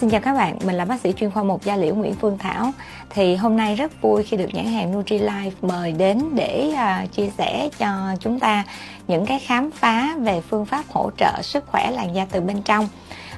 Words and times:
xin 0.00 0.10
chào 0.10 0.20
các 0.20 0.34
bạn, 0.34 0.58
mình 0.64 0.76
là 0.76 0.84
bác 0.84 1.00
sĩ 1.00 1.12
chuyên 1.12 1.30
khoa 1.30 1.42
một 1.42 1.64
da 1.64 1.76
liễu 1.76 1.94
Nguyễn 1.94 2.14
Phương 2.14 2.38
Thảo. 2.38 2.72
Thì 3.10 3.36
hôm 3.36 3.56
nay 3.56 3.74
rất 3.74 4.02
vui 4.02 4.22
khi 4.22 4.36
được 4.36 4.48
nhãn 4.52 4.66
hàng 4.66 4.92
NutriLife 4.92 5.50
mời 5.62 5.92
đến 5.92 6.22
để 6.34 6.72
uh, 6.72 7.12
chia 7.12 7.30
sẻ 7.38 7.68
cho 7.78 8.16
chúng 8.20 8.40
ta 8.40 8.64
những 9.08 9.26
cái 9.26 9.38
khám 9.38 9.70
phá 9.70 10.14
về 10.18 10.40
phương 10.40 10.66
pháp 10.66 10.84
hỗ 10.88 11.10
trợ 11.18 11.42
sức 11.42 11.66
khỏe 11.66 11.90
làn 11.90 12.14
da 12.14 12.26
từ 12.30 12.40
bên 12.40 12.62
trong. 12.62 12.88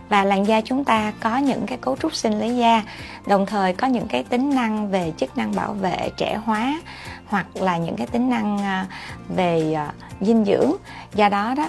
Và 0.09 0.25
làn 0.25 0.46
da 0.46 0.61
chúng 0.61 0.84
ta 0.84 1.12
có 1.20 1.36
những 1.36 1.66
cái 1.66 1.79
cấu 1.79 1.96
trúc 1.96 2.14
sinh 2.14 2.41
lý 2.41 2.57
da, 2.57 2.82
đồng 3.27 3.46
thời 3.46 3.72
có 3.72 3.86
những 3.86 4.08
cái 4.08 4.22
tính 4.22 4.54
năng 4.54 4.90
về 4.90 5.12
chức 5.16 5.38
năng 5.38 5.54
bảo 5.54 5.72
vệ 5.72 6.11
trẻ 6.16 6.40
hóa 6.45 6.80
hoặc 7.27 7.46
là 7.54 7.77
những 7.77 7.96
cái 7.96 8.06
tính 8.06 8.30
năng 8.30 8.56
uh, 8.56 8.88
về 9.36 9.77
uh, 9.88 9.95
dinh 10.20 10.45
dưỡng. 10.45 10.72
Do 11.14 11.29
đó 11.29 11.54
đó 11.56 11.68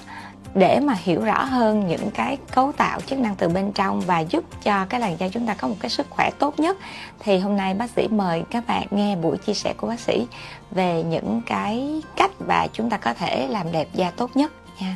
để 0.55 0.79
mà 0.79 0.95
hiểu 1.03 1.21
rõ 1.21 1.43
hơn 1.43 1.87
những 1.87 2.11
cái 2.11 2.37
cấu 2.51 2.71
tạo 2.71 2.99
chức 3.01 3.19
năng 3.19 3.35
từ 3.35 3.49
bên 3.49 3.71
trong 3.71 4.01
và 4.01 4.19
giúp 4.19 4.43
cho 4.63 4.85
cái 4.85 4.99
làn 4.99 5.17
da 5.19 5.29
chúng 5.29 5.47
ta 5.47 5.53
có 5.53 5.67
một 5.67 5.75
cái 5.79 5.89
sức 5.89 6.07
khỏe 6.09 6.29
tốt 6.39 6.59
nhất. 6.59 6.77
Thì 7.19 7.39
hôm 7.39 7.57
nay 7.57 7.73
bác 7.73 7.89
sĩ 7.89 8.07
mời 8.07 8.43
các 8.49 8.67
bạn 8.67 8.87
nghe 8.91 9.15
buổi 9.15 9.37
chia 9.37 9.53
sẻ 9.53 9.73
của 9.77 9.87
bác 9.87 9.99
sĩ 9.99 10.27
về 10.71 11.03
những 11.03 11.41
cái 11.45 12.01
cách 12.15 12.31
và 12.39 12.67
chúng 12.73 12.89
ta 12.89 12.97
có 12.97 13.13
thể 13.13 13.47
làm 13.47 13.71
đẹp 13.71 13.87
da 13.93 14.11
tốt 14.11 14.31
nhất 14.35 14.51
nha. 14.79 14.95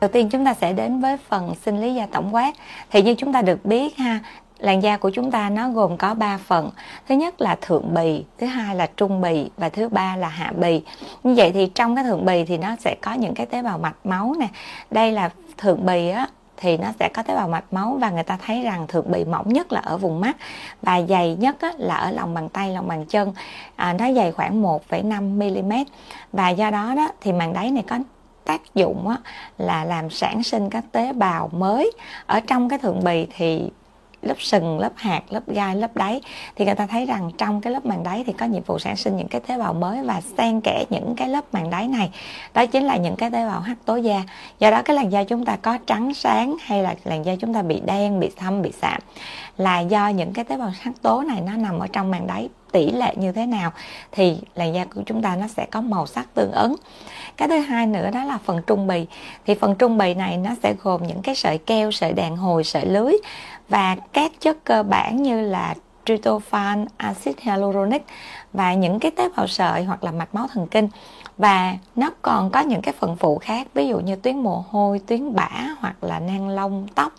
Đầu 0.00 0.10
tiên 0.12 0.28
chúng 0.28 0.44
ta 0.44 0.54
sẽ 0.54 0.72
đến 0.72 1.00
với 1.00 1.16
phần 1.28 1.54
sinh 1.64 1.80
lý 1.80 1.94
da 1.94 2.06
tổng 2.12 2.34
quát. 2.34 2.54
Thì 2.90 3.02
như 3.02 3.14
chúng 3.14 3.32
ta 3.32 3.42
được 3.42 3.64
biết 3.64 3.96
ha 3.96 4.20
làn 4.62 4.82
da 4.82 4.96
của 4.96 5.10
chúng 5.10 5.30
ta 5.30 5.50
nó 5.50 5.70
gồm 5.70 5.96
có 5.96 6.14
3 6.14 6.38
phần. 6.38 6.70
Thứ 7.08 7.14
nhất 7.14 7.40
là 7.40 7.56
thượng 7.60 7.94
bì 7.94 8.24
thứ 8.38 8.46
hai 8.46 8.76
là 8.76 8.86
trung 8.96 9.20
bì 9.20 9.50
và 9.56 9.68
thứ 9.68 9.88
ba 9.88 10.16
là 10.16 10.28
hạ 10.28 10.52
bì. 10.56 10.82
Như 11.22 11.34
vậy 11.34 11.52
thì 11.52 11.70
trong 11.74 11.94
cái 11.94 12.04
thượng 12.04 12.24
bì 12.24 12.44
thì 12.44 12.58
nó 12.58 12.76
sẽ 12.80 12.96
có 13.00 13.12
những 13.12 13.34
cái 13.34 13.46
tế 13.46 13.62
bào 13.62 13.78
mạch 13.78 14.06
máu 14.06 14.34
nè. 14.38 14.48
Đây 14.90 15.12
là 15.12 15.30
thượng 15.58 15.86
bì 15.86 16.08
á 16.08 16.26
thì 16.56 16.76
nó 16.76 16.88
sẽ 17.00 17.08
có 17.14 17.22
tế 17.22 17.34
bào 17.34 17.48
mạch 17.48 17.72
máu 17.72 17.98
và 18.00 18.10
người 18.10 18.22
ta 18.22 18.38
thấy 18.46 18.62
rằng 18.62 18.86
thượng 18.86 19.10
bì 19.10 19.24
mỏng 19.24 19.52
nhất 19.52 19.72
là 19.72 19.80
ở 19.80 19.96
vùng 19.96 20.20
mắt 20.20 20.36
và 20.82 21.02
dày 21.08 21.36
nhất 21.36 21.56
á, 21.60 21.72
là 21.78 21.94
ở 21.94 22.10
lòng 22.10 22.34
bàn 22.34 22.48
tay 22.48 22.74
lòng 22.74 22.88
bàn 22.88 23.06
chân. 23.06 23.32
À, 23.76 23.92
nó 23.92 24.12
dày 24.12 24.32
khoảng 24.32 24.62
1,5 24.62 25.22
mm 25.22 25.72
và 26.32 26.48
do 26.48 26.70
đó 26.70 26.94
đó 26.96 27.08
thì 27.20 27.32
màng 27.32 27.52
đáy 27.52 27.70
này 27.70 27.84
có 27.88 27.98
tác 28.44 28.74
dụng 28.74 29.08
á, 29.08 29.16
là 29.58 29.84
làm 29.84 30.10
sản 30.10 30.42
sinh 30.42 30.70
các 30.70 30.84
tế 30.92 31.12
bào 31.12 31.50
mới. 31.52 31.92
Ở 32.26 32.40
trong 32.40 32.68
cái 32.68 32.78
thượng 32.78 33.04
bì 33.04 33.26
thì 33.36 33.70
lớp 34.22 34.34
sừng, 34.38 34.78
lớp 34.78 34.92
hạt, 34.96 35.22
lớp 35.30 35.40
gai, 35.46 35.76
lớp 35.76 35.96
đáy, 35.96 36.20
thì 36.56 36.64
người 36.64 36.74
ta 36.74 36.86
thấy 36.86 37.06
rằng 37.06 37.30
trong 37.38 37.60
cái 37.60 37.72
lớp 37.72 37.86
màng 37.86 38.02
đáy 38.02 38.24
thì 38.26 38.32
có 38.32 38.46
nhiệm 38.46 38.62
vụ 38.62 38.78
sản 38.78 38.96
sinh 38.96 39.16
những 39.16 39.28
cái 39.28 39.40
tế 39.40 39.58
bào 39.58 39.74
mới 39.74 40.02
và 40.02 40.20
xen 40.38 40.60
kẽ 40.60 40.84
những 40.90 41.14
cái 41.16 41.28
lớp 41.28 41.44
màng 41.52 41.70
đáy 41.70 41.88
này. 41.88 42.10
Đó 42.54 42.66
chính 42.66 42.84
là 42.84 42.96
những 42.96 43.16
cái 43.16 43.30
tế 43.30 43.46
bào 43.46 43.60
hắc 43.60 43.76
tố 43.84 43.96
da. 43.96 44.22
Do 44.58 44.70
đó 44.70 44.82
cái 44.82 44.96
làn 44.96 45.12
da 45.12 45.24
chúng 45.24 45.44
ta 45.44 45.56
có 45.56 45.78
trắng 45.86 46.14
sáng 46.14 46.56
hay 46.60 46.82
là 46.82 46.94
làn 47.04 47.24
da 47.24 47.36
chúng 47.40 47.54
ta 47.54 47.62
bị 47.62 47.80
đen, 47.86 48.20
bị 48.20 48.30
thâm, 48.36 48.62
bị 48.62 48.72
sạm 48.82 49.00
là 49.56 49.80
do 49.80 50.08
những 50.08 50.32
cái 50.32 50.44
tế 50.44 50.56
bào 50.56 50.72
hắc 50.80 51.02
tố 51.02 51.22
này 51.22 51.40
nó 51.40 51.52
nằm 51.52 51.78
ở 51.78 51.86
trong 51.86 52.10
màng 52.10 52.26
đáy 52.26 52.48
tỷ 52.72 52.90
lệ 52.90 53.14
như 53.16 53.32
thế 53.32 53.46
nào 53.46 53.70
thì 54.12 54.36
làn 54.54 54.74
da 54.74 54.84
của 54.84 55.02
chúng 55.06 55.22
ta 55.22 55.36
nó 55.36 55.46
sẽ 55.48 55.66
có 55.70 55.80
màu 55.80 56.06
sắc 56.06 56.34
tương 56.34 56.52
ứng. 56.52 56.76
Cái 57.36 57.48
thứ 57.48 57.58
hai 57.58 57.86
nữa 57.86 58.10
đó 58.12 58.24
là 58.24 58.38
phần 58.44 58.62
trung 58.66 58.86
bì. 58.86 59.06
Thì 59.46 59.54
phần 59.54 59.74
trung 59.74 59.98
bì 59.98 60.14
này 60.14 60.36
nó 60.36 60.50
sẽ 60.62 60.74
gồm 60.82 61.06
những 61.06 61.22
cái 61.22 61.34
sợi 61.34 61.58
keo, 61.58 61.90
sợi 61.90 62.12
đàn 62.12 62.36
hồi, 62.36 62.64
sợi 62.64 62.86
lưới 62.86 63.12
và 63.72 63.96
các 64.12 64.32
chất 64.40 64.64
cơ 64.64 64.82
bản 64.82 65.22
như 65.22 65.40
là 65.40 65.74
tryptophan, 66.04 66.86
axit 66.96 67.40
hyaluronic 67.40 68.04
và 68.52 68.74
những 68.74 68.98
cái 68.98 69.10
tế 69.10 69.28
bào 69.36 69.46
sợi 69.46 69.84
hoặc 69.84 70.04
là 70.04 70.12
mạch 70.12 70.34
máu 70.34 70.46
thần 70.52 70.66
kinh. 70.66 70.88
Và 71.38 71.76
nó 71.96 72.10
còn 72.22 72.50
có 72.50 72.60
những 72.60 72.82
cái 72.82 72.94
phần 72.98 73.16
phụ 73.16 73.38
khác 73.38 73.66
ví 73.74 73.88
dụ 73.88 74.00
như 74.00 74.16
tuyến 74.16 74.38
mồ 74.38 74.64
hôi, 74.68 75.00
tuyến 75.06 75.34
bã 75.34 75.50
hoặc 75.78 76.04
là 76.04 76.18
nang 76.18 76.48
lông, 76.48 76.86
tóc. 76.94 77.12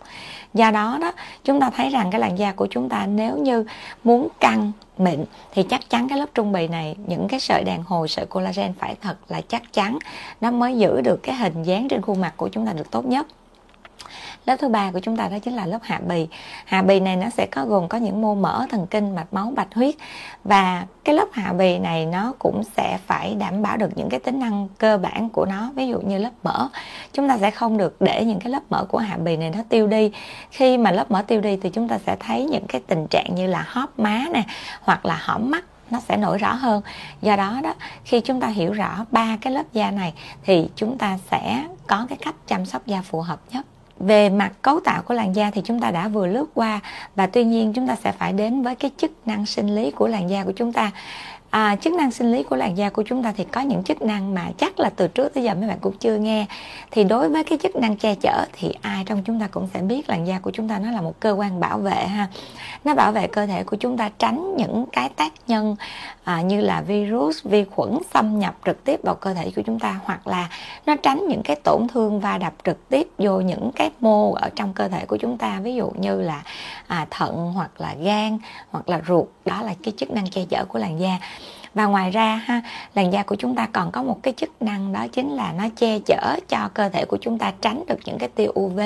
Do 0.54 0.70
đó 0.70 0.98
đó 1.00 1.12
chúng 1.44 1.60
ta 1.60 1.70
thấy 1.70 1.90
rằng 1.90 2.10
cái 2.10 2.20
làn 2.20 2.38
da 2.38 2.52
của 2.52 2.66
chúng 2.70 2.88
ta 2.88 3.06
nếu 3.06 3.36
như 3.36 3.64
muốn 4.04 4.28
căng 4.40 4.72
mịn 4.98 5.24
thì 5.54 5.62
chắc 5.62 5.90
chắn 5.90 6.08
cái 6.08 6.18
lớp 6.18 6.28
trung 6.34 6.52
bì 6.52 6.68
này 6.68 6.96
những 7.06 7.28
cái 7.28 7.40
sợi 7.40 7.64
đàn 7.64 7.82
hồi 7.82 8.08
sợi 8.08 8.26
collagen 8.26 8.72
phải 8.78 8.94
thật 9.00 9.16
là 9.28 9.40
chắc 9.48 9.72
chắn. 9.72 9.98
Nó 10.40 10.50
mới 10.50 10.78
giữ 10.78 11.00
được 11.00 11.22
cái 11.22 11.34
hình 11.34 11.62
dáng 11.62 11.88
trên 11.88 12.02
khuôn 12.02 12.20
mặt 12.20 12.34
của 12.36 12.48
chúng 12.48 12.66
ta 12.66 12.72
được 12.72 12.90
tốt 12.90 13.04
nhất 13.06 13.26
lớp 14.46 14.56
thứ 14.56 14.68
ba 14.68 14.90
của 14.90 15.00
chúng 15.00 15.16
ta 15.16 15.28
đó 15.28 15.38
chính 15.38 15.54
là 15.54 15.66
lớp 15.66 15.78
hạ 15.82 16.00
bì. 16.08 16.28
Hạ 16.64 16.82
bì 16.82 17.00
này 17.00 17.16
nó 17.16 17.30
sẽ 17.30 17.46
có 17.46 17.64
gồm 17.64 17.88
có 17.88 17.98
những 17.98 18.22
mô 18.22 18.34
mỡ 18.34 18.66
thần 18.70 18.86
kinh, 18.86 19.14
mạch 19.14 19.32
máu, 19.32 19.52
bạch 19.56 19.74
huyết. 19.74 19.94
Và 20.44 20.86
cái 21.04 21.14
lớp 21.14 21.26
hạ 21.32 21.52
bì 21.52 21.78
này 21.78 22.06
nó 22.06 22.32
cũng 22.38 22.62
sẽ 22.76 22.98
phải 23.06 23.34
đảm 23.34 23.62
bảo 23.62 23.76
được 23.76 23.90
những 23.96 24.08
cái 24.08 24.20
tính 24.20 24.40
năng 24.40 24.68
cơ 24.78 24.98
bản 24.98 25.28
của 25.30 25.44
nó. 25.44 25.70
Ví 25.74 25.88
dụ 25.88 26.00
như 26.00 26.18
lớp 26.18 26.30
mỡ. 26.42 26.68
Chúng 27.12 27.28
ta 27.28 27.38
sẽ 27.38 27.50
không 27.50 27.76
được 27.76 27.96
để 28.00 28.24
những 28.24 28.40
cái 28.40 28.52
lớp 28.52 28.62
mỡ 28.70 28.84
của 28.84 28.98
hạ 28.98 29.16
bì 29.16 29.36
này 29.36 29.50
nó 29.50 29.62
tiêu 29.68 29.86
đi. 29.86 30.12
Khi 30.50 30.78
mà 30.78 30.90
lớp 30.90 31.10
mỡ 31.10 31.22
tiêu 31.22 31.40
đi 31.40 31.56
thì 31.56 31.70
chúng 31.70 31.88
ta 31.88 31.98
sẽ 32.06 32.16
thấy 32.20 32.44
những 32.44 32.66
cái 32.68 32.80
tình 32.86 33.06
trạng 33.10 33.34
như 33.34 33.46
là 33.46 33.64
hóp 33.68 33.98
má 33.98 34.24
nè, 34.32 34.42
hoặc 34.80 35.06
là 35.06 35.18
hõm 35.22 35.50
mắt, 35.50 35.64
nó 35.90 36.00
sẽ 36.00 36.16
nổi 36.16 36.38
rõ 36.38 36.52
hơn. 36.52 36.82
Do 37.22 37.36
đó 37.36 37.60
đó, 37.62 37.74
khi 38.04 38.20
chúng 38.20 38.40
ta 38.40 38.46
hiểu 38.46 38.72
rõ 38.72 39.04
ba 39.10 39.36
cái 39.40 39.52
lớp 39.52 39.64
da 39.72 39.90
này 39.90 40.12
thì 40.44 40.68
chúng 40.76 40.98
ta 40.98 41.18
sẽ 41.30 41.64
có 41.86 42.06
cái 42.08 42.18
cách 42.24 42.34
chăm 42.46 42.66
sóc 42.66 42.86
da 42.86 43.02
phù 43.02 43.20
hợp 43.20 43.40
nhất 43.52 43.66
về 43.98 44.28
mặt 44.28 44.52
cấu 44.62 44.80
tạo 44.80 45.02
của 45.02 45.14
làn 45.14 45.36
da 45.36 45.50
thì 45.50 45.62
chúng 45.64 45.80
ta 45.80 45.90
đã 45.90 46.08
vừa 46.08 46.26
lướt 46.26 46.46
qua 46.54 46.80
và 47.14 47.26
tuy 47.26 47.44
nhiên 47.44 47.72
chúng 47.72 47.88
ta 47.88 47.96
sẽ 47.96 48.12
phải 48.12 48.32
đến 48.32 48.62
với 48.62 48.74
cái 48.74 48.90
chức 48.96 49.10
năng 49.26 49.46
sinh 49.46 49.74
lý 49.74 49.90
của 49.90 50.08
làn 50.08 50.30
da 50.30 50.44
của 50.44 50.52
chúng 50.56 50.72
ta. 50.72 50.90
À, 51.50 51.76
chức 51.76 51.92
năng 51.92 52.10
sinh 52.10 52.32
lý 52.32 52.42
của 52.42 52.56
làn 52.56 52.76
da 52.76 52.90
của 52.90 53.02
chúng 53.02 53.22
ta 53.22 53.32
thì 53.36 53.44
có 53.44 53.60
những 53.60 53.82
chức 53.82 54.02
năng 54.02 54.34
mà 54.34 54.50
chắc 54.58 54.80
là 54.80 54.90
từ 54.96 55.08
trước 55.08 55.34
tới 55.34 55.44
giờ 55.44 55.54
mấy 55.54 55.68
bạn 55.68 55.78
cũng 55.80 55.96
chưa 56.00 56.16
nghe. 56.16 56.46
Thì 56.90 57.04
đối 57.04 57.28
với 57.28 57.44
cái 57.44 57.58
chức 57.62 57.76
năng 57.76 57.96
che 57.96 58.14
chở 58.14 58.44
thì 58.52 58.74
ai 58.82 59.04
trong 59.06 59.22
chúng 59.24 59.40
ta 59.40 59.46
cũng 59.46 59.68
sẽ 59.74 59.80
biết 59.80 60.08
làn 60.08 60.26
da 60.26 60.38
của 60.38 60.50
chúng 60.50 60.68
ta 60.68 60.78
nó 60.78 60.90
là 60.90 61.00
một 61.00 61.20
cơ 61.20 61.32
quan 61.32 61.60
bảo 61.60 61.78
vệ 61.78 62.06
ha. 62.06 62.28
Nó 62.84 62.94
bảo 62.94 63.12
vệ 63.12 63.26
cơ 63.26 63.46
thể 63.46 63.64
của 63.64 63.76
chúng 63.76 63.96
ta 63.96 64.10
tránh 64.18 64.56
những 64.56 64.86
cái 64.92 65.08
tác 65.08 65.32
nhân 65.46 65.76
à, 66.24 66.42
như 66.42 66.60
là 66.60 66.80
virus 66.80 67.44
vi 67.44 67.64
khuẩn 67.64 67.98
xâm 68.14 68.38
nhập 68.38 68.54
trực 68.64 68.84
tiếp 68.84 69.00
vào 69.02 69.14
cơ 69.14 69.34
thể 69.34 69.52
của 69.56 69.62
chúng 69.62 69.78
ta 69.78 70.00
hoặc 70.04 70.26
là 70.26 70.48
nó 70.86 70.96
tránh 70.96 71.28
những 71.28 71.42
cái 71.42 71.56
tổn 71.56 71.86
thương 71.88 72.20
va 72.20 72.38
đập 72.38 72.52
trực 72.64 72.88
tiếp 72.88 73.08
vô 73.18 73.40
những 73.40 73.70
cái 73.74 73.90
mô 74.00 74.32
ở 74.32 74.48
trong 74.54 74.72
cơ 74.72 74.88
thể 74.88 75.06
của 75.06 75.16
chúng 75.16 75.38
ta 75.38 75.60
ví 75.60 75.74
dụ 75.74 75.90
như 75.90 76.22
là 76.22 76.42
à, 76.86 77.06
thận 77.10 77.52
hoặc 77.54 77.70
là 77.78 77.94
gan 77.94 78.38
hoặc 78.70 78.88
là 78.88 79.02
ruột 79.08 79.26
đó 79.44 79.62
là 79.62 79.74
cái 79.82 79.94
chức 79.96 80.10
năng 80.10 80.26
che 80.26 80.44
chở 80.48 80.64
của 80.64 80.78
làn 80.78 81.00
da. 81.00 81.18
Và 81.74 81.86
ngoài 81.86 82.10
ra 82.10 82.36
ha 82.36 82.62
làn 82.94 83.12
da 83.12 83.22
của 83.22 83.36
chúng 83.36 83.54
ta 83.54 83.68
còn 83.72 83.90
có 83.90 84.02
một 84.02 84.18
cái 84.22 84.34
chức 84.36 84.62
năng 84.62 84.92
đó 84.92 85.06
chính 85.12 85.30
là 85.30 85.52
nó 85.52 85.64
che 85.76 85.98
chở 85.98 86.36
cho 86.48 86.68
cơ 86.74 86.88
thể 86.88 87.04
của 87.04 87.18
chúng 87.20 87.38
ta 87.38 87.52
tránh 87.60 87.84
được 87.86 87.98
những 88.04 88.18
cái 88.18 88.28
tia 88.28 88.48
UV 88.60 88.80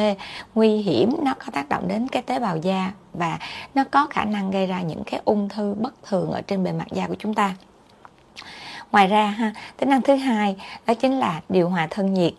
nguy 0.54 0.76
hiểm 0.76 1.16
nó 1.22 1.34
có 1.34 1.46
tác 1.52 1.68
động 1.68 1.88
đến 1.88 2.08
cái 2.08 2.22
tế 2.22 2.38
bào 2.38 2.56
da 2.56 2.92
và 3.18 3.38
nó 3.74 3.84
có 3.90 4.06
khả 4.06 4.24
năng 4.24 4.50
gây 4.50 4.66
ra 4.66 4.82
những 4.82 5.02
cái 5.06 5.20
ung 5.24 5.48
thư 5.48 5.74
bất 5.78 5.94
thường 6.08 6.30
ở 6.30 6.40
trên 6.40 6.64
bề 6.64 6.72
mặt 6.72 6.86
da 6.90 7.06
của 7.06 7.16
chúng 7.18 7.34
ta. 7.34 7.54
Ngoài 8.92 9.06
ra 9.06 9.26
ha, 9.26 9.52
tính 9.76 9.90
năng 9.90 10.02
thứ 10.02 10.14
hai 10.14 10.56
đó 10.86 10.94
chính 10.94 11.18
là 11.18 11.40
điều 11.48 11.68
hòa 11.68 11.86
thân 11.90 12.14
nhiệt. 12.14 12.32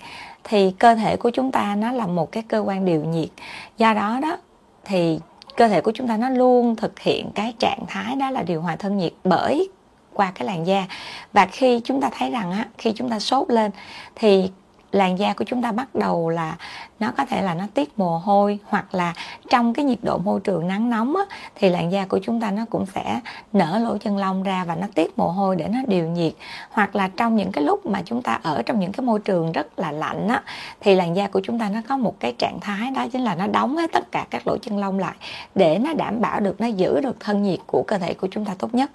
Thì 0.44 0.72
cơ 0.80 0.96
thể 0.96 1.18
của 1.18 1.30
chúng 1.30 1.52
ta 1.52 1.76
nó 1.76 1.92
là 1.92 2.08
một 2.08 2.32
cái 2.32 2.44
cơ 2.44 2.60
quan 2.60 2.86
điều 2.86 3.04
nhiệt. 3.04 3.30
Do 3.78 3.94
đó 3.94 4.20
đó, 4.22 4.38
thì 4.86 5.20
cơ 5.58 5.68
thể 5.68 5.82
của 5.82 5.92
chúng 5.96 6.08
ta 6.08 6.18
nó 6.18 6.30
luôn 6.30 6.76
thực 6.76 7.00
hiện 7.00 7.32
cái 7.36 7.54
trạng 7.60 7.84
thái 7.88 8.16
đó 8.16 8.30
là 8.30 8.44
điều 8.44 8.62
hòa 8.62 8.76
thân 8.76 8.98
nhiệt 8.98 9.14
bởi 9.24 9.70
qua 10.14 10.32
cái 10.36 10.48
làn 10.48 10.68
da. 10.68 10.86
Và 11.34 11.46
khi 11.46 11.82
chúng 11.84 12.02
ta 12.02 12.10
thấy 12.18 12.32
rằng 12.32 12.52
á, 12.52 12.66
khi 12.78 12.94
chúng 12.96 13.10
ta 13.10 13.20
sốt 13.20 13.50
lên, 13.50 13.72
thì 14.16 14.52
làn 14.92 15.20
da 15.20 15.34
của 15.34 15.46
chúng 15.48 15.62
ta 15.62 15.72
bắt 15.72 15.96
đầu 15.96 16.30
là 16.30 16.58
nó 17.00 17.12
có 17.18 17.26
thể 17.26 17.42
là 17.42 17.54
nó 17.54 17.66
tiết 17.74 18.00
mồ 18.00 18.18
hôi 18.18 18.60
hoặc 18.66 18.96
là 18.96 19.14
trong 19.50 19.74
cái 19.74 19.86
nhiệt 19.86 20.00
độ 20.02 20.18
môi 20.18 20.40
trường 20.40 20.68
nắng 20.68 20.90
nóng 20.90 21.16
á, 21.16 21.24
thì 21.56 21.70
làn 21.70 21.92
da 21.92 22.06
của 22.06 22.20
chúng 22.24 22.42
ta 22.42 22.52
nó 22.52 22.66
cũng 22.70 22.86
sẽ 22.86 23.20
nở 23.54 23.80
lỗ 23.84 23.98
chân 23.98 24.18
lông 24.18 24.44
ra 24.44 24.64
và 24.64 24.76
nó 24.76 24.88
tiết 24.96 25.18
mồ 25.18 25.28
hôi 25.28 25.56
để 25.56 25.68
nó 25.68 25.80
điều 25.88 26.08
nhiệt. 26.08 26.34
Hoặc 26.72 26.96
là 26.96 27.08
trong 27.08 27.36
những 27.36 27.52
cái 27.52 27.64
lúc 27.64 27.86
mà 27.86 28.02
chúng 28.06 28.22
ta 28.22 28.40
ở 28.44 28.62
trong 28.62 28.80
những 28.80 28.92
cái 28.92 29.06
môi 29.06 29.20
trường 29.20 29.52
rất 29.52 29.80
là 29.80 29.92
lạnh 29.92 30.28
á, 30.28 30.44
thì 30.80 30.96
làn 30.96 31.16
da 31.16 31.28
của 31.28 31.42
chúng 31.44 31.60
ta 31.60 31.70
nó 31.70 31.80
có 31.90 31.98
một 31.98 32.16
cái 32.20 32.34
trạng 32.38 32.60
thái 32.60 32.92
đó 32.92 33.08
chính 33.12 33.22
là 33.22 33.36
nó 33.36 33.48
đóng 33.48 33.78
hết 33.78 33.92
tất 33.94 34.12
cả 34.12 34.26
các 34.30 34.48
lỗ 34.48 34.58
chân 34.58 34.78
lông 34.78 35.00
lại 35.00 35.16
để 35.56 35.78
nó 35.78 35.94
đảm 35.94 36.22
bảo 36.22 36.40
được 36.40 36.62
nó 36.62 36.68
giữ 36.68 37.02
được 37.02 37.20
thân 37.20 37.44
nhiệt 37.44 37.60
của 37.68 37.84
cơ 37.88 37.98
thể 37.98 38.14
của 38.14 38.28
chúng 38.32 38.46
ta 38.46 38.56
tốt 38.60 38.76
nhất 38.76 38.92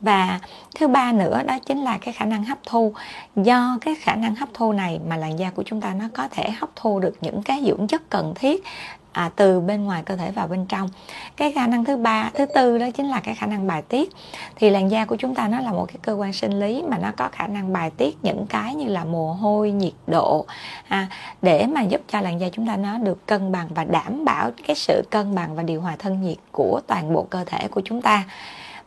và 0.00 0.40
thứ 0.76 0.88
ba 0.88 1.12
nữa 1.12 1.42
đó 1.46 1.58
chính 1.66 1.82
là 1.84 1.98
cái 1.98 2.14
khả 2.14 2.24
năng 2.24 2.44
hấp 2.44 2.58
thu. 2.66 2.92
Do 3.36 3.78
cái 3.80 3.94
khả 3.94 4.14
năng 4.14 4.34
hấp 4.34 4.48
thu 4.54 4.72
này 4.72 5.00
mà 5.08 5.16
làn 5.16 5.38
da 5.38 5.50
của 5.50 5.62
chúng 5.66 5.80
ta 5.80 5.94
nó 5.94 6.04
có 6.14 6.28
thể 6.28 6.50
hấp 6.50 6.70
thu 6.76 7.00
được 7.00 7.14
những 7.20 7.42
cái 7.42 7.62
dưỡng 7.66 7.86
chất 7.86 8.10
cần 8.10 8.32
thiết 8.34 8.64
à, 9.12 9.30
từ 9.36 9.60
bên 9.60 9.84
ngoài 9.84 10.02
cơ 10.06 10.16
thể 10.16 10.30
vào 10.30 10.46
bên 10.46 10.66
trong. 10.66 10.88
Cái 11.36 11.52
khả 11.52 11.66
năng 11.66 11.84
thứ 11.84 11.96
ba 11.96 12.30
thứ 12.34 12.46
tư 12.46 12.78
đó 12.78 12.86
chính 12.94 13.06
là 13.06 13.20
cái 13.20 13.34
khả 13.34 13.46
năng 13.46 13.66
bài 13.66 13.82
tiết. 13.82 14.12
Thì 14.56 14.70
làn 14.70 14.90
da 14.90 15.04
của 15.04 15.16
chúng 15.16 15.34
ta 15.34 15.48
nó 15.48 15.60
là 15.60 15.72
một 15.72 15.86
cái 15.88 15.96
cơ 16.02 16.12
quan 16.12 16.32
sinh 16.32 16.60
lý 16.60 16.82
mà 16.88 16.98
nó 16.98 17.12
có 17.16 17.28
khả 17.32 17.46
năng 17.46 17.72
bài 17.72 17.90
tiết 17.96 18.16
những 18.22 18.46
cái 18.46 18.74
như 18.74 18.88
là 18.88 19.04
mồ 19.04 19.32
hôi 19.32 19.70
nhiệt 19.70 19.92
độ 20.06 20.46
à, 20.88 21.08
để 21.42 21.66
mà 21.66 21.82
giúp 21.82 22.00
cho 22.08 22.20
làn 22.20 22.40
da 22.40 22.48
chúng 22.52 22.66
ta 22.66 22.76
nó 22.76 22.98
được 22.98 23.26
cân 23.26 23.52
bằng 23.52 23.68
và 23.74 23.84
đảm 23.84 24.24
bảo 24.24 24.50
cái 24.66 24.76
sự 24.76 25.02
cân 25.10 25.34
bằng 25.34 25.56
và 25.56 25.62
điều 25.62 25.80
hòa 25.80 25.96
thân 25.98 26.22
nhiệt 26.22 26.38
của 26.52 26.80
toàn 26.86 27.14
bộ 27.14 27.26
cơ 27.30 27.44
thể 27.44 27.68
của 27.68 27.82
chúng 27.84 28.02
ta 28.02 28.24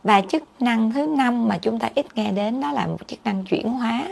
và 0.04 0.20
chức 0.20 0.42
năng 0.60 0.92
thứ 0.92 1.06
năm 1.06 1.48
mà 1.48 1.58
chúng 1.58 1.78
ta 1.78 1.88
ít 1.94 2.06
nghe 2.14 2.30
đến 2.30 2.60
đó 2.60 2.72
là 2.72 2.86
một 2.86 2.98
chức 3.06 3.18
năng 3.24 3.44
chuyển 3.44 3.68
hóa. 3.70 4.04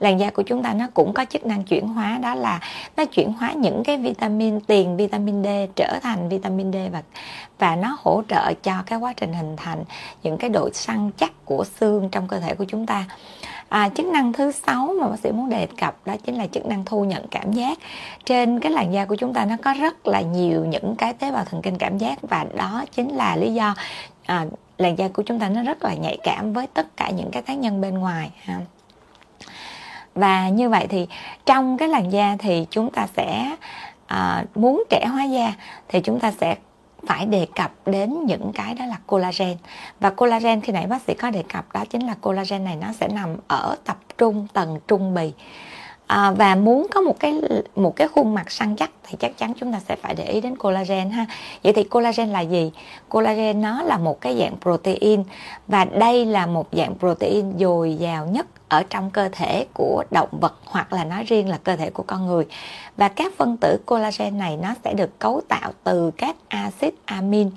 Làn 0.00 0.20
da 0.20 0.30
của 0.30 0.42
chúng 0.42 0.62
ta 0.62 0.74
nó 0.74 0.86
cũng 0.94 1.12
có 1.12 1.24
chức 1.24 1.46
năng 1.46 1.64
chuyển 1.64 1.88
hóa 1.88 2.18
đó 2.22 2.34
là 2.34 2.60
nó 2.96 3.04
chuyển 3.04 3.32
hóa 3.32 3.52
những 3.52 3.82
cái 3.84 3.96
vitamin 3.96 4.60
tiền 4.60 4.96
vitamin 4.96 5.44
D 5.44 5.46
trở 5.76 5.98
thành 6.02 6.28
vitamin 6.28 6.72
D 6.72 6.76
và 6.92 7.02
và 7.58 7.76
nó 7.76 7.96
hỗ 8.02 8.22
trợ 8.28 8.52
cho 8.62 8.72
cái 8.86 8.98
quá 8.98 9.12
trình 9.12 9.32
hình 9.32 9.56
thành 9.56 9.84
những 10.22 10.38
cái 10.38 10.50
độ 10.50 10.70
săn 10.72 11.10
chắc 11.16 11.44
của 11.44 11.64
xương 11.80 12.08
trong 12.12 12.28
cơ 12.28 12.40
thể 12.40 12.54
của 12.54 12.64
chúng 12.64 12.86
ta. 12.86 13.04
À, 13.68 13.88
chức 13.88 14.06
năng 14.06 14.32
thứ 14.32 14.52
sáu 14.52 14.94
mà 15.00 15.08
bác 15.08 15.16
sĩ 15.22 15.32
muốn 15.32 15.48
đề 15.48 15.66
cập 15.80 15.96
đó 16.06 16.14
chính 16.24 16.38
là 16.38 16.46
chức 16.46 16.66
năng 16.66 16.84
thu 16.84 17.04
nhận 17.04 17.26
cảm 17.30 17.52
giác. 17.52 17.78
Trên 18.24 18.60
cái 18.60 18.72
làn 18.72 18.92
da 18.92 19.04
của 19.04 19.16
chúng 19.16 19.34
ta 19.34 19.44
nó 19.44 19.56
có 19.64 19.74
rất 19.80 20.06
là 20.06 20.20
nhiều 20.20 20.64
những 20.64 20.94
cái 20.96 21.12
tế 21.12 21.32
bào 21.32 21.44
thần 21.44 21.62
kinh 21.62 21.78
cảm 21.78 21.98
giác 21.98 22.18
và 22.22 22.46
đó 22.54 22.84
chính 22.92 23.16
là 23.16 23.36
lý 23.36 23.54
do 23.54 23.74
à, 24.26 24.46
làn 24.78 24.98
da 24.98 25.08
của 25.08 25.22
chúng 25.22 25.40
ta 25.40 25.48
nó 25.48 25.62
rất 25.62 25.84
là 25.84 25.94
nhạy 25.94 26.18
cảm 26.22 26.52
với 26.52 26.66
tất 26.66 26.96
cả 26.96 27.10
những 27.10 27.30
cái 27.30 27.42
tác 27.42 27.58
nhân 27.58 27.80
bên 27.80 27.94
ngoài 27.94 28.30
ha. 28.42 28.60
Và 30.14 30.48
như 30.48 30.68
vậy 30.68 30.86
thì 30.88 31.06
trong 31.46 31.78
cái 31.78 31.88
làn 31.88 32.12
da 32.12 32.36
thì 32.38 32.66
chúng 32.70 32.90
ta 32.90 33.06
sẽ 33.16 33.56
à, 34.06 34.44
muốn 34.54 34.84
trẻ 34.90 35.06
hóa 35.06 35.24
da 35.24 35.52
thì 35.88 36.00
chúng 36.00 36.20
ta 36.20 36.32
sẽ 36.40 36.56
phải 37.06 37.26
đề 37.26 37.46
cập 37.54 37.72
đến 37.86 38.26
những 38.26 38.52
cái 38.54 38.74
đó 38.74 38.86
là 38.86 38.96
collagen. 39.06 39.56
Và 40.00 40.10
collagen 40.10 40.60
khi 40.60 40.72
nãy 40.72 40.86
bác 40.86 41.02
sĩ 41.02 41.14
có 41.14 41.30
đề 41.30 41.42
cập 41.52 41.72
đó 41.72 41.84
chính 41.90 42.06
là 42.06 42.14
collagen 42.20 42.64
này 42.64 42.76
nó 42.76 42.92
sẽ 42.92 43.08
nằm 43.08 43.36
ở 43.48 43.76
tập 43.84 43.98
trung 44.18 44.46
tầng 44.52 44.78
trung 44.88 45.14
bì 45.14 45.32
à, 46.12 46.30
và 46.30 46.54
muốn 46.54 46.86
có 46.90 47.00
một 47.00 47.20
cái 47.20 47.40
một 47.76 47.96
cái 47.96 48.08
khuôn 48.08 48.34
mặt 48.34 48.50
săn 48.50 48.76
chắc 48.76 48.90
thì 49.02 49.16
chắc 49.20 49.38
chắn 49.38 49.52
chúng 49.60 49.72
ta 49.72 49.80
sẽ 49.88 49.96
phải 49.96 50.14
để 50.14 50.24
ý 50.24 50.40
đến 50.40 50.56
collagen 50.56 51.10
ha. 51.10 51.26
Vậy 51.64 51.72
thì 51.72 51.84
collagen 51.84 52.28
là 52.28 52.40
gì? 52.40 52.72
Collagen 53.08 53.60
nó 53.60 53.82
là 53.82 53.98
một 53.98 54.20
cái 54.20 54.38
dạng 54.38 54.56
protein 54.60 55.24
và 55.68 55.84
đây 55.84 56.26
là 56.26 56.46
một 56.46 56.68
dạng 56.72 56.98
protein 56.98 57.58
dồi 57.58 57.94
dào 57.94 58.26
nhất 58.26 58.46
ở 58.68 58.82
trong 58.90 59.10
cơ 59.10 59.28
thể 59.32 59.66
của 59.74 60.04
động 60.10 60.28
vật 60.40 60.54
hoặc 60.64 60.92
là 60.92 61.04
nói 61.04 61.24
riêng 61.24 61.48
là 61.48 61.58
cơ 61.64 61.76
thể 61.76 61.90
của 61.90 62.02
con 62.06 62.26
người. 62.26 62.46
Và 62.96 63.08
các 63.08 63.32
phân 63.36 63.56
tử 63.56 63.78
collagen 63.86 64.38
này 64.38 64.56
nó 64.56 64.74
sẽ 64.84 64.94
được 64.94 65.18
cấu 65.18 65.40
tạo 65.48 65.72
từ 65.84 66.10
các 66.10 66.36
axit 66.48 66.94
amin 67.04 67.50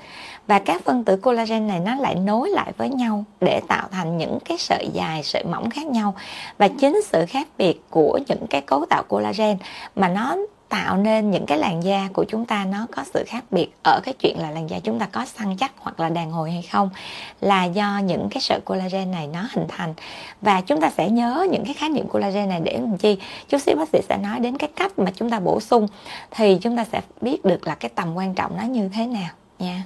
và 0.48 0.60
các 0.60 0.82
phân 0.86 1.04
tử 1.04 1.18
collagen 1.18 1.68
này 1.68 1.80
nó 1.80 1.96
lại 1.96 2.16
nối 2.16 2.50
lại 2.50 2.72
với 2.78 2.90
nhau 2.90 3.24
để 3.42 3.62
tạo 3.68 3.88
thành 3.92 4.18
những 4.18 4.38
cái 4.46 4.58
sợi 4.58 4.90
dài, 4.94 5.24
sợi 5.24 5.44
mỏng 5.44 5.70
khác 5.70 5.86
nhau. 5.86 6.16
Và 6.58 6.68
chính 6.68 7.02
sự 7.06 7.26
khác 7.30 7.48
biệt 7.58 7.82
của 7.90 8.20
những 8.28 8.48
cái 8.50 8.62
cấu 8.62 8.86
tạo 8.90 9.04
collagen 9.04 9.58
mà 9.96 10.08
nó 10.08 10.36
tạo 10.70 10.98
nên 10.98 11.32
những 11.32 11.46
cái 11.46 11.58
làn 11.58 11.84
da 11.84 12.10
của 12.14 12.24
chúng 12.24 12.46
ta 12.46 12.66
nó 12.66 12.88
có 12.92 13.04
sự 13.14 13.24
khác 13.28 13.44
biệt 13.52 13.68
ở 13.84 14.00
cái 14.04 14.14
chuyện 14.20 14.40
là 14.40 14.52
làn 14.52 14.70
da 14.70 14.80
chúng 14.80 15.00
ta 15.00 15.06
có 15.06 15.26
săn 15.26 15.58
chắc 15.58 15.72
hoặc 15.78 16.00
là 16.00 16.10
đàn 16.10 16.32
hồi 16.32 16.52
hay 16.52 16.62
không 16.62 16.90
là 17.42 17.64
do 17.64 18.00
những 18.04 18.28
cái 18.32 18.42
sợi 18.42 18.60
collagen 18.66 19.12
này 19.12 19.28
nó 19.28 19.48
hình 19.52 19.66
thành. 19.68 19.94
Và 20.42 20.62
chúng 20.62 20.82
ta 20.82 20.90
sẽ 20.98 21.10
nhớ 21.10 21.48
những 21.52 21.66
cái 21.66 21.74
khái 21.74 21.90
niệm 21.90 22.08
collagen 22.08 22.50
này 22.50 22.62
để 22.64 22.74
làm 22.74 22.98
chi? 22.98 23.18
Chút 23.50 23.58
xíu 23.58 23.76
bác 23.76 23.90
sĩ 23.90 24.00
sẽ 24.10 24.18
nói 24.18 24.40
đến 24.40 24.58
cái 24.58 24.70
cách 24.76 25.00
mà 25.00 25.12
chúng 25.16 25.30
ta 25.30 25.40
bổ 25.40 25.60
sung 25.60 25.88
thì 26.32 26.58
chúng 26.62 26.78
ta 26.78 26.86
sẽ 26.92 27.02
biết 27.22 27.46
được 27.46 27.68
là 27.68 27.76
cái 27.76 27.92
tầm 27.96 28.16
quan 28.16 28.34
trọng 28.34 28.58
nó 28.58 28.64
như 28.64 28.90
thế 28.94 29.06
nào 29.06 29.30
nha 29.60 29.84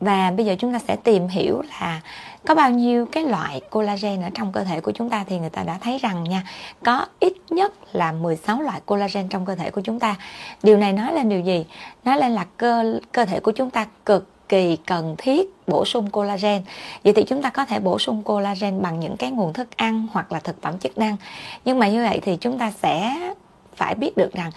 và 0.00 0.30
bây 0.30 0.46
giờ 0.46 0.56
chúng 0.58 0.72
ta 0.72 0.78
sẽ 0.78 0.96
tìm 0.96 1.28
hiểu 1.28 1.62
là 1.80 2.00
có 2.46 2.54
bao 2.54 2.70
nhiêu 2.70 3.06
cái 3.12 3.24
loại 3.24 3.60
collagen 3.70 4.22
ở 4.22 4.30
trong 4.34 4.52
cơ 4.52 4.64
thể 4.64 4.80
của 4.80 4.92
chúng 4.92 5.10
ta 5.10 5.24
thì 5.28 5.38
người 5.38 5.50
ta 5.50 5.62
đã 5.62 5.78
thấy 5.80 5.98
rằng 5.98 6.24
nha, 6.24 6.42
có 6.84 7.06
ít 7.20 7.32
nhất 7.50 7.72
là 7.92 8.12
16 8.12 8.62
loại 8.62 8.80
collagen 8.86 9.28
trong 9.28 9.46
cơ 9.46 9.54
thể 9.54 9.70
của 9.70 9.80
chúng 9.80 10.00
ta. 10.00 10.16
Điều 10.62 10.76
này 10.76 10.92
nói 10.92 11.14
lên 11.14 11.28
điều 11.28 11.40
gì? 11.40 11.64
Nói 12.04 12.18
lên 12.18 12.32
là 12.32 12.46
cơ 12.56 12.98
cơ 13.12 13.24
thể 13.24 13.40
của 13.40 13.52
chúng 13.52 13.70
ta 13.70 13.86
cực 14.06 14.48
kỳ 14.48 14.76
cần 14.86 15.14
thiết 15.18 15.48
bổ 15.66 15.84
sung 15.84 16.10
collagen. 16.10 16.62
Vậy 17.04 17.12
thì 17.12 17.24
chúng 17.24 17.42
ta 17.42 17.50
có 17.50 17.64
thể 17.64 17.80
bổ 17.80 17.98
sung 17.98 18.22
collagen 18.22 18.82
bằng 18.82 19.00
những 19.00 19.16
cái 19.16 19.30
nguồn 19.30 19.52
thức 19.52 19.68
ăn 19.76 20.06
hoặc 20.12 20.32
là 20.32 20.40
thực 20.40 20.62
phẩm 20.62 20.78
chức 20.78 20.98
năng. 20.98 21.16
Nhưng 21.64 21.78
mà 21.78 21.88
như 21.88 22.02
vậy 22.02 22.20
thì 22.22 22.36
chúng 22.36 22.58
ta 22.58 22.70
sẽ 22.70 23.14
phải 23.78 23.94
biết 23.94 24.16
được 24.16 24.32
rằng 24.32 24.50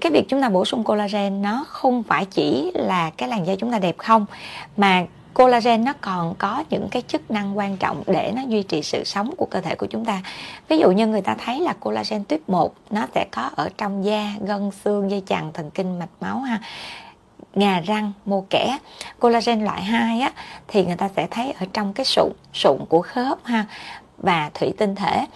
cái 0.00 0.12
việc 0.12 0.24
chúng 0.28 0.42
ta 0.42 0.48
bổ 0.48 0.64
sung 0.64 0.84
collagen 0.84 1.42
nó 1.42 1.64
không 1.68 2.02
phải 2.02 2.24
chỉ 2.24 2.70
là 2.74 3.10
cái 3.16 3.28
làn 3.28 3.46
da 3.46 3.54
chúng 3.58 3.72
ta 3.72 3.78
đẹp 3.78 3.98
không, 3.98 4.26
mà 4.76 5.04
collagen 5.34 5.84
nó 5.84 5.92
còn 6.00 6.34
có 6.38 6.64
những 6.70 6.88
cái 6.90 7.02
chức 7.08 7.30
năng 7.30 7.58
quan 7.58 7.76
trọng 7.76 8.02
để 8.06 8.32
nó 8.36 8.42
duy 8.42 8.62
trì 8.62 8.82
sự 8.82 9.04
sống 9.04 9.34
của 9.36 9.46
cơ 9.50 9.60
thể 9.60 9.74
của 9.74 9.86
chúng 9.86 10.04
ta. 10.04 10.22
Ví 10.68 10.78
dụ 10.78 10.90
như 10.90 11.06
người 11.06 11.22
ta 11.22 11.34
thấy 11.44 11.60
là 11.60 11.72
collagen 11.80 12.24
tuyếp 12.24 12.48
1 12.48 12.74
nó 12.90 13.06
sẽ 13.14 13.26
có 13.30 13.50
ở 13.56 13.68
trong 13.78 14.04
da, 14.04 14.32
gân, 14.40 14.70
xương, 14.84 15.10
dây 15.10 15.22
chằng, 15.26 15.52
thần 15.52 15.70
kinh, 15.70 15.98
mạch 15.98 16.08
máu 16.20 16.38
ha, 16.38 16.60
ngà 17.54 17.80
răng, 17.80 18.12
mô 18.24 18.44
kẽ 18.50 18.78
collagen 19.18 19.64
loại 19.64 19.82
2 19.82 20.20
á, 20.20 20.32
thì 20.68 20.84
người 20.84 20.96
ta 20.96 21.08
sẽ 21.16 21.26
thấy 21.30 21.52
ở 21.60 21.66
trong 21.72 21.92
cái 21.92 22.04
sụn 22.04 22.32
sụn 22.54 22.78
của 22.88 23.02
khớp 23.02 23.38
ha, 23.44 23.66
và 24.18 24.50
thủy 24.54 24.72
tinh 24.78 24.94
thể 24.94 25.26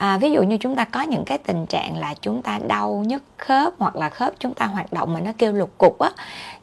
à, 0.00 0.18
ví 0.18 0.30
dụ 0.30 0.42
như 0.42 0.56
chúng 0.56 0.76
ta 0.76 0.84
có 0.84 1.02
những 1.02 1.24
cái 1.24 1.38
tình 1.38 1.66
trạng 1.66 1.98
là 1.98 2.14
chúng 2.20 2.42
ta 2.42 2.58
đau 2.66 3.04
nhức 3.06 3.22
khớp 3.36 3.72
hoặc 3.78 3.96
là 3.96 4.08
khớp 4.08 4.32
chúng 4.38 4.54
ta 4.54 4.66
hoạt 4.66 4.92
động 4.92 5.12
mà 5.12 5.20
nó 5.20 5.32
kêu 5.38 5.52
lục 5.52 5.70
cục 5.78 5.98
á 5.98 6.10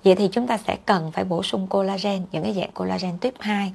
vậy 0.04 0.16
thì 0.16 0.30
chúng 0.32 0.48
ta 0.48 0.58
sẽ 0.58 0.78
cần 0.86 1.12
phải 1.12 1.24
bổ 1.24 1.44
sung 1.44 1.68
collagen 1.68 2.26
những 2.32 2.44
cái 2.44 2.54
dạng 2.54 2.72
collagen 2.72 3.18
tuyếp 3.18 3.34
2 3.40 3.74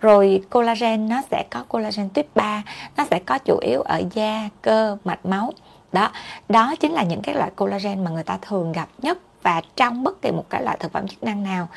rồi 0.00 0.42
collagen 0.50 1.08
nó 1.08 1.22
sẽ 1.30 1.44
có 1.50 1.64
collagen 1.68 2.08
tuyếp 2.08 2.34
3 2.34 2.62
nó 2.96 3.04
sẽ 3.10 3.18
có 3.26 3.38
chủ 3.38 3.58
yếu 3.58 3.82
ở 3.82 4.02
da 4.12 4.48
cơ 4.62 4.96
mạch 5.04 5.26
máu. 5.26 5.52
Đó 5.92 6.10
đó 6.48 6.74
chính 6.80 6.92
là 6.92 7.02
những 7.02 7.22
cái 7.22 7.34
loại 7.34 7.50
collagen 7.56 8.04
mà 8.04 8.10
người 8.10 8.24
ta 8.24 8.38
thường 8.42 8.72
gặp 8.72 8.88
nhất 9.02 9.18
và 9.44 9.62
trong 9.76 10.04
bất 10.04 10.22
kỳ 10.22 10.30
một 10.30 10.44
cái 10.50 10.62
loại 10.62 10.76
thực 10.80 10.92
phẩm 10.92 11.08
chức 11.08 11.22
năng 11.22 11.42
nào. 11.42 11.68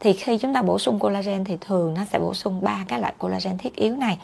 Thì 0.00 0.12
khi 0.12 0.38
chúng 0.38 0.54
ta 0.54 0.62
bổ 0.62 0.78
sung 0.78 0.98
collagen 0.98 1.44
thì 1.44 1.56
thường 1.60 1.94
nó 1.94 2.04
sẽ 2.12 2.18
bổ 2.18 2.34
sung 2.34 2.60
ba 2.62 2.84
cái 2.88 3.00
loại 3.00 3.14
collagen 3.18 3.58
thiết 3.58 3.76
yếu 3.76 3.96
này. 3.96 4.18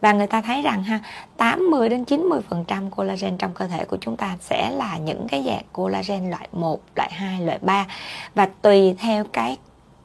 Và 0.00 0.12
người 0.12 0.26
ta 0.26 0.40
thấy 0.40 0.62
rằng 0.62 0.82
ha 0.82 1.00
80 1.36 1.88
đến 1.88 2.04
90 2.04 2.40
phần 2.48 2.64
trăm 2.64 2.90
collagen 2.90 3.36
trong 3.38 3.54
cơ 3.54 3.66
thể 3.66 3.84
của 3.84 3.98
chúng 4.00 4.16
ta 4.16 4.36
sẽ 4.40 4.70
là 4.70 4.96
những 4.96 5.26
cái 5.28 5.44
dạng 5.46 5.64
collagen 5.72 6.30
loại 6.30 6.48
1, 6.52 6.80
loại 6.96 7.10
2, 7.12 7.40
loại 7.40 7.58
3 7.62 7.86
và 8.34 8.48
tùy 8.62 8.94
theo 8.98 9.24
cái 9.32 9.56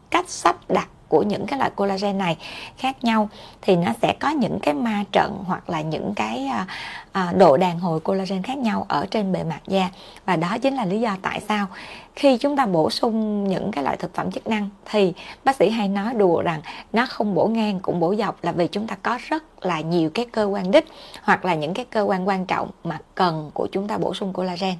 cách 0.09 0.29
sắp 0.29 0.55
đặt 0.69 0.87
của 1.11 1.23
những 1.23 1.45
cái 1.45 1.59
loại 1.59 1.71
collagen 1.75 2.17
này 2.17 2.37
khác 2.77 3.03
nhau 3.03 3.29
thì 3.61 3.75
nó 3.75 3.91
sẽ 4.01 4.15
có 4.19 4.29
những 4.29 4.59
cái 4.61 4.73
ma 4.73 5.03
trận 5.11 5.43
hoặc 5.47 5.69
là 5.69 5.81
những 5.81 6.13
cái 6.15 6.45
à, 6.45 6.67
à, 7.11 7.33
độ 7.37 7.57
đàn 7.57 7.79
hồi 7.79 7.99
collagen 7.99 8.43
khác 8.43 8.57
nhau 8.57 8.85
ở 8.89 9.05
trên 9.11 9.31
bề 9.31 9.43
mặt 9.43 9.61
da. 9.67 9.89
Và 10.25 10.35
đó 10.35 10.57
chính 10.61 10.75
là 10.75 10.85
lý 10.85 10.99
do 10.99 11.17
tại 11.21 11.41
sao 11.49 11.67
khi 12.15 12.37
chúng 12.37 12.55
ta 12.55 12.65
bổ 12.65 12.89
sung 12.89 13.47
những 13.47 13.71
cái 13.71 13.83
loại 13.83 13.97
thực 13.97 14.15
phẩm 14.15 14.31
chức 14.31 14.47
năng 14.47 14.69
thì 14.85 15.13
bác 15.43 15.55
sĩ 15.55 15.69
hay 15.69 15.87
nói 15.87 16.13
đùa 16.13 16.41
rằng 16.41 16.61
nó 16.93 17.05
không 17.09 17.35
bổ 17.35 17.47
ngang 17.47 17.79
cũng 17.79 17.99
bổ 17.99 18.15
dọc 18.15 18.43
là 18.43 18.51
vì 18.51 18.67
chúng 18.67 18.87
ta 18.87 18.95
có 19.03 19.17
rất 19.27 19.65
là 19.65 19.81
nhiều 19.81 20.09
cái 20.13 20.25
cơ 20.25 20.45
quan 20.45 20.71
đích 20.71 20.85
hoặc 21.21 21.45
là 21.45 21.55
những 21.55 21.73
cái 21.73 21.85
cơ 21.85 22.01
quan 22.01 22.27
quan 22.27 22.45
trọng 22.45 22.69
mà 22.83 22.99
cần 23.15 23.51
của 23.53 23.67
chúng 23.71 23.87
ta 23.87 23.97
bổ 23.97 24.13
sung 24.13 24.33
collagen. 24.33 24.75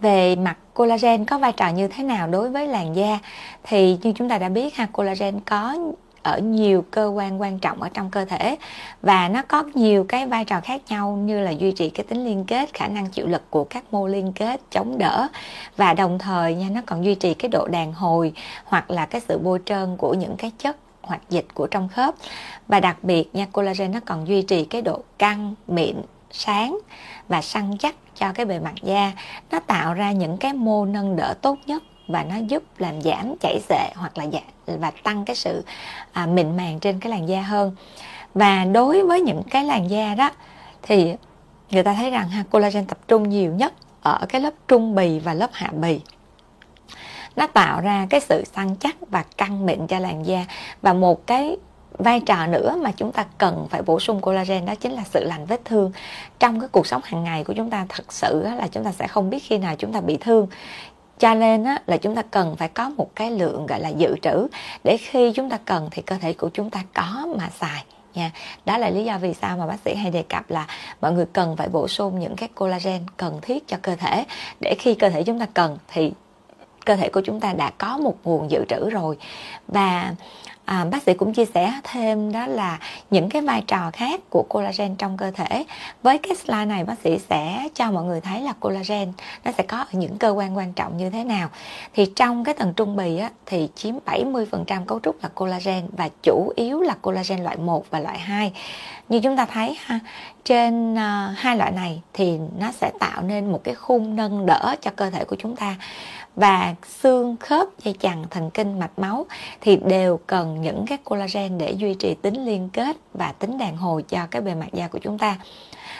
Về 0.00 0.36
mặt 0.36 0.56
collagen 0.74 1.24
có 1.24 1.38
vai 1.38 1.52
trò 1.52 1.68
như 1.68 1.88
thế 1.88 2.04
nào 2.04 2.28
đối 2.28 2.50
với 2.50 2.68
làn 2.68 2.96
da 2.96 3.18
thì 3.62 3.98
như 4.02 4.12
chúng 4.16 4.28
ta 4.28 4.38
đã 4.38 4.48
biết 4.48 4.74
ha 4.74 4.86
collagen 4.92 5.40
có 5.40 5.76
ở 6.22 6.38
nhiều 6.38 6.84
cơ 6.90 7.06
quan 7.06 7.40
quan 7.40 7.58
trọng 7.58 7.82
ở 7.82 7.88
trong 7.94 8.10
cơ 8.10 8.24
thể 8.24 8.56
và 9.02 9.28
nó 9.28 9.42
có 9.42 9.64
nhiều 9.74 10.04
cái 10.08 10.26
vai 10.26 10.44
trò 10.44 10.60
khác 10.60 10.82
nhau 10.88 11.10
như 11.10 11.40
là 11.40 11.50
duy 11.50 11.72
trì 11.72 11.90
cái 11.90 12.04
tính 12.04 12.24
liên 12.24 12.44
kết, 12.44 12.74
khả 12.74 12.88
năng 12.88 13.06
chịu 13.06 13.26
lực 13.26 13.42
của 13.50 13.64
các 13.64 13.84
mô 13.90 14.06
liên 14.06 14.32
kết, 14.32 14.60
chống 14.70 14.98
đỡ. 14.98 15.26
Và 15.76 15.94
đồng 15.94 16.18
thời 16.18 16.54
nha, 16.54 16.68
nó 16.70 16.80
còn 16.86 17.04
duy 17.04 17.14
trì 17.14 17.34
cái 17.34 17.48
độ 17.48 17.68
đàn 17.68 17.92
hồi 17.92 18.32
hoặc 18.64 18.90
là 18.90 19.06
cái 19.06 19.20
sự 19.28 19.38
bôi 19.38 19.58
trơn 19.64 19.96
của 19.96 20.14
những 20.14 20.36
cái 20.36 20.52
chất 20.58 20.76
hoạt 21.02 21.20
dịch 21.30 21.46
của 21.54 21.66
trong 21.66 21.88
khớp. 21.88 22.14
Và 22.68 22.80
đặc 22.80 22.96
biệt 23.02 23.34
nha, 23.34 23.46
collagen 23.52 23.92
nó 23.92 24.00
còn 24.06 24.28
duy 24.28 24.42
trì 24.42 24.64
cái 24.64 24.82
độ 24.82 25.00
căng, 25.18 25.54
mịn, 25.68 25.96
sáng 26.30 26.78
và 27.28 27.42
săn 27.42 27.78
chắc 27.78 27.94
cho 28.14 28.32
cái 28.32 28.46
bề 28.46 28.58
mặt 28.58 28.74
da. 28.82 29.12
Nó 29.50 29.58
tạo 29.58 29.94
ra 29.94 30.12
những 30.12 30.36
cái 30.36 30.52
mô 30.52 30.84
nâng 30.84 31.16
đỡ 31.16 31.34
tốt 31.42 31.58
nhất 31.66 31.82
và 32.08 32.24
nó 32.24 32.36
giúp 32.36 32.62
làm 32.78 33.02
giảm 33.02 33.34
chảy 33.40 33.60
xệ 33.68 33.90
hoặc 33.94 34.18
là 34.18 34.26
giảm 34.32 34.78
và 34.80 34.90
tăng 35.02 35.24
cái 35.24 35.36
sự 35.36 35.64
à, 36.12 36.26
mịn 36.26 36.56
màng 36.56 36.80
trên 36.80 37.00
cái 37.00 37.10
làn 37.10 37.28
da 37.28 37.42
hơn. 37.42 37.76
Và 38.34 38.64
đối 38.64 39.06
với 39.06 39.20
những 39.20 39.42
cái 39.50 39.64
làn 39.64 39.90
da 39.90 40.14
đó 40.14 40.30
thì 40.82 41.14
người 41.70 41.82
ta 41.82 41.94
thấy 41.94 42.10
rằng 42.10 42.28
ha 42.28 42.44
collagen 42.50 42.86
tập 42.86 42.98
trung 43.08 43.28
nhiều 43.28 43.52
nhất 43.52 43.72
ở 44.02 44.26
cái 44.28 44.40
lớp 44.40 44.54
trung 44.68 44.94
bì 44.94 45.18
và 45.18 45.34
lớp 45.34 45.50
hạ 45.52 45.70
bì. 45.72 46.00
Nó 47.36 47.46
tạo 47.46 47.80
ra 47.80 48.06
cái 48.10 48.20
sự 48.20 48.44
săn 48.56 48.76
chắc 48.76 48.96
và 49.10 49.24
căng 49.36 49.66
mịn 49.66 49.86
cho 49.86 49.98
làn 49.98 50.26
da. 50.26 50.44
Và 50.82 50.92
một 50.92 51.26
cái 51.26 51.56
vai 51.98 52.20
trò 52.20 52.46
nữa 52.46 52.76
mà 52.80 52.92
chúng 52.96 53.12
ta 53.12 53.24
cần 53.38 53.66
phải 53.70 53.82
bổ 53.82 54.00
sung 54.00 54.20
collagen 54.20 54.66
đó 54.66 54.74
chính 54.74 54.92
là 54.92 55.02
sự 55.10 55.24
lành 55.24 55.46
vết 55.46 55.64
thương. 55.64 55.92
Trong 56.38 56.60
cái 56.60 56.68
cuộc 56.72 56.86
sống 56.86 57.00
hàng 57.04 57.24
ngày 57.24 57.44
của 57.44 57.52
chúng 57.52 57.70
ta 57.70 57.86
thật 57.88 58.12
sự 58.12 58.42
là 58.42 58.68
chúng 58.72 58.84
ta 58.84 58.92
sẽ 58.92 59.06
không 59.06 59.30
biết 59.30 59.42
khi 59.42 59.58
nào 59.58 59.76
chúng 59.76 59.92
ta 59.92 60.00
bị 60.00 60.16
thương 60.16 60.46
cho 61.22 61.34
nên 61.34 61.64
á, 61.64 61.78
là 61.86 61.96
chúng 61.96 62.14
ta 62.14 62.22
cần 62.22 62.56
phải 62.56 62.68
có 62.68 62.90
một 62.96 63.10
cái 63.14 63.30
lượng 63.30 63.66
gọi 63.66 63.80
là 63.80 63.88
dự 63.88 64.16
trữ. 64.22 64.46
Để 64.84 64.96
khi 64.96 65.32
chúng 65.32 65.50
ta 65.50 65.58
cần 65.64 65.88
thì 65.90 66.02
cơ 66.02 66.16
thể 66.16 66.32
của 66.32 66.50
chúng 66.54 66.70
ta 66.70 66.82
có 66.94 67.26
mà 67.38 67.50
xài 67.60 67.84
nha. 68.14 68.30
Đó 68.64 68.78
là 68.78 68.90
lý 68.90 69.04
do 69.04 69.18
vì 69.18 69.34
sao 69.34 69.56
mà 69.56 69.66
bác 69.66 69.76
sĩ 69.84 69.94
hay 69.94 70.10
đề 70.10 70.22
cập 70.22 70.50
là 70.50 70.66
mọi 71.00 71.12
người 71.12 71.26
cần 71.32 71.56
phải 71.56 71.68
bổ 71.68 71.88
sung 71.88 72.18
những 72.20 72.36
cái 72.36 72.48
collagen 72.54 73.06
cần 73.16 73.38
thiết 73.42 73.68
cho 73.68 73.76
cơ 73.82 73.96
thể. 73.96 74.24
Để 74.60 74.74
khi 74.78 74.94
cơ 74.94 75.10
thể 75.10 75.22
chúng 75.22 75.40
ta 75.40 75.46
cần 75.54 75.78
thì 75.88 76.12
cơ 76.84 76.96
thể 76.96 77.08
của 77.08 77.20
chúng 77.20 77.40
ta 77.40 77.52
đã 77.52 77.70
có 77.78 77.98
một 77.98 78.16
nguồn 78.24 78.50
dự 78.50 78.64
trữ 78.68 78.90
rồi. 78.90 79.16
Và 79.68 80.14
à, 80.64 80.84
bác 80.84 81.02
sĩ 81.02 81.14
cũng 81.14 81.32
chia 81.32 81.44
sẻ 81.44 81.72
thêm 81.84 82.32
đó 82.32 82.46
là 82.46 82.78
những 83.10 83.28
cái 83.28 83.42
vai 83.42 83.62
trò 83.66 83.90
khác 83.92 84.20
của 84.30 84.42
collagen 84.48 84.96
trong 84.96 85.16
cơ 85.16 85.30
thể. 85.30 85.64
Với 86.02 86.18
cái 86.18 86.36
slide 86.36 86.64
này 86.64 86.84
bác 86.84 86.98
sĩ 87.04 87.18
sẽ 87.30 87.68
cho 87.74 87.90
mọi 87.90 88.04
người 88.04 88.20
thấy 88.20 88.40
là 88.40 88.52
collagen 88.60 89.12
nó 89.44 89.52
sẽ 89.58 89.62
có 89.62 89.76
ở 89.76 89.92
những 89.92 90.18
cơ 90.18 90.30
quan 90.30 90.56
quan 90.56 90.72
trọng 90.72 90.96
như 90.96 91.10
thế 91.10 91.24
nào. 91.24 91.48
Thì 91.94 92.06
trong 92.16 92.44
cái 92.44 92.54
tầng 92.54 92.72
trung 92.76 92.96
bì 92.96 93.18
á, 93.18 93.30
thì 93.46 93.68
chiếm 93.74 93.94
70% 94.06 94.84
cấu 94.84 95.00
trúc 95.00 95.22
là 95.22 95.28
collagen 95.34 95.88
và 95.96 96.08
chủ 96.22 96.52
yếu 96.56 96.80
là 96.80 96.94
collagen 97.02 97.44
loại 97.44 97.56
1 97.56 97.84
và 97.90 98.00
loại 98.00 98.18
2 98.18 98.52
như 99.08 99.20
chúng 99.20 99.36
ta 99.36 99.44
thấy 99.44 99.78
ha 99.80 99.98
trên 100.44 100.98
à, 100.98 101.34
hai 101.36 101.56
loại 101.56 101.72
này 101.72 102.02
thì 102.12 102.38
nó 102.58 102.72
sẽ 102.72 102.90
tạo 103.00 103.22
nên 103.22 103.52
một 103.52 103.60
cái 103.64 103.74
khung 103.74 104.16
nâng 104.16 104.46
đỡ 104.46 104.74
cho 104.80 104.90
cơ 104.96 105.10
thể 105.10 105.24
của 105.24 105.36
chúng 105.38 105.56
ta. 105.56 105.76
Và 106.36 106.74
xương 107.02 107.36
khớp 107.40 107.68
dây 107.82 107.94
chằng 108.00 108.24
thần 108.30 108.50
kinh 108.50 108.78
mạch 108.78 108.98
máu 108.98 109.26
thì 109.60 109.76
đều 109.76 110.20
cần 110.26 110.62
những 110.62 110.84
cái 110.86 110.98
collagen 111.04 111.58
để 111.58 111.72
duy 111.72 111.94
trì 111.94 112.14
tính 112.14 112.44
liên 112.44 112.68
kết 112.72 112.96
và 113.14 113.32
tính 113.32 113.58
đàn 113.58 113.76
hồi 113.76 114.02
cho 114.02 114.26
cái 114.30 114.42
bề 114.42 114.54
mặt 114.54 114.68
da 114.72 114.88
của 114.88 114.98
chúng 114.98 115.18
ta. 115.18 115.38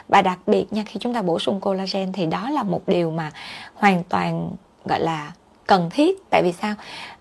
Và 0.08 0.22
đặc 0.22 0.38
biệt 0.46 0.72
nha 0.72 0.82
khi 0.86 1.00
chúng 1.00 1.14
ta 1.14 1.22
bổ 1.22 1.38
sung 1.38 1.60
collagen 1.60 2.12
thì 2.12 2.26
đó 2.26 2.50
là 2.50 2.62
một 2.62 2.82
điều 2.86 3.10
mà 3.10 3.30
hoàn 3.74 4.04
toàn 4.04 4.50
gọi 4.84 5.00
là 5.00 5.32
cần 5.66 5.90
thiết. 5.90 6.30
Tại 6.30 6.42
vì 6.42 6.52
sao? 6.52 6.74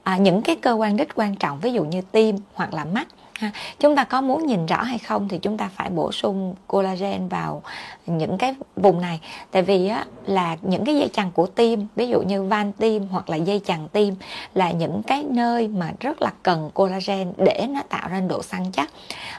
À, 0.04 0.18
những 0.18 0.42
cái 0.42 0.56
cơ 0.56 0.74
quan 0.74 0.98
rất 0.98 1.08
quan 1.16 1.36
trọng 1.36 1.60
ví 1.60 1.74
dụ 1.74 1.84
như 1.84 2.02
tim 2.02 2.38
hoặc 2.54 2.74
là 2.74 2.86
mắt 2.86 3.08
ha. 3.42 3.52
chúng 3.80 3.96
ta 3.96 4.04
có 4.04 4.22
muốn 4.22 4.46
nhìn 4.46 4.66
rõ 4.66 4.84
hay 4.84 4.98
không 4.98 5.28
thì 5.28 5.38
chúng 5.38 5.58
ta 5.58 5.70
phải 5.76 5.90
bổ 5.90 6.12
sung 6.12 6.56
collagen 6.68 7.28
vào 7.28 7.62
những 8.06 8.38
cái 8.38 8.56
vùng 8.76 9.02
này. 9.02 9.20
Tại 9.52 9.62
vì 9.62 9.88
á, 9.88 10.06
là 10.26 10.58
những 10.62 10.86
cái 10.86 10.96
dây 10.96 11.10
chằng 11.14 11.32
của 11.32 11.46
tim 11.46 11.88
ví 11.96 12.08
dụ 12.08 12.22
như 12.22 12.44
van 12.44 12.72
tim 12.72 13.08
hoặc 13.08 13.30
là 13.30 13.36
dây 13.36 13.62
chằng 13.66 13.88
tim 13.88 14.16
là 14.54 14.72
những 14.72 15.04
cái 15.04 15.24
nơi 15.24 15.68
mà 15.68 15.92
rất 16.00 16.22
là 16.22 16.32
cần 16.44 16.70
collagen 16.74 17.34
để 17.38 17.68
nó 17.70 17.82
tạo 17.90 18.10
ra 18.10 18.20
độ 18.20 18.44
săn 18.44 18.72
chắc. 18.72 18.90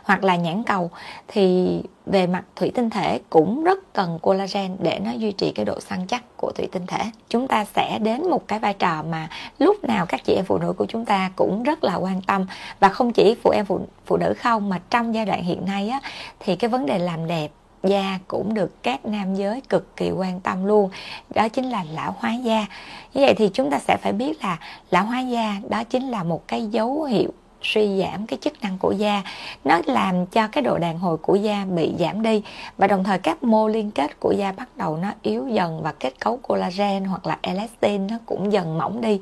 Hoặc 0.05 0.25
là 0.25 0.37
nhãn 0.37 0.63
cầu 0.63 0.91
thì 1.29 1.79
về 2.07 2.27
mặt 2.27 2.45
thủy 2.57 2.71
tinh 2.75 2.91
thể 2.91 3.21
cũng 3.31 3.65
rất 3.65 3.93
cần 3.93 4.19
collagen 4.23 4.77
để 4.79 4.99
nó 5.05 5.11
duy 5.11 5.33
trì 5.33 5.53
cái 5.53 5.65
độ 5.65 5.81
săn 5.81 6.07
chắc 6.07 6.23
của 6.37 6.53
thủy 6.53 6.69
tinh 6.73 6.87
thể. 6.87 7.05
Chúng 7.29 7.49
ta 7.49 7.65
sẽ 7.65 7.99
đến 7.99 8.31
một 8.31 8.49
cái 8.49 8.59
vai 8.59 8.75
trò 8.75 9.03
mà 9.03 9.29
lúc 9.59 9.85
nào 9.85 10.07
các 10.07 10.25
chị 10.25 10.35
em 10.35 10.45
phụ 10.45 10.59
nữ 10.59 10.73
của 10.73 10.87
chúng 10.87 11.05
ta 11.05 11.31
cũng 11.37 11.63
rất 11.63 11.85
là 11.85 11.97
quan 11.97 12.21
tâm. 12.23 12.47
Và 12.81 12.89
không 12.89 13.13
chỉ 13.13 13.35
phụ 13.43 13.51
em 13.51 13.65
phụ, 13.65 13.81
phụ 14.07 14.17
nữ 14.17 14.35
không, 14.39 14.69
mà 14.69 14.81
trong 14.91 15.15
giai 15.15 15.27
đoạn 15.27 15.45
hiện 15.45 15.65
nay 15.67 15.89
á, 15.89 16.01
thì 16.41 16.57
cái 16.57 16.69
vấn 16.69 16.87
đề 16.87 16.99
làm 16.99 17.27
đẹp 17.27 17.51
da 17.83 18.19
cũng 18.29 18.55
được 18.55 18.83
các 18.83 19.07
nam 19.07 19.35
giới 19.35 19.61
cực 19.69 19.97
kỳ 19.97 20.11
quan 20.11 20.41
tâm 20.41 20.65
luôn. 20.65 20.91
Đó 21.35 21.49
chính 21.49 21.71
là 21.71 21.85
lão 21.93 22.15
hóa 22.19 22.35
da. 22.35 22.67
Như 23.15 23.23
vậy 23.23 23.35
thì 23.35 23.51
chúng 23.55 23.71
ta 23.71 23.79
sẽ 23.79 23.97
phải 24.03 24.13
biết 24.13 24.45
là 24.45 24.59
lão 24.91 25.05
hóa 25.05 25.21
da 25.21 25.57
đó 25.69 25.85
chính 25.85 26.09
là 26.09 26.23
một 26.23 26.49
cái 26.49 26.67
dấu 26.67 27.03
hiệu 27.03 27.33
suy 27.63 27.99
giảm 27.99 28.27
cái 28.27 28.39
chức 28.43 28.63
năng 28.63 28.79
của 28.79 28.93
da. 28.93 29.23
Nó 29.65 29.81
làm 29.87 30.27
cho 30.27 30.49
cái 30.49 30.63
độ 30.63 30.79
đàn 30.79 30.99
hồi 30.99 31.17
của 31.17 31.35
da 31.35 31.65
bị 31.65 31.93
giảm 31.99 32.23
đi 32.23 32.43
và 32.79 32.87
đồng 32.87 33.05
thời 33.05 33.19
các 33.19 33.43
mô 33.43 33.69
liên 33.69 33.91
kết 33.91 34.21
của 34.21 34.33
da 34.33 34.53
bắt 34.53 34.69
đầu 34.77 34.97
nó 34.97 35.09
yếu 35.23 35.49
dần 35.49 35.83
và 35.83 35.93
kết 35.93 36.21
cấu 36.21 36.37
collagen 36.37 37.05
hoặc 37.05 37.27
là 37.27 37.39
elastin 37.43 38.07
nó 38.07 38.17
cũng 38.27 38.53
dần 38.53 38.79
mỏng 38.79 39.01
đi. 39.01 39.21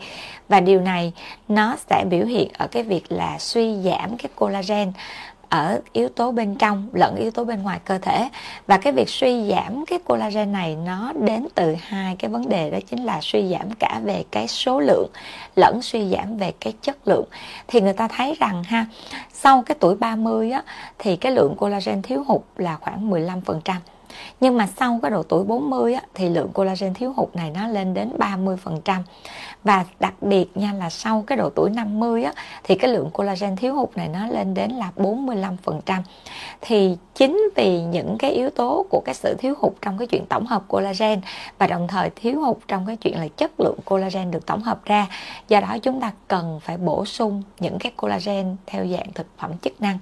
Và 0.49 0.61
điều 0.61 0.81
này 0.81 1.13
nó 1.49 1.77
sẽ 1.91 2.05
biểu 2.11 2.27
hiện 2.27 2.49
ở 2.59 2.67
cái 2.67 2.83
việc 2.83 3.13
là 3.13 3.39
suy 3.39 3.77
giảm 3.83 4.17
cái 4.17 4.31
collagen 4.37 4.93
ở 5.51 5.81
yếu 5.93 6.09
tố 6.09 6.33
bên 6.33 6.55
trong 6.55 6.89
lẫn 6.93 7.17
yếu 7.17 7.31
tố 7.31 7.45
bên 7.45 7.63
ngoài 7.63 7.81
cơ 7.85 7.99
thể. 7.99 8.29
Và 8.67 8.77
cái 8.77 8.93
việc 8.93 9.09
suy 9.09 9.51
giảm 9.51 9.85
cái 9.87 9.99
collagen 9.99 10.53
này 10.53 10.77
nó 10.77 11.13
đến 11.13 11.47
từ 11.55 11.77
hai 11.83 12.17
cái 12.17 12.31
vấn 12.31 12.49
đề, 12.49 12.71
đó 12.71 12.79
chính 12.91 13.05
là 13.05 13.19
suy 13.23 13.49
giảm 13.49 13.71
cả 13.79 14.01
về 14.05 14.25
cái 14.31 14.49
số 14.49 14.81
lượng 14.81 15.09
lẫn 15.57 15.83
suy 15.83 16.11
giảm 16.11 16.37
về 16.37 16.53
cái 16.61 16.73
chất 16.83 17.09
lượng. 17.09 17.25
Thì 17.69 17.81
người 17.81 17.93
ta 17.93 18.09
thấy 18.09 18.37
rằng 18.41 18.65
ha, 18.65 18.87
sau 19.33 19.63
cái 19.63 19.77
tuổi 19.81 19.97
30 19.97 20.51
á, 20.51 20.63
thì 20.99 21.17
cái 21.17 21.33
lượng 21.33 21.55
collagen 21.57 22.03
thiếu 22.03 22.25
hụt 22.27 22.43
là 22.57 22.77
khoảng 22.77 23.11
15% 23.11 23.75
nhưng 24.41 24.57
mà 24.57 24.67
sau 24.77 24.99
cái 25.03 25.11
độ 25.11 25.23
tuổi 25.23 25.45
40 25.45 25.95
á, 25.95 26.03
thì 26.15 26.29
lượng 26.29 26.49
collagen 26.53 26.95
thiếu 26.95 27.13
hụt 27.17 27.37
này 27.37 27.51
nó 27.51 27.69
lên 27.69 27.95
đến 27.95 28.13
30% 28.19 29.03
và 29.65 29.85
đặc 30.01 30.15
biệt 30.21 30.57
nha 30.57 30.73
là 30.73 30.91
sau 30.91 31.25
cái 31.27 31.39
độ 31.39 31.51
tuổi 31.51 31.71
50 31.71 32.25
á, 32.25 32.33
thì 32.65 32.75
cái 32.75 32.91
lượng 32.91 33.11
collagen 33.11 33.57
thiếu 33.57 33.75
hụt 33.75 33.97
này 33.97 34.09
nó 34.09 34.27
lên 34.27 34.55
đến 34.55 34.71
là 34.71 34.91
45% 34.97 36.03
thì 36.61 36.97
chính 37.15 37.51
vì 37.57 37.81
những 37.81 38.19
cái 38.19 38.31
yếu 38.31 38.51
tố 38.51 38.87
của 38.91 39.03
cái 39.05 39.15
sự 39.15 39.35
thiếu 39.39 39.55
hụt 39.59 39.73
trong 39.83 39.99
cái 39.99 40.07
chuyện 40.07 40.27
tổng 40.27 40.47
hợp 40.47 40.63
collagen 40.69 41.21
và 41.59 41.67
đồng 41.67 41.89
thời 41.89 42.11
thiếu 42.17 42.41
hụt 42.41 42.57
trong 42.69 42.87
cái 42.87 42.97
chuyện 42.97 43.19
là 43.19 43.29
chất 43.37 43.61
lượng 43.61 43.79
collagen 43.85 44.31
được 44.31 44.47
tổng 44.47 44.63
hợp 44.63 44.85
ra 44.85 45.07
do 45.49 45.61
đó 45.61 45.77
chúng 45.83 46.01
ta 46.01 46.13
cần 46.29 46.61
phải 46.63 46.77
bổ 46.77 47.05
sung 47.05 47.43
những 47.61 47.79
cái 47.79 47.93
collagen 47.97 48.57
theo 48.67 48.87
dạng 48.87 49.13
thực 49.15 49.27
phẩm 49.39 49.51
chức 49.63 49.81
năng 49.81 49.99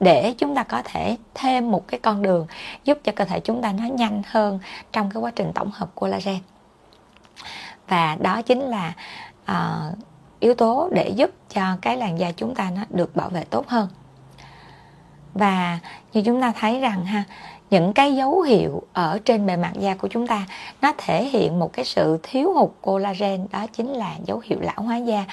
để 0.00 0.34
chúng 0.38 0.54
ta 0.54 0.62
có 0.62 0.82
thể 0.84 1.16
thêm 1.34 1.70
một 1.70 1.88
cái 1.88 2.00
con 2.00 2.22
đường 2.22 2.46
giúp 2.84 2.98
cho 3.04 3.12
cơ 3.16 3.24
thể 3.24 3.40
chúng 3.40 3.62
ta 3.62 3.72
nó 3.72 3.84
nhanh 3.84 4.22
hơn 4.26 4.58
trong 4.92 5.10
cái 5.10 5.22
quá 5.22 5.30
trình 5.36 5.52
tổng 5.54 5.70
hợp 5.74 5.94
collagen. 5.94 6.38
Và 7.88 8.16
đó 8.20 8.42
chính 8.42 8.60
là 8.60 8.92
uh, 9.50 9.98
yếu 10.40 10.54
tố 10.54 10.88
để 10.92 11.08
giúp 11.08 11.30
cho 11.54 11.76
cái 11.82 11.96
làn 11.96 12.18
da 12.18 12.32
chúng 12.32 12.54
ta 12.54 12.70
nó 12.76 12.82
được 12.90 13.16
bảo 13.16 13.28
vệ 13.28 13.44
tốt 13.44 13.68
hơn. 13.68 13.88
Và 15.34 15.78
như 16.12 16.22
chúng 16.22 16.40
ta 16.40 16.52
thấy 16.60 16.80
rằng 16.80 17.04
ha 17.04 17.24
những 17.70 17.92
cái 17.92 18.16
dấu 18.16 18.40
hiệu 18.40 18.82
ở 18.92 19.18
trên 19.24 19.46
bề 19.46 19.56
mặt 19.56 19.72
da 19.74 19.94
của 19.94 20.08
chúng 20.08 20.26
ta, 20.26 20.46
nó 20.82 20.92
thể 20.98 21.24
hiện 21.24 21.58
một 21.58 21.72
cái 21.72 21.84
sự 21.84 22.18
thiếu 22.22 22.52
hụt 22.52 22.70
collagen, 22.80 23.46
đó 23.50 23.66
chính 23.72 23.88
là 23.88 24.14
dấu 24.26 24.42
hiệu 24.44 24.58
lão 24.60 24.82
hóa 24.82 24.96
da. 24.96 25.24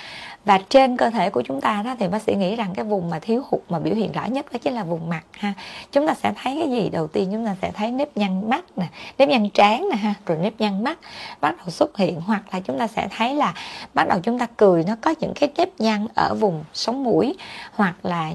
Và 0.46 0.60
trên 0.70 0.98
cơ 0.98 1.10
thể 1.10 1.30
của 1.30 1.42
chúng 1.42 1.62
ta 1.62 1.84
đó 1.86 1.96
thì 2.00 2.08
bác 2.08 2.22
sĩ 2.22 2.36
nghĩ 2.36 2.56
rằng 2.56 2.74
cái 2.76 2.86
vùng 2.86 3.10
mà 3.10 3.20
thiếu 3.20 3.44
hụt 3.50 3.62
mà 3.70 3.80
biểu 3.80 3.96
hiện 3.96 4.12
rõ 4.12 4.26
nhất 4.26 4.46
đó 4.52 4.60
chính 4.62 4.74
là 4.74 4.84
vùng 4.84 5.10
mặt 5.10 5.24
ha. 5.32 5.54
Chúng 5.92 6.08
ta 6.08 6.14
sẽ 6.14 6.34
thấy 6.44 6.58
cái 6.60 6.70
gì? 6.72 6.90
Đầu 6.90 7.08
tiên 7.08 7.30
chúng 7.32 7.46
ta 7.46 7.56
sẽ 7.62 7.72
thấy 7.72 7.92
nếp 7.92 8.18
nhăn 8.18 8.50
mắt 8.50 8.66
nè, 8.76 8.86
nếp 9.18 9.30
nhăn 9.30 9.50
trán 9.50 9.90
nè 9.92 9.98
ha, 9.98 10.14
rồi 10.26 10.38
nếp 10.42 10.54
nhăn 10.60 10.84
mắt 10.84 11.00
bắt 11.42 11.58
đầu 11.58 11.70
xuất 11.70 11.98
hiện, 11.98 12.22
hoặc 12.22 12.44
là 12.52 12.60
chúng 12.60 12.80
ta 12.80 12.88
sẽ 12.88 13.08
thấy 13.18 13.36
là 13.36 13.54
bắt 13.94 14.08
đầu 14.08 14.20
chúng 14.24 14.40
ta 14.40 14.48
cười, 14.58 14.84
nó 14.84 14.96
có 15.02 15.14
những 15.20 15.34
cái 15.36 15.50
nếp 15.58 15.80
nhăn 15.80 16.08
ở 16.16 16.36
vùng 16.36 16.64
sống 16.74 17.04
mũi, 17.04 17.36
hoặc 17.74 17.96
là 18.04 18.32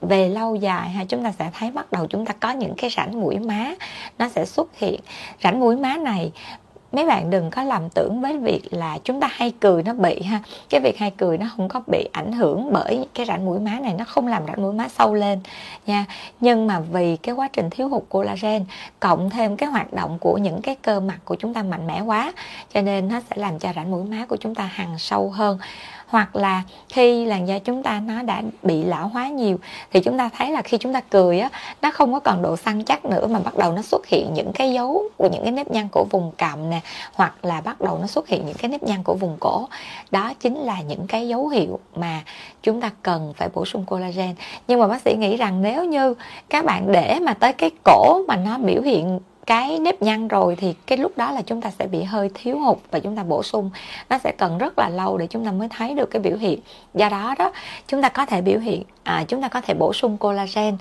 về 0.00 0.28
lâu 0.28 0.54
dài 0.54 0.88
ha, 0.88 1.04
chúng 1.04 1.24
ta 1.24 1.32
sẽ 1.38 1.50
thấy 1.58 1.70
bắt 1.70 1.92
đầu 1.92 2.06
chúng 2.06 2.26
ta 2.26 2.34
có 2.40 2.50
những 2.50 2.74
cái 2.76 2.90
rãnh 2.90 3.20
mũi 3.20 3.38
má, 3.38 3.74
nó 4.18 4.28
sẽ 4.28 4.44
xuất 4.44 4.78
hiện. 4.78 5.00
Rãnh 5.42 5.60
mũi 5.60 5.76
má 5.76 5.96
này, 5.96 6.32
mấy 6.92 7.06
bạn 7.06 7.30
đừng 7.30 7.50
có 7.50 7.64
lầm 7.64 7.88
tưởng 7.94 8.20
với 8.20 8.38
việc 8.38 8.62
là 8.70 8.98
chúng 9.04 9.20
ta 9.20 9.28
hay 9.32 9.52
cười 9.60 9.82
nó 9.82 9.94
bị 9.94 10.22
ha. 10.22 10.42
Cái 10.68 10.80
việc 10.80 10.98
hay 10.98 11.10
cười 11.10 11.38
nó 11.38 11.46
không 11.56 11.68
có 11.68 11.80
bị 11.86 12.08
ảnh 12.12 12.32
hưởng 12.32 12.72
bởi 12.72 13.06
cái 13.14 13.26
rãnh 13.26 13.46
mũi 13.46 13.58
má 13.58 13.78
này, 13.82 13.94
nó 13.98 14.04
không 14.04 14.26
làm 14.26 14.46
rãnh 14.46 14.62
mũi 14.62 14.72
má 14.72 14.88
sâu 14.88 15.14
lên 15.14 15.40
nha. 15.86 16.04
Nhưng 16.40 16.66
mà 16.66 16.80
vì 16.80 17.16
cái 17.16 17.34
quá 17.34 17.48
trình 17.52 17.70
thiếu 17.70 17.88
hụt 17.88 18.02
collagen, 18.08 18.64
cộng 19.00 19.30
thêm 19.30 19.56
cái 19.56 19.68
hoạt 19.68 19.92
động 19.92 20.18
của 20.20 20.38
những 20.38 20.62
cái 20.62 20.76
cơ 20.82 21.00
mặt 21.00 21.18
của 21.24 21.34
chúng 21.34 21.54
ta 21.54 21.62
mạnh 21.62 21.86
mẽ 21.86 22.00
quá, 22.00 22.32
cho 22.74 22.82
nên 22.82 23.08
nó 23.08 23.20
sẽ 23.30 23.36
làm 23.36 23.58
cho 23.58 23.72
rãnh 23.72 23.90
mũi 23.90 24.04
má 24.04 24.26
của 24.28 24.36
chúng 24.36 24.54
ta 24.54 24.64
hằn 24.72 24.98
sâu 24.98 25.30
hơn 25.30 25.58
hoặc 26.10 26.36
là 26.36 26.62
khi 26.88 27.24
làn 27.24 27.48
da 27.48 27.58
chúng 27.58 27.82
ta 27.82 28.00
nó 28.06 28.22
đã 28.22 28.42
bị 28.62 28.82
lão 28.82 29.08
hóa 29.08 29.28
nhiều, 29.28 29.58
thì 29.92 30.00
chúng 30.00 30.18
ta 30.18 30.30
thấy 30.38 30.50
là 30.50 30.62
khi 30.62 30.78
chúng 30.78 30.92
ta 30.92 31.00
cười 31.00 31.40
á, 31.40 31.48
nó 31.82 31.90
không 31.90 32.12
có 32.12 32.20
còn 32.20 32.42
độ 32.42 32.56
săn 32.56 32.84
chắc 32.84 33.04
nữa 33.04 33.26
mà 33.26 33.38
bắt 33.38 33.56
đầu 33.56 33.72
nó 33.72 33.82
xuất 33.82 34.06
hiện 34.06 34.34
những 34.34 34.52
cái 34.52 34.72
dấu 34.72 35.02
của 35.16 35.28
những 35.32 35.42
cái 35.42 35.52
nếp 35.52 35.70
nhăn 35.70 35.88
của 35.92 36.06
vùng 36.10 36.32
cằm 36.38 36.70
nè, 36.70 36.80
hoặc 37.14 37.44
là 37.44 37.60
bắt 37.60 37.80
đầu 37.80 37.98
nó 38.00 38.06
xuất 38.06 38.28
hiện 38.28 38.46
những 38.46 38.56
cái 38.56 38.68
nếp 38.68 38.82
nhăn 38.82 39.02
của 39.02 39.14
vùng 39.14 39.36
cổ. 39.40 39.68
Đó 40.10 40.32
chính 40.40 40.56
là 40.56 40.80
những 40.80 41.06
cái 41.06 41.28
dấu 41.28 41.48
hiệu 41.48 41.78
mà 41.96 42.20
chúng 42.62 42.80
ta 42.80 42.90
cần 43.02 43.32
phải 43.36 43.48
bổ 43.54 43.64
sung 43.64 43.84
collagen. 43.84 44.34
Nhưng 44.68 44.80
mà 44.80 44.86
bác 44.86 45.02
sĩ 45.02 45.16
nghĩ 45.18 45.36
rằng 45.36 45.62
nếu 45.62 45.84
như 45.84 46.14
các 46.48 46.64
bạn 46.64 46.92
để 46.92 47.18
mà 47.22 47.34
tới 47.34 47.52
cái 47.52 47.70
cổ 47.84 48.22
mà 48.28 48.36
nó 48.36 48.58
biểu 48.58 48.82
hiện 48.82 49.20
cái 49.50 49.78
nếp 49.78 50.02
nhăn 50.02 50.28
rồi 50.28 50.56
thì 50.56 50.74
cái 50.86 50.98
lúc 50.98 51.12
đó 51.16 51.30
là 51.30 51.42
chúng 51.42 51.60
ta 51.60 51.70
sẽ 51.78 51.86
bị 51.86 52.02
hơi 52.02 52.30
thiếu 52.34 52.58
hụt 52.58 52.78
và 52.90 52.98
chúng 52.98 53.16
ta 53.16 53.22
bổ 53.22 53.42
sung. 53.42 53.70
Nó 54.08 54.18
sẽ 54.18 54.32
cần 54.38 54.58
rất 54.58 54.78
là 54.78 54.88
lâu 54.88 55.18
để 55.18 55.26
chúng 55.26 55.44
ta 55.44 55.52
mới 55.52 55.68
thấy 55.68 55.94
được 55.94 56.10
cái 56.10 56.22
biểu 56.22 56.36
hiện. 56.36 56.60
Do 56.94 57.08
đó 57.08 57.34
đó 57.38 57.52
chúng 57.86 58.02
ta 58.02 58.08
có 58.08 58.26
thể 58.26 58.40
biểu 58.40 58.58
hiện 58.58 58.82
à, 59.02 59.24
chúng 59.28 59.42
ta 59.42 59.48
có 59.48 59.60
thể 59.60 59.74
bổ 59.74 59.92
sung 59.92 60.16
collagen 60.16 60.76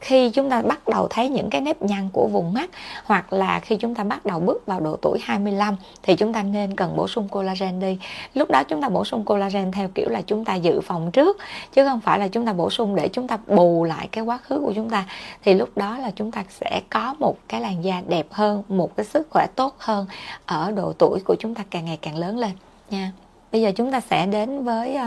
khi 0.00 0.30
chúng 0.30 0.50
ta 0.50 0.62
bắt 0.62 0.88
đầu 0.88 1.06
thấy 1.10 1.28
những 1.28 1.50
cái 1.50 1.60
nếp 1.60 1.82
nhăn 1.82 2.08
của 2.12 2.26
vùng 2.26 2.52
mắt 2.52 2.70
hoặc 3.04 3.32
là 3.32 3.60
khi 3.60 3.76
chúng 3.76 3.94
ta 3.94 4.04
bắt 4.04 4.26
đầu 4.26 4.40
bước 4.40 4.66
vào 4.66 4.80
độ 4.80 4.96
tuổi 5.02 5.18
25 5.22 5.76
thì 6.02 6.16
chúng 6.16 6.32
ta 6.32 6.42
nên 6.42 6.76
cần 6.76 6.96
bổ 6.96 7.08
sung 7.08 7.28
collagen 7.28 7.80
đi. 7.80 7.98
Lúc 8.34 8.50
đó 8.50 8.62
chúng 8.68 8.82
ta 8.82 8.88
bổ 8.88 9.04
sung 9.04 9.24
collagen 9.24 9.72
theo 9.72 9.88
kiểu 9.94 10.08
là 10.08 10.22
chúng 10.22 10.44
ta 10.44 10.54
dự 10.54 10.80
phòng 10.80 11.10
trước 11.10 11.38
chứ 11.72 11.88
không 11.88 12.00
phải 12.00 12.18
là 12.18 12.28
chúng 12.28 12.46
ta 12.46 12.52
bổ 12.52 12.70
sung 12.70 12.94
để 12.94 13.08
chúng 13.08 13.28
ta 13.28 13.38
bù 13.46 13.84
lại 13.84 14.08
cái 14.12 14.24
quá 14.24 14.38
khứ 14.38 14.58
của 14.58 14.72
chúng 14.72 14.90
ta 14.90 15.04
thì 15.44 15.54
lúc 15.54 15.68
đó 15.76 15.98
là 15.98 16.10
chúng 16.16 16.30
ta 16.30 16.44
sẽ 16.48 16.80
có 16.90 17.14
một 17.18 17.36
cái 17.48 17.60
làn 17.60 17.84
da 17.84 18.02
đẹp 18.08 18.26
hơn, 18.30 18.62
một 18.68 18.96
cái 18.96 19.06
sức 19.06 19.26
khỏe 19.30 19.46
tốt 19.56 19.74
hơn 19.78 20.06
ở 20.46 20.70
độ 20.70 20.92
tuổi 20.98 21.20
của 21.24 21.36
chúng 21.38 21.54
ta 21.54 21.64
càng 21.70 21.84
ngày 21.84 21.98
càng 22.02 22.16
lớn 22.16 22.38
lên 22.38 22.52
nha. 22.90 23.12
Bây 23.52 23.62
giờ 23.62 23.72
chúng 23.76 23.92
ta 23.92 24.00
sẽ 24.00 24.26
đến 24.26 24.64
với 24.64 24.98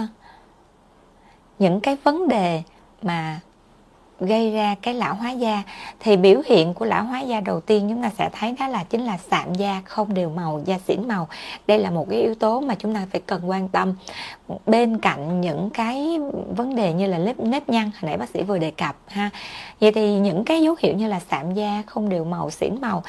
những 1.59 1.79
cái 1.79 1.97
vấn 2.03 2.27
đề 2.27 2.63
mà 3.01 3.39
gây 4.19 4.51
ra 4.51 4.75
cái 4.81 4.93
lão 4.93 5.15
hóa 5.15 5.31
da. 5.31 5.63
Thì 5.99 6.17
biểu 6.17 6.41
hiện 6.45 6.73
của 6.73 6.85
lão 6.85 7.03
hóa 7.03 7.19
da 7.19 7.39
đầu 7.39 7.61
tiên 7.61 7.87
chúng 7.89 8.03
ta 8.03 8.11
sẽ 8.17 8.29
thấy 8.39 8.55
đó 8.59 8.67
là 8.67 8.83
chính 8.83 9.05
là 9.05 9.17
sạm 9.31 9.53
da 9.53 9.81
không 9.85 10.13
đều 10.13 10.29
màu, 10.29 10.61
da 10.65 10.77
xỉn 10.87 11.07
màu. 11.07 11.27
Đây 11.67 11.79
là 11.79 11.91
một 11.91 12.07
cái 12.09 12.21
yếu 12.21 12.35
tố 12.35 12.59
mà 12.59 12.75
chúng 12.75 12.95
ta 12.95 13.07
phải 13.11 13.21
cần 13.25 13.49
quan 13.49 13.69
tâm. 13.69 13.93
Bên 14.65 14.97
cạnh 14.97 15.41
những 15.41 15.69
cái 15.69 16.19
vấn 16.55 16.75
đề 16.75 16.93
như 16.93 17.07
là 17.07 17.17
nếp 17.17 17.39
nếp 17.39 17.69
nhăn, 17.69 17.83
hồi 17.83 18.01
nãy 18.01 18.17
bác 18.17 18.29
sĩ 18.29 18.43
vừa 18.43 18.57
đề 18.57 18.71
cập 18.71 18.95
ha. 19.07 19.29
Vậy 19.81 19.91
thì 19.91 20.19
những 20.19 20.43
cái 20.43 20.61
dấu 20.61 20.75
hiệu 20.79 20.93
như 20.95 21.07
là 21.07 21.19
sạm 21.19 21.53
da 21.53 21.83
không 21.85 22.09
đều 22.09 22.23
màu, 22.23 22.49
xỉn 22.49 22.81
màu 22.81 23.03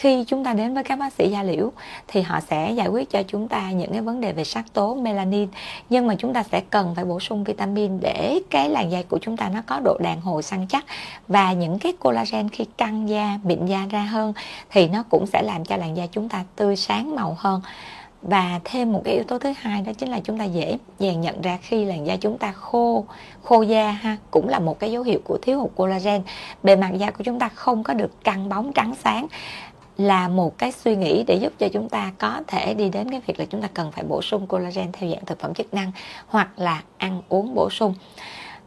khi 0.00 0.24
chúng 0.26 0.44
ta 0.44 0.54
đến 0.54 0.74
với 0.74 0.84
các 0.84 0.98
bác 0.98 1.12
sĩ 1.12 1.28
da 1.28 1.42
liễu, 1.42 1.72
thì 2.08 2.22
họ 2.22 2.40
sẽ 2.40 2.72
giải 2.72 2.88
quyết 2.88 3.10
cho 3.10 3.22
chúng 3.22 3.48
ta 3.48 3.70
những 3.70 3.92
cái 3.92 4.00
vấn 4.00 4.20
đề 4.20 4.32
về 4.32 4.44
sắc 4.44 4.64
tố 4.72 4.94
melanin. 4.94 5.48
Nhưng 5.90 6.06
mà 6.06 6.14
chúng 6.18 6.32
ta 6.32 6.42
sẽ 6.42 6.60
cần 6.70 6.94
phải 6.94 7.04
bổ 7.04 7.20
sung 7.20 7.44
vitamin 7.44 8.00
để 8.00 8.40
cái 8.50 8.68
làn 8.68 8.90
da 8.90 9.02
của 9.08 9.18
chúng 9.18 9.36
ta 9.36 9.48
nó 9.48 9.62
có 9.66 9.80
độ 9.84 9.98
đàn 10.00 10.20
hồi 10.20 10.42
săn 10.42 10.66
chắc. 10.68 10.84
Và 11.28 11.52
những 11.52 11.78
cái 11.78 11.92
collagen 11.92 12.48
khi 12.48 12.64
căng 12.76 13.08
da 13.08 13.38
mịn 13.42 13.66
da 13.66 13.86
ra 13.90 14.02
hơn, 14.02 14.32
thì 14.70 14.88
nó 14.88 15.02
cũng 15.02 15.26
sẽ 15.26 15.42
làm 15.42 15.64
cho 15.64 15.76
làn 15.76 15.96
da 15.96 16.06
chúng 16.12 16.28
ta 16.28 16.44
tươi 16.56 16.76
sáng 16.76 17.14
màu 17.16 17.36
hơn. 17.38 17.60
Và 18.22 18.60
thêm 18.64 18.92
một 18.92 19.02
cái 19.04 19.14
yếu 19.14 19.24
tố 19.24 19.38
thứ 19.38 19.52
hai 19.58 19.82
đó 19.82 19.92
chính 19.98 20.10
là 20.10 20.20
chúng 20.24 20.38
ta 20.38 20.44
dễ 20.44 20.78
dàng 20.98 21.20
nhận 21.20 21.42
ra 21.42 21.58
khi 21.62 21.84
làn 21.84 22.06
da 22.06 22.16
chúng 22.16 22.38
ta 22.38 22.52
khô 22.52 23.04
khô 23.42 23.62
da 23.62 23.90
ha, 23.90 24.16
cũng 24.30 24.48
là 24.48 24.58
một 24.58 24.78
cái 24.78 24.92
dấu 24.92 25.02
hiệu 25.02 25.20
của 25.24 25.38
thiếu 25.42 25.60
hụt 25.60 25.70
collagen. 25.76 26.22
Bề 26.62 26.76
mặt 26.76 26.90
da 26.96 27.10
của 27.10 27.24
chúng 27.24 27.38
ta 27.38 27.48
không 27.48 27.84
có 27.84 27.94
được 27.94 28.24
căng 28.24 28.48
bóng 28.48 28.72
trắng 28.72 28.94
sáng 29.04 29.26
là 30.00 30.28
một 30.28 30.58
cái 30.58 30.72
suy 30.72 30.96
nghĩ 30.96 31.24
để 31.26 31.34
giúp 31.34 31.52
cho 31.58 31.68
chúng 31.68 31.88
ta 31.88 32.12
có 32.18 32.42
thể 32.46 32.74
đi 32.74 32.88
đến 32.88 33.10
cái 33.10 33.20
việc 33.26 33.38
là 33.38 33.44
chúng 33.44 33.62
ta 33.62 33.68
cần 33.74 33.92
phải 33.92 34.04
bổ 34.04 34.22
sung 34.22 34.46
collagen 34.46 34.92
theo 34.92 35.10
dạng 35.10 35.24
thực 35.24 35.40
phẩm 35.40 35.54
chức 35.54 35.74
năng 35.74 35.92
hoặc 36.26 36.48
là 36.56 36.82
ăn 36.98 37.22
uống 37.28 37.54
bổ 37.54 37.70
sung. 37.70 37.94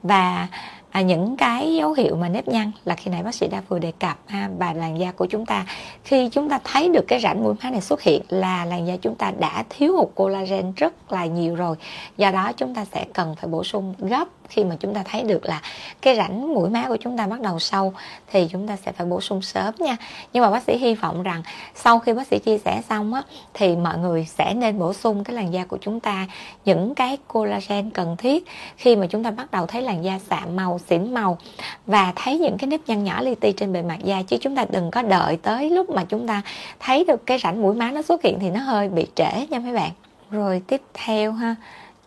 Và 0.04 0.48
à, 0.90 1.02
những 1.02 1.38
cái 1.38 1.76
dấu 1.76 1.94
hiệu 1.94 2.16
mà 2.16 2.30
nếp 2.30 2.48
nhăn 2.48 2.72
là 2.86 2.96
khi 2.96 3.12
nãy 3.12 3.24
bác 3.24 3.36
sĩ 3.36 3.48
đã 3.48 3.62
vừa 3.70 3.80
đề 3.80 3.92
cập 4.00 4.18
ha, 4.28 4.50
và 4.58 4.74
làn 4.74 5.00
da 5.00 5.12
của 5.12 5.26
chúng 5.26 5.46
ta. 5.46 5.66
Khi 6.04 6.30
chúng 6.30 6.50
ta 6.50 6.60
thấy 6.64 6.90
được 6.90 7.06
cái 7.08 7.20
rãnh 7.20 7.44
mũi 7.44 7.54
má 7.64 7.70
này 7.70 7.82
xuất 7.82 8.02
hiện 8.02 8.22
là 8.30 8.66
làn 8.66 8.88
da 8.88 8.98
chúng 9.02 9.16
ta 9.16 9.32
đã 9.40 9.64
thiếu 9.70 9.98
hụt 9.98 10.10
collagen 10.16 10.74
rất 10.76 11.12
là 11.12 11.26
nhiều 11.26 11.56
rồi. 11.56 11.76
Do 12.18 12.32
đó 12.32 12.52
chúng 12.58 12.76
ta 12.76 12.86
sẽ 12.86 13.06
cần 13.14 13.36
phải 13.36 13.50
bổ 13.50 13.64
sung 13.64 13.94
gấp 14.00 14.28
khi 14.50 14.64
mà 14.64 14.76
chúng 14.80 14.94
ta 14.94 15.04
thấy 15.04 15.24
được 15.24 15.46
là 15.46 15.62
cái 16.02 16.16
rãnh 16.16 16.54
mũi 16.54 16.70
má 16.70 16.86
của 16.88 16.98
chúng 16.98 17.18
ta 17.18 17.28
bắt 17.28 17.42
đầu 17.42 17.60
sâu 17.60 17.94
thì 18.32 18.48
chúng 18.52 18.68
ta 18.68 18.76
sẽ 18.76 18.92
phải 18.92 19.08
bổ 19.08 19.22
sung 19.22 19.42
sớm 19.42 19.74
nha. 19.80 19.98
Nhưng 20.34 20.44
mà 20.44 20.50
bác 20.50 20.64
sĩ 20.64 20.78
hy 20.78 20.96
vọng 20.96 21.24
rằng 21.24 21.44
sau 21.76 22.00
khi 22.00 22.14
bác 22.14 22.28
sĩ 22.28 22.40
chia 22.40 22.58
sẻ 22.58 22.82
xong 22.90 23.14
á, 23.14 23.24
thì 23.54 23.76
mọi 23.76 23.98
người 23.98 24.26
sẽ 24.26 24.54
nên 24.54 24.80
bổ 24.80 24.94
sung 24.94 25.24
cái 25.24 25.36
làn 25.36 25.54
da 25.54 25.66
của 25.66 25.78
chúng 25.82 26.00
ta, 26.00 26.28
những 26.66 26.96
cái 26.96 27.18
collagen 27.28 27.90
cần 27.90 28.18
thiết. 28.18 28.46
Khi 28.78 28.96
mà 28.96 29.08
chúng 29.08 29.24
ta 29.24 29.32
bắt 29.32 29.52
đầu 29.52 29.68
thấy 29.68 29.82
làn 29.82 30.04
da 30.04 30.20
sạm 30.30 30.56
màu, 30.56 30.80
xỉn 30.90 31.14
màu 31.14 31.38
và 31.86 32.14
thấy 32.16 32.40
những 32.40 32.58
cái 32.58 32.68
nếp 32.68 32.80
nhăn 32.88 33.04
nhỏ 33.04 33.22
li 33.22 33.36
ti 33.36 33.52
trên 33.52 33.74
bề 33.74 33.82
mặt 33.82 34.00
da, 34.04 34.22
chứ 34.22 34.38
chúng 34.42 34.56
ta 34.56 34.66
đừng 34.70 34.92
có 34.92 35.02
đợi 35.02 35.38
tới 35.38 35.70
lúc 35.70 35.90
mà 35.90 36.04
chúng 36.04 36.28
ta 36.28 36.42
thấy 36.80 37.06
được 37.08 37.26
cái 37.26 37.40
rãnh 37.40 37.62
mũi 37.62 37.76
má 37.76 37.92
nó 37.92 38.02
xuất 38.02 38.24
hiện 38.24 38.40
thì 38.40 38.50
nó 38.50 38.60
hơi 38.60 38.90
bị 38.90 39.08
trễ 39.16 39.48
nha 39.50 39.60
mấy 39.60 39.74
bạn. 39.74 39.92
Rồi 40.32 40.62
tiếp 40.68 40.82
theo 40.94 41.32
ha 41.32 41.56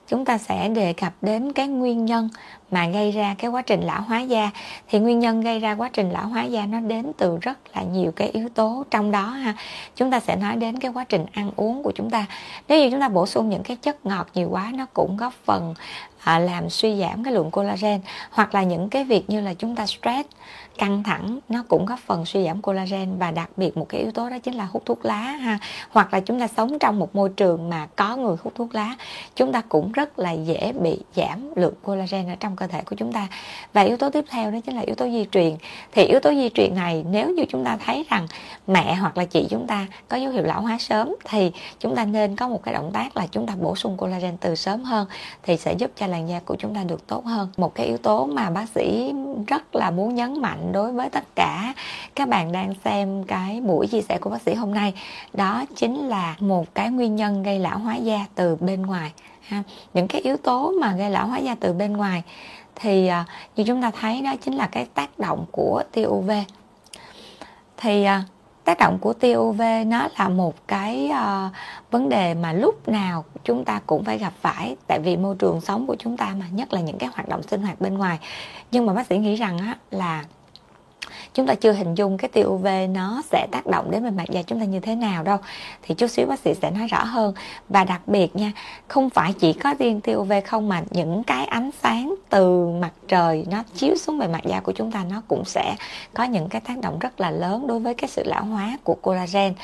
chúng 0.09 0.25
ta 0.25 0.39
sẽ 0.39 0.69
đề 0.69 0.93
cập 0.93 1.13
đến 1.23 1.53
cái 1.53 1.69
nguyên 1.69 2.05
nhân 2.05 2.29
mà 2.71 2.89
gây 2.89 3.13
ra 3.13 3.35
cái 3.39 3.51
quá 3.51 3.63
trình 3.63 3.81
lão 3.81 4.03
hóa 4.03 4.21
da. 4.21 4.51
Thì 4.89 4.99
nguyên 4.99 5.19
nhân 5.19 5.41
gây 5.41 5.61
ra 5.61 5.75
quá 5.75 5.91
trình 5.93 6.11
lão 6.11 6.27
hóa 6.27 6.43
da 6.43 6.67
nó 6.67 6.81
đến 6.81 7.13
từ 7.17 7.39
rất 7.41 7.59
là 7.77 7.83
nhiều 7.83 8.13
cái 8.17 8.29
yếu 8.29 8.49
tố 8.49 8.85
trong 8.91 9.11
đó 9.11 9.27
ha. 9.27 9.55
Chúng 9.97 10.11
ta 10.11 10.21
sẽ 10.21 10.37
nói 10.37 10.57
đến 10.57 10.79
cái 10.79 10.91
quá 10.95 11.05
trình 11.05 11.27
ăn 11.33 11.51
uống 11.57 11.83
của 11.83 11.93
chúng 11.95 12.11
ta. 12.11 12.27
Nếu 12.69 12.81
như 12.81 12.91
chúng 12.91 13.01
ta 13.01 13.09
bổ 13.09 13.27
sung 13.27 13.49
những 13.49 13.63
cái 13.63 13.77
chất 13.77 14.07
ngọt 14.07 14.27
nhiều 14.35 14.49
quá, 14.51 14.71
nó 14.75 14.87
cũng 14.95 15.17
góp 15.17 15.33
phần 15.45 15.75
à, 16.27 16.39
làm 16.39 16.71
suy 16.71 16.97
giảm 16.97 17.25
cái 17.25 17.33
lượng 17.35 17.51
collagen 17.51 18.01
hoặc 18.31 18.55
là 18.55 18.63
những 18.63 18.89
cái 18.89 19.05
việc 19.05 19.31
như 19.31 19.41
là 19.41 19.55
chúng 19.55 19.77
ta 19.77 19.87
stress 19.87 20.29
căng 20.79 21.03
thẳng 21.03 21.39
nó 21.49 21.65
cũng 21.69 21.87
góp 21.87 21.99
phần 21.99 22.27
suy 22.27 22.45
giảm 22.45 22.63
collagen. 22.63 23.19
Và 23.19 23.31
đặc 23.31 23.51
biệt 23.57 23.77
một 23.77 23.89
cái 23.89 24.01
yếu 24.01 24.11
tố 24.11 24.31
đó 24.31 24.39
chính 24.39 24.55
là 24.55 24.65
hút 24.65 24.83
thuốc 24.87 25.05
lá 25.05 25.21
ha. 25.21 25.59
Hoặc 25.91 26.13
là 26.13 26.21
chúng 26.21 26.41
ta 26.41 26.49
sống 26.49 26.79
trong 26.79 26.99
một 26.99 27.15
môi 27.15 27.29
trường 27.29 27.71
mà 27.71 27.87
có 27.97 28.17
người 28.17 28.37
hút 28.43 28.53
thuốc 28.55 28.75
lá 28.75 28.97
chúng 29.37 29.53
ta 29.53 29.63
cũng 29.69 29.93
rất 29.93 30.19
là 30.19 30.33
dễ 30.33 30.73
bị 30.73 30.99
giảm 31.17 31.51
lượng 31.57 31.75
collagen 31.83 32.29
ở 32.29 32.35
trong 32.41 32.57
cơ 32.57 32.67
thể 32.67 32.83
của 32.83 32.97
chúng 32.97 33.13
ta. 33.13 33.27
Và 33.73 33.83
yếu 33.83 33.97
tố 33.97 34.11
tiếp 34.11 34.25
theo 34.31 34.51
đó 34.51 34.59
chính 34.67 34.77
là 34.77 34.83
yếu 34.83 34.95
tố 34.95 35.05
di 35.05 35.27
truyền. 35.33 35.57
Thì 35.93 36.03
yếu 36.03 36.21
tố 36.21 36.31
di 36.31 36.49
truyền 36.49 36.75
này 36.75 37.05
nếu 37.11 37.31
như 37.31 37.45
chúng 37.49 37.65
ta 37.65 37.77
thấy 37.87 38.05
rằng 38.11 38.27
mẹ 38.67 38.95
hoặc 38.95 39.19
là 39.19 39.25
chị 39.25 39.47
chúng 39.51 39.67
ta 39.67 39.87
có 40.09 40.17
dấu 40.17 40.33
hiệu 40.33 40.43
lão 40.43 40.61
hóa 40.61 40.79
sớm 40.79 41.15
thì 41.25 41.53
chúng 41.81 41.97
ta 41.97 42.05
nên 42.05 42.37
có 42.37 42.49
một 42.49 42.63
cái 42.63 42.75
động 42.75 42.91
tác 42.93 43.17
là 43.17 43.27
chúng 43.31 43.47
ta 43.47 43.55
bổ 43.61 43.77
sung 43.77 43.97
collagen 43.97 44.37
từ 44.37 44.55
sớm 44.55 44.85
hơn 44.85 45.07
thì 45.43 45.57
sẽ 45.57 45.73
giúp 45.73 45.91
cho 45.97 46.07
làn 46.17 46.29
da 46.29 46.41
của 46.45 46.57
chúng 46.57 46.75
ta 46.75 46.85
được 46.85 47.07
tốt 47.07 47.25
hơn. 47.25 47.49
Một 47.57 47.75
cái 47.75 47.87
yếu 47.87 47.99
tố 47.99 48.27
mà 48.27 48.51
bác 48.51 48.69
sĩ 48.69 49.13
rất 49.47 49.77
là 49.77 49.91
muốn 49.91 50.15
nhấn 50.15 50.43
mạnh 50.43 50.73
đối 50.73 50.93
với 50.93 51.09
tất 51.11 51.25
cả 51.35 51.75
các 52.15 52.29
bạn 52.29 52.53
đang 52.53 52.75
xem 52.85 53.25
cái 53.25 53.61
buổi 53.61 53.87
chia 53.87 54.03
sẻ 54.03 54.19
của 54.19 54.31
bác 54.31 54.43
sĩ 54.43 54.55
hôm 54.55 54.75
nay, 54.75 54.95
đó 55.33 55.65
chính 55.77 56.09
là 56.09 56.37
một 56.41 56.75
cái 56.75 56.91
nguyên 56.91 57.17
nhân 57.17 57.43
gây 57.43 57.59
lão 57.59 57.79
hóa 57.79 57.97
da 57.97 58.27
từ 58.35 58.57
bên 58.57 58.83
ngoài, 58.83 59.13
ha. 59.41 59.63
Những 59.95 60.09
cái 60.09 60.21
yếu 60.21 60.37
tố 60.37 60.73
mà 60.81 60.93
gây 60.97 61.11
lão 61.11 61.27
hóa 61.27 61.39
da 61.39 61.55
từ 61.61 61.73
bên 61.73 61.93
ngoài 61.93 62.23
thì 62.75 63.07
à, 63.07 63.25
như 63.57 63.65
chúng 63.65 63.83
ta 63.83 63.91
thấy 64.01 64.23
đó 64.23 64.35
chính 64.45 64.55
là 64.55 64.67
cái 64.67 64.87
tác 64.95 65.19
động 65.19 65.45
của 65.51 65.83
tia 65.93 66.05
UV 66.07 66.31
thì 67.77 68.05
à, 68.05 68.25
tác 68.67 68.79
động 68.79 68.99
của 68.99 69.13
tia 69.13 69.37
UV 69.37 69.63
nó 69.87 70.09
là 70.19 70.29
một 70.29 70.55
cái 70.69 71.11
uh, 71.11 71.53
vấn 71.91 72.09
đề 72.09 72.35
mà 72.35 72.53
lúc 72.53 72.89
nào 72.89 73.25
chúng 73.45 73.65
ta 73.65 73.81
cũng 73.87 74.05
phải 74.05 74.19
gặp 74.19 74.33
phải. 74.41 74.77
Tại 74.87 75.01
vì 75.01 75.17
môi 75.17 75.35
trường 75.39 75.61
sống 75.61 75.87
của 75.87 75.97
chúng 75.99 76.17
ta 76.17 76.35
mà 76.41 76.47
nhất 76.51 76.73
là 76.73 76.81
những 76.81 76.99
cái 76.99 77.11
hoạt 77.15 77.29
động 77.29 77.43
sinh 77.43 77.63
hoạt 77.63 77.81
bên 77.81 77.95
ngoài. 77.95 78.19
Nhưng 78.71 78.87
mà 78.87 78.93
bác 78.93 79.07
sĩ 79.07 79.19
nghĩ 79.19 79.37
rằng 79.37 79.59
á 79.59 79.77
là 79.91 80.25
chúng 81.37 81.47
ta 81.47 81.55
chưa 81.55 81.73
hình 81.73 81.95
dung 81.95 82.19
cái 82.19 82.29
tia 82.29 82.45
UV 82.45 82.67
nó 82.91 83.23
sẽ 83.33 83.47
tác 83.51 83.67
động 83.67 83.91
đến 83.91 84.05
bề 84.05 84.11
mặt 84.11 84.25
da 84.31 84.43
chúng 84.43 84.61
ta 84.61 84.65
như 84.65 84.81
thế 84.81 84.95
nào 84.95 85.23
đâu. 85.23 85.39
Thì 85.83 85.95
chút 85.95 86.07
xíu 86.07 86.27
bác 86.27 86.41
sĩ 86.41 86.55
sẽ 86.55 86.71
nói 86.71 86.87
rõ 86.87 87.05
hơn. 87.05 87.35
Và 87.69 87.85
đặc 87.85 88.01
biệt 88.07 88.37
nha, 88.37 88.53
không 88.89 89.11
phải 89.11 89.33
chỉ 89.33 89.53
có 89.53 89.75
riêng 89.79 90.01
tia 90.01 90.15
UV 90.15 90.33
không 90.47 90.69
mà 90.69 90.83
những 90.91 91.25
cái 91.25 91.45
ánh 91.45 91.71
sáng 91.83 92.15
từ 92.31 92.69
mặt 92.69 92.93
trời 93.09 93.47
nó 93.51 93.63
chiếu 93.75 93.97
xuống 93.97 94.19
bề 94.19 94.27
mặt 94.27 94.45
da 94.45 94.61
của 94.61 94.73
chúng 94.73 94.93
ta 94.93 95.05
nó 95.11 95.23
cũng 95.29 95.45
sẽ 95.45 95.77
có 96.15 96.25
những 96.25 96.49
cái 96.49 96.61
tác 96.61 96.79
động 96.83 96.99
rất 96.99 97.21
là 97.21 97.31
lớn 97.31 97.67
đối 97.67 97.81
với 97.81 97.95
cái 97.95 98.09
sự 98.09 98.23
lão 98.27 98.45
hóa 98.45 98.79
của 98.85 98.95
collagen. 98.95 99.55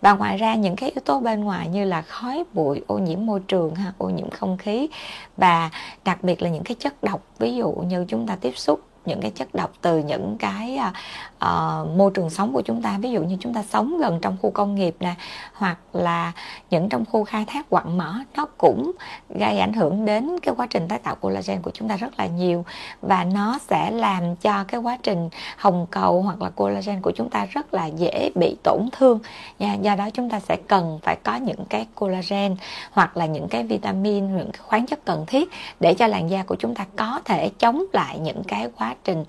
Và 0.00 0.12
ngoài 0.12 0.36
ra, 0.36 0.54
những 0.54 0.76
cái 0.76 0.90
yếu 0.90 1.02
tố 1.04 1.20
bên 1.20 1.44
ngoài 1.44 1.68
như 1.68 1.84
là 1.84 2.02
khói, 2.02 2.44
bụi, 2.52 2.82
ô 2.86 2.98
nhiễm 2.98 3.26
môi 3.26 3.40
trường 3.40 3.74
ha, 3.74 3.92
ô 3.98 4.08
nhiễm 4.08 4.30
không 4.30 4.56
khí. 4.56 4.88
Và 5.36 5.70
đặc 6.04 6.24
biệt 6.24 6.42
là 6.42 6.50
những 6.50 6.64
cái 6.64 6.76
chất 6.80 7.02
độc, 7.02 7.22
ví 7.38 7.54
dụ 7.54 7.72
như 7.72 8.04
chúng 8.08 8.26
ta 8.26 8.36
tiếp 8.40 8.52
xúc 8.56 8.80
những 9.06 9.20
cái 9.20 9.30
chất 9.30 9.54
độc 9.54 9.72
từ 9.80 9.98
những 9.98 10.36
cái 10.38 10.76
à, 10.76 10.92
uh, 11.42 11.96
môi 11.96 12.10
trường 12.14 12.30
sống 12.30 12.52
của 12.52 12.62
chúng 12.62 12.82
ta 12.82 12.98
ví 12.98 13.10
dụ 13.10 13.22
như 13.22 13.36
chúng 13.40 13.54
ta 13.54 13.62
sống 13.62 13.98
gần 13.98 14.18
trong 14.22 14.36
khu 14.42 14.50
công 14.50 14.74
nghiệp 14.74 14.96
nè 15.00 15.14
hoặc 15.52 15.78
là 15.92 16.32
những 16.70 16.88
trong 16.88 17.04
khu 17.04 17.24
khai 17.24 17.44
thác 17.46 17.70
quặng 17.70 17.98
mỏ 17.98 18.14
nó 18.36 18.46
cũng 18.58 18.92
gây 19.28 19.58
ảnh 19.58 19.72
hưởng 19.72 20.04
đến 20.04 20.38
cái 20.42 20.54
quá 20.56 20.66
trình 20.70 20.88
tái 20.88 20.98
tạo 20.98 21.14
collagen 21.14 21.62
của 21.62 21.70
chúng 21.74 21.88
ta 21.88 21.96
rất 21.96 22.18
là 22.18 22.26
nhiều. 22.26 22.64
Và 23.00 23.24
nó 23.24 23.58
sẽ 23.70 23.90
làm 23.90 24.36
cho 24.36 24.64
cái 24.64 24.80
quá 24.80 24.98
trình 25.02 25.28
hồng 25.56 25.86
cầu 25.90 26.22
hoặc 26.22 26.42
là 26.42 26.50
collagen 26.50 27.00
của 27.00 27.12
chúng 27.14 27.30
ta 27.30 27.46
rất 27.46 27.74
là 27.74 27.86
dễ 27.86 28.30
bị 28.34 28.56
tổn 28.62 28.88
thương. 28.92 29.18
Nha 29.58 29.74
do 29.74 29.94
đó 29.96 30.10
chúng 30.10 30.30
ta 30.30 30.40
sẽ 30.40 30.56
cần 30.68 30.98
phải 31.02 31.16
có 31.22 31.36
những 31.36 31.64
cái 31.68 31.86
collagen 31.94 32.56
hoặc 32.90 33.16
là 33.16 33.26
những 33.26 33.48
cái 33.48 33.62
vitamin 33.62 34.36
những 34.36 34.50
cái 34.52 34.62
khoáng 34.62 34.86
chất 34.86 35.04
cần 35.04 35.24
thiết 35.26 35.50
để 35.80 35.94
cho 35.94 36.06
làn 36.06 36.30
da 36.30 36.42
của 36.42 36.56
chúng 36.58 36.74
ta 36.74 36.86
có 36.96 37.20
thể 37.24 37.50
chống 37.58 37.84
lại 37.92 38.18
những 38.18 38.42
cái 38.48 38.68
quá 38.78 38.94
trình 39.04 39.24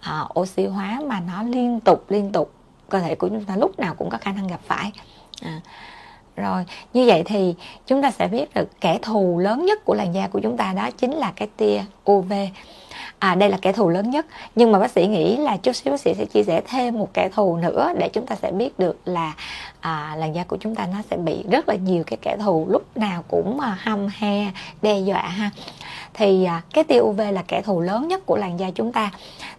à, 0.00 0.24
oxy 0.40 0.66
hóa 0.66 1.00
mà 1.06 1.20
nó 1.20 1.42
liên 1.42 1.80
tục 1.80 2.04
liên 2.08 2.32
tục 2.32 2.52
cơ 2.88 3.00
thể 3.00 3.14
của 3.14 3.28
chúng 3.28 3.44
ta 3.44 3.56
lúc 3.56 3.78
nào 3.78 3.94
cũng 3.94 4.10
có 4.10 4.18
khả 4.18 4.32
năng 4.32 4.46
gặp 4.46 4.60
phải. 4.66 4.92
À, 5.42 5.60
rồi 6.36 6.64
như 6.92 7.06
vậy 7.06 7.22
thì 7.26 7.54
chúng 7.86 8.02
ta 8.02 8.10
sẽ 8.10 8.28
biết 8.28 8.54
được 8.54 8.80
kẻ 8.80 8.98
thù 9.02 9.38
lớn 9.38 9.66
nhất 9.66 9.84
của 9.84 9.94
làn 9.94 10.14
da 10.14 10.28
của 10.28 10.40
chúng 10.40 10.56
ta 10.56 10.72
đó 10.72 10.90
chính 10.90 11.12
là 11.12 11.32
cái 11.36 11.48
tia 11.56 11.84
UV 12.10 12.32
à 13.18 13.34
đây 13.34 13.50
là 13.50 13.58
kẻ 13.62 13.72
thù 13.72 13.88
lớn 13.88 14.10
nhất. 14.10 14.26
Nhưng 14.54 14.72
mà 14.72 14.78
bác 14.78 14.90
sĩ 14.90 15.06
nghĩ 15.06 15.36
là 15.36 15.56
chút 15.56 15.72
xíu 15.72 15.92
bác 15.92 16.00
sĩ 16.00 16.14
sẽ 16.14 16.24
chia 16.24 16.42
sẻ 16.42 16.60
thêm 16.68 16.98
một 16.98 17.14
kẻ 17.14 17.28
thù 17.34 17.56
nữa 17.56 17.92
để 17.98 18.08
chúng 18.08 18.26
ta 18.26 18.36
sẽ 18.42 18.52
biết 18.52 18.78
được 18.78 18.96
là 19.04 19.32
à, 19.80 20.14
làn 20.16 20.34
da 20.34 20.44
của 20.44 20.56
chúng 20.60 20.74
ta 20.74 20.86
nó 20.86 20.98
sẽ 21.10 21.16
bị 21.16 21.44
rất 21.50 21.68
là 21.68 21.74
nhiều 21.74 22.02
cái 22.06 22.18
kẻ 22.22 22.36
thù 22.36 22.66
lúc 22.70 22.96
nào 22.96 23.24
cũng 23.28 23.60
à, 23.60 23.76
hăm 23.80 24.08
he 24.18 24.46
đe 24.82 24.98
dọa 24.98 25.22
ha. 25.22 25.50
Thì 26.14 26.44
à, 26.44 26.62
cái 26.74 26.84
tia 26.84 27.00
UV 27.00 27.20
là 27.32 27.42
kẻ 27.48 27.62
thù 27.62 27.80
lớn 27.80 28.08
nhất 28.08 28.26
của 28.26 28.36
làn 28.36 28.60
da 28.60 28.70
chúng 28.70 28.92
ta. 28.92 29.10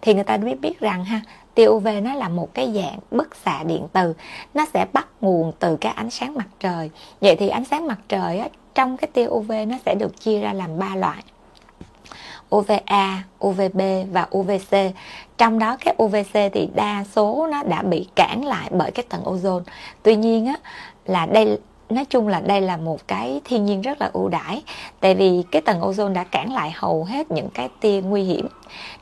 Thì 0.01 0.13
người 0.13 0.23
ta 0.23 0.37
biết 0.37 0.61
biết 0.61 0.79
rằng 0.79 1.05
ha 1.05 1.21
tia 1.59 1.67
UV 1.67 1.87
nó 2.03 2.13
là 2.13 2.29
một 2.29 2.53
cái 2.53 2.71
dạng 2.75 2.99
bức 3.11 3.35
xạ 3.45 3.63
điện 3.63 3.87
từ. 3.93 4.13
Nó 4.53 4.65
sẽ 4.73 4.85
bắt 4.93 5.07
nguồn 5.21 5.51
từ 5.59 5.77
cái 5.77 5.93
ánh 5.93 6.09
sáng 6.09 6.35
mặt 6.35 6.47
trời. 6.59 6.89
Vậy 7.21 7.35
thì 7.35 7.49
ánh 7.49 7.65
sáng 7.65 7.87
mặt 7.87 7.99
trời 8.07 8.39
á, 8.39 8.47
trong 8.75 8.97
cái 8.97 9.09
tia 9.13 9.27
UV 9.27 9.51
nó 9.67 9.77
sẽ 9.85 9.95
được 9.95 10.19
chia 10.19 10.39
ra 10.39 10.53
làm 10.53 10.79
ba 10.79 10.95
loại. 10.95 11.23
UVA, 12.55 13.23
UVB 13.45 13.81
và 14.11 14.27
UVC. 14.37 14.75
Trong 15.37 15.59
đó 15.59 15.77
cái 15.85 15.95
UVC 16.03 16.33
thì 16.53 16.69
đa 16.75 17.03
số 17.11 17.47
nó 17.51 17.63
đã 17.63 17.81
bị 17.81 18.07
cản 18.15 18.45
lại 18.45 18.69
bởi 18.71 18.91
cái 18.91 19.05
tầng 19.09 19.23
ozone. 19.23 19.63
Tuy 20.03 20.15
nhiên 20.15 20.45
á 20.45 20.55
là 21.05 21.25
đây 21.25 21.59
nói 21.89 22.05
chung 22.05 22.27
là 22.27 22.39
đây 22.39 22.61
là 22.61 22.77
một 22.77 23.07
cái 23.07 23.41
thiên 23.45 23.65
nhiên 23.65 23.81
rất 23.81 24.01
là 24.01 24.09
ưu 24.13 24.29
đãi 24.29 24.63
tại 24.99 25.15
vì 25.15 25.43
cái 25.51 25.61
tầng 25.61 25.81
ozone 25.81 26.13
đã 26.13 26.23
cản 26.23 26.53
lại 26.53 26.71
hầu 26.75 27.03
hết 27.03 27.31
những 27.31 27.49
cái 27.49 27.69
tia 27.79 28.01
nguy 28.01 28.23
hiểm 28.23 28.47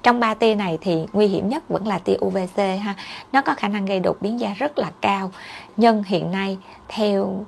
trong 0.03 0.19
ba 0.19 0.33
tia 0.33 0.55
này 0.55 0.77
thì 0.81 1.05
nguy 1.13 1.27
hiểm 1.27 1.49
nhất 1.49 1.69
vẫn 1.69 1.87
là 1.87 1.99
tia 1.99 2.15
UVC 2.25 2.57
ha 2.57 2.95
nó 3.31 3.41
có 3.41 3.53
khả 3.55 3.67
năng 3.67 3.85
gây 3.85 3.99
đột 3.99 4.17
biến 4.21 4.39
da 4.39 4.53
rất 4.57 4.79
là 4.79 4.91
cao 5.01 5.31
nhưng 5.77 6.03
hiện 6.03 6.31
nay 6.31 6.57
theo 6.87 7.45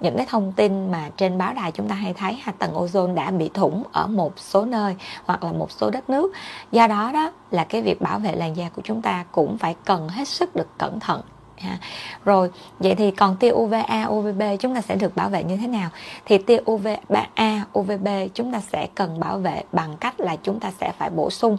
những 0.00 0.16
cái 0.16 0.26
thông 0.28 0.52
tin 0.52 0.90
mà 0.90 1.10
trên 1.16 1.38
báo 1.38 1.54
đài 1.54 1.72
chúng 1.72 1.88
ta 1.88 1.94
hay 1.94 2.14
thấy 2.14 2.34
ha, 2.42 2.52
tầng 2.52 2.74
ozone 2.74 3.14
đã 3.14 3.30
bị 3.30 3.50
thủng 3.54 3.82
ở 3.92 4.06
một 4.06 4.38
số 4.38 4.64
nơi 4.64 4.96
hoặc 5.24 5.44
là 5.44 5.52
một 5.52 5.70
số 5.70 5.90
đất 5.90 6.10
nước 6.10 6.32
do 6.72 6.86
đó 6.86 7.10
đó 7.12 7.32
là 7.50 7.64
cái 7.64 7.82
việc 7.82 8.00
bảo 8.00 8.18
vệ 8.18 8.32
làn 8.32 8.56
da 8.56 8.68
của 8.68 8.82
chúng 8.84 9.02
ta 9.02 9.24
cũng 9.32 9.58
phải 9.58 9.76
cần 9.84 10.08
hết 10.08 10.28
sức 10.28 10.56
được 10.56 10.78
cẩn 10.78 11.00
thận 11.00 11.20
ha. 11.58 11.78
rồi, 12.24 12.50
vậy 12.78 12.94
thì 12.94 13.10
còn 13.10 13.36
tia 13.36 13.50
UVA 13.52 14.06
UVB 14.08 14.42
chúng 14.60 14.74
ta 14.74 14.80
sẽ 14.80 14.96
được 14.96 15.16
bảo 15.16 15.28
vệ 15.28 15.44
như 15.44 15.56
thế 15.56 15.66
nào 15.66 15.90
thì 16.24 16.38
tia 16.38 16.58
UVA 16.70 17.64
UVB 17.78 18.08
chúng 18.34 18.52
ta 18.52 18.60
sẽ 18.60 18.88
cần 18.94 19.20
bảo 19.20 19.38
vệ 19.38 19.62
bằng 19.72 19.96
cách 19.96 20.20
là 20.20 20.36
chúng 20.42 20.60
ta 20.60 20.70
sẽ 20.80 20.92
phải 20.98 21.10
bổ 21.10 21.30
sung 21.30 21.58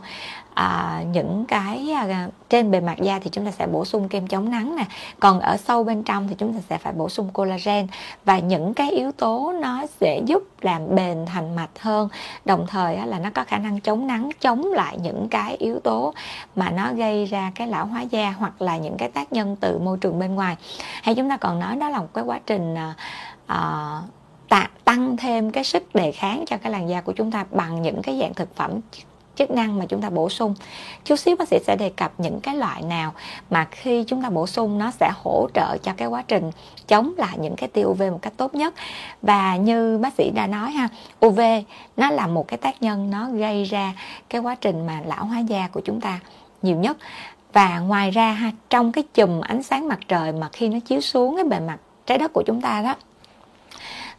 à, 0.58 1.04
những 1.12 1.46
cái 1.48 1.92
à, 1.92 2.28
trên 2.50 2.72
bề 2.72 2.80
mặt 2.80 2.98
da 3.02 3.20
thì 3.20 3.30
chúng 3.30 3.46
ta 3.46 3.52
sẽ 3.52 3.68
bổ 3.68 3.86
sung 3.86 4.10
kem 4.10 4.28
chống 4.28 4.50
nắng 4.50 4.76
nè. 4.76 4.86
Còn 5.20 5.40
ở 5.40 5.58
sâu 5.58 5.84
bên 5.84 6.04
trong 6.04 6.28
thì 6.28 6.36
chúng 6.38 6.54
ta 6.54 6.60
sẽ 6.70 6.78
phải 6.78 6.94
bổ 6.94 7.10
sung 7.10 7.30
collagen. 7.34 7.88
Và 8.26 8.40
những 8.40 8.74
cái 8.74 8.92
yếu 8.92 9.12
tố 9.12 9.54
nó 9.62 9.86
sẽ 10.02 10.22
giúp 10.26 10.44
làm 10.62 10.96
bền 10.96 11.26
thành 11.26 11.56
mạch 11.56 11.80
hơn. 11.80 12.10
Đồng 12.46 12.66
thời 12.68 12.96
á, 12.96 13.06
là 13.06 13.20
nó 13.20 13.30
có 13.34 13.44
khả 13.44 13.58
năng 13.58 13.80
chống 13.80 14.08
nắng 14.08 14.30
chống 14.42 14.66
lại 14.74 14.98
những 15.02 15.28
cái 15.30 15.56
yếu 15.56 15.80
tố 15.80 16.14
mà 16.56 16.70
nó 16.70 16.94
gây 16.94 17.26
ra 17.26 17.52
cái 17.56 17.68
lão 17.68 17.86
hóa 17.86 18.02
da 18.02 18.32
hoặc 18.32 18.62
là 18.62 18.78
những 18.78 18.98
cái 18.98 19.10
tác 19.10 19.34
nhân 19.34 19.56
từ 19.60 19.80
môi 19.80 19.98
trường 19.98 20.20
bên 20.20 20.36
ngoài. 20.36 20.56
Hay 21.04 21.16
chúng 21.16 21.30
ta 21.30 21.38
còn 21.38 21.60
nói 21.60 21.76
đó 21.76 21.90
là 21.90 22.00
một 22.00 22.14
cái 22.14 22.24
quá 22.24 22.40
trình 22.46 22.76
à, 22.76 22.94
à, 23.48 24.02
tăng 24.88 25.18
thêm 25.18 25.52
cái 25.52 25.64
sức 25.64 25.96
đề 25.96 26.12
kháng 26.12 26.44
cho 26.48 26.58
cái 26.58 26.72
làn 26.72 26.90
da 26.90 27.02
của 27.02 27.12
chúng 27.12 27.32
ta 27.32 27.46
bằng 27.52 27.82
những 27.82 28.02
cái 28.02 28.20
dạng 28.20 28.34
thực 28.34 28.56
phẩm 28.56 28.72
chức 29.38 29.52
năng 29.52 29.80
mà 29.80 29.86
chúng 29.86 30.02
ta 30.02 30.10
bổ 30.10 30.30
sung. 30.30 30.54
Chút 31.06 31.16
xíu 31.16 31.36
bác 31.36 31.48
sĩ 31.48 31.58
sẽ 31.68 31.76
đề 31.76 31.90
cập 31.90 32.12
những 32.18 32.40
cái 32.40 32.56
loại 32.56 32.82
nào 32.82 33.14
mà 33.50 33.68
khi 33.72 34.04
chúng 34.08 34.24
ta 34.24 34.30
bổ 34.30 34.48
sung 34.48 34.78
nó 34.78 34.92
sẽ 34.92 35.12
hỗ 35.24 35.48
trợ 35.54 35.78
cho 35.78 35.94
cái 35.98 36.08
quá 36.08 36.24
trình 36.28 36.52
chống 36.88 37.14
lại 37.18 37.38
những 37.38 37.56
cái 37.56 37.70
tia 37.70 37.84
UV 37.84 38.02
một 38.02 38.20
cách 38.22 38.34
tốt 38.38 38.56
nhất. 38.56 38.74
Và 39.22 39.56
như 39.56 39.98
bác 39.98 40.14
sĩ 40.14 40.30
đã 40.30 40.48
nói 40.48 40.72
ha 40.72 40.88
UV 41.26 41.40
nó 41.98 42.12
là 42.12 42.28
một 42.28 42.48
cái 42.48 42.58
tác 42.58 42.82
nhân 42.82 43.10
nó 43.10 43.30
gây 43.30 43.64
ra 43.64 43.94
cái 44.30 44.42
quá 44.42 44.56
trình 44.56 44.86
mà 44.88 45.02
lão 45.06 45.26
hóa 45.26 45.40
da 45.40 45.68
của 45.68 45.82
chúng 45.82 46.02
ta 46.02 46.20
nhiều 46.62 46.78
nhất. 46.78 46.98
Và 47.54 47.80
ngoài 47.80 48.12
ra 48.12 48.32
ha, 48.32 48.52
trong 48.70 48.92
cái 48.92 49.04
chùm 49.14 49.42
ánh 49.42 49.64
sáng 49.64 49.88
mặt 49.88 50.00
trời 50.08 50.32
mà 50.32 50.50
khi 50.54 50.70
nó 50.70 50.80
chiếu 50.80 51.02
xuống 51.02 51.36
cái 51.36 51.44
bề 51.44 51.60
mặt 51.60 51.78
trái 52.06 52.18
đất 52.18 52.34
của 52.34 52.44
chúng 52.46 52.62
ta 52.62 52.82
đó 52.82 52.96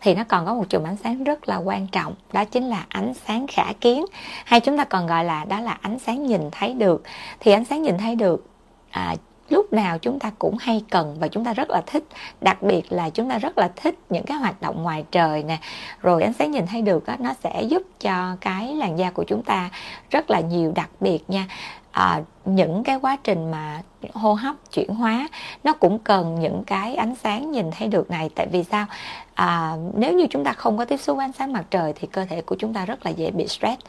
thì 0.01 0.15
nó 0.15 0.25
còn 0.29 0.47
có 0.47 0.55
một 0.55 0.65
chùm 0.69 0.83
ánh 0.85 0.97
sáng 0.97 1.25
rất 1.25 1.49
là 1.49 1.57
quan 1.57 1.87
trọng 1.87 2.15
đó 2.33 2.45
chính 2.45 2.69
là 2.69 2.87
ánh 2.89 3.15
sáng 3.15 3.47
khả 3.47 3.73
kiến. 3.81 4.05
Hay 4.45 4.61
chúng 4.61 4.79
ta 4.79 4.85
còn 4.85 5.07
gọi 5.07 5.25
là 5.25 5.45
đó 5.45 5.61
là 5.61 5.79
ánh 5.83 5.99
sáng 5.99 6.27
nhìn 6.27 6.51
thấy 6.53 6.75
được. 6.75 7.03
Thì 7.41 7.53
ánh 7.53 7.65
sáng 7.65 7.83
nhìn 7.83 7.99
thấy 7.99 8.15
được 8.15 8.47
à, 8.91 9.15
lúc 9.49 9.73
nào 9.73 9.99
chúng 9.99 10.19
ta 10.19 10.31
cũng 10.39 10.57
hay 10.61 10.85
cần 10.91 11.17
và 11.21 11.29
chúng 11.29 11.45
ta 11.45 11.53
rất 11.53 11.71
là 11.71 11.83
thích. 11.87 12.05
Đặc 12.41 12.63
biệt 12.63 12.93
là 12.93 13.11
chúng 13.11 13.31
ta 13.31 13.39
rất 13.39 13.59
là 13.59 13.71
thích 13.77 13.95
những 14.09 14.25
cái 14.25 14.37
hoạt 14.37 14.63
động 14.63 14.83
ngoài 14.83 15.05
trời 15.11 15.43
nè. 15.43 15.59
Rồi 16.03 16.23
ánh 16.23 16.33
sáng 16.33 16.51
nhìn 16.51 16.67
thấy 16.67 16.83
được 16.83 17.07
đó, 17.07 17.15
nó 17.19 17.35
sẽ 17.43 17.63
giúp 17.63 17.83
cho 18.01 18.37
cái 18.41 18.75
làn 18.75 18.99
da 18.99 19.11
của 19.11 19.25
chúng 19.25 19.43
ta 19.43 19.71
rất 20.11 20.31
là 20.31 20.41
nhiều 20.41 20.73
đặc 20.75 20.91
biệt 21.01 21.31
nha 21.31 21.47
à, 21.91 22.23
những 22.45 22.85
cái 22.85 22.99
quá 23.03 23.17
trình 23.25 23.51
mà 23.51 23.83
hô 24.15 24.35
hấp 24.35 24.55
chuyển 24.73 24.95
hóa 24.95 25.29
nó 25.65 25.73
cũng 25.73 25.99
cần 25.99 26.41
những 26.41 26.65
cái 26.67 26.95
ánh 26.95 27.15
sáng 27.15 27.51
nhìn 27.51 27.71
thấy 27.71 27.89
được 27.89 28.11
này. 28.11 28.31
Tại 28.35 28.47
vì 28.53 28.65
sao? 28.65 28.87
À, 29.35 29.77
nếu 29.95 30.13
như 30.13 30.27
chúng 30.31 30.45
ta 30.45 30.53
không 30.53 30.79
có 30.79 30.85
tiếp 30.85 30.97
xúc 30.97 31.17
với 31.17 31.25
ánh 31.25 31.33
sáng 31.33 31.53
mặt 31.53 31.65
trời 31.71 31.93
thì 31.97 32.09
cơ 32.13 32.25
thể 32.25 32.41
của 32.41 32.57
chúng 32.59 32.73
ta 32.73 32.85
rất 32.85 33.07
là 33.07 33.11
dễ 33.11 33.31
bị 33.31 33.47
stress. 33.47 33.83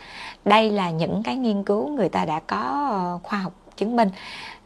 Đây 0.45 0.69
là 0.71 0.89
những 0.89 1.23
cái 1.23 1.35
nghiên 1.35 1.63
cứu 1.63 1.89
người 1.89 2.09
ta 2.09 2.25
đã 2.25 2.39
có 2.39 2.89
ờ, 2.91 3.19
khoa 3.23 3.39
học 3.39 3.53
chứng 3.77 3.95
minh. 3.95 4.09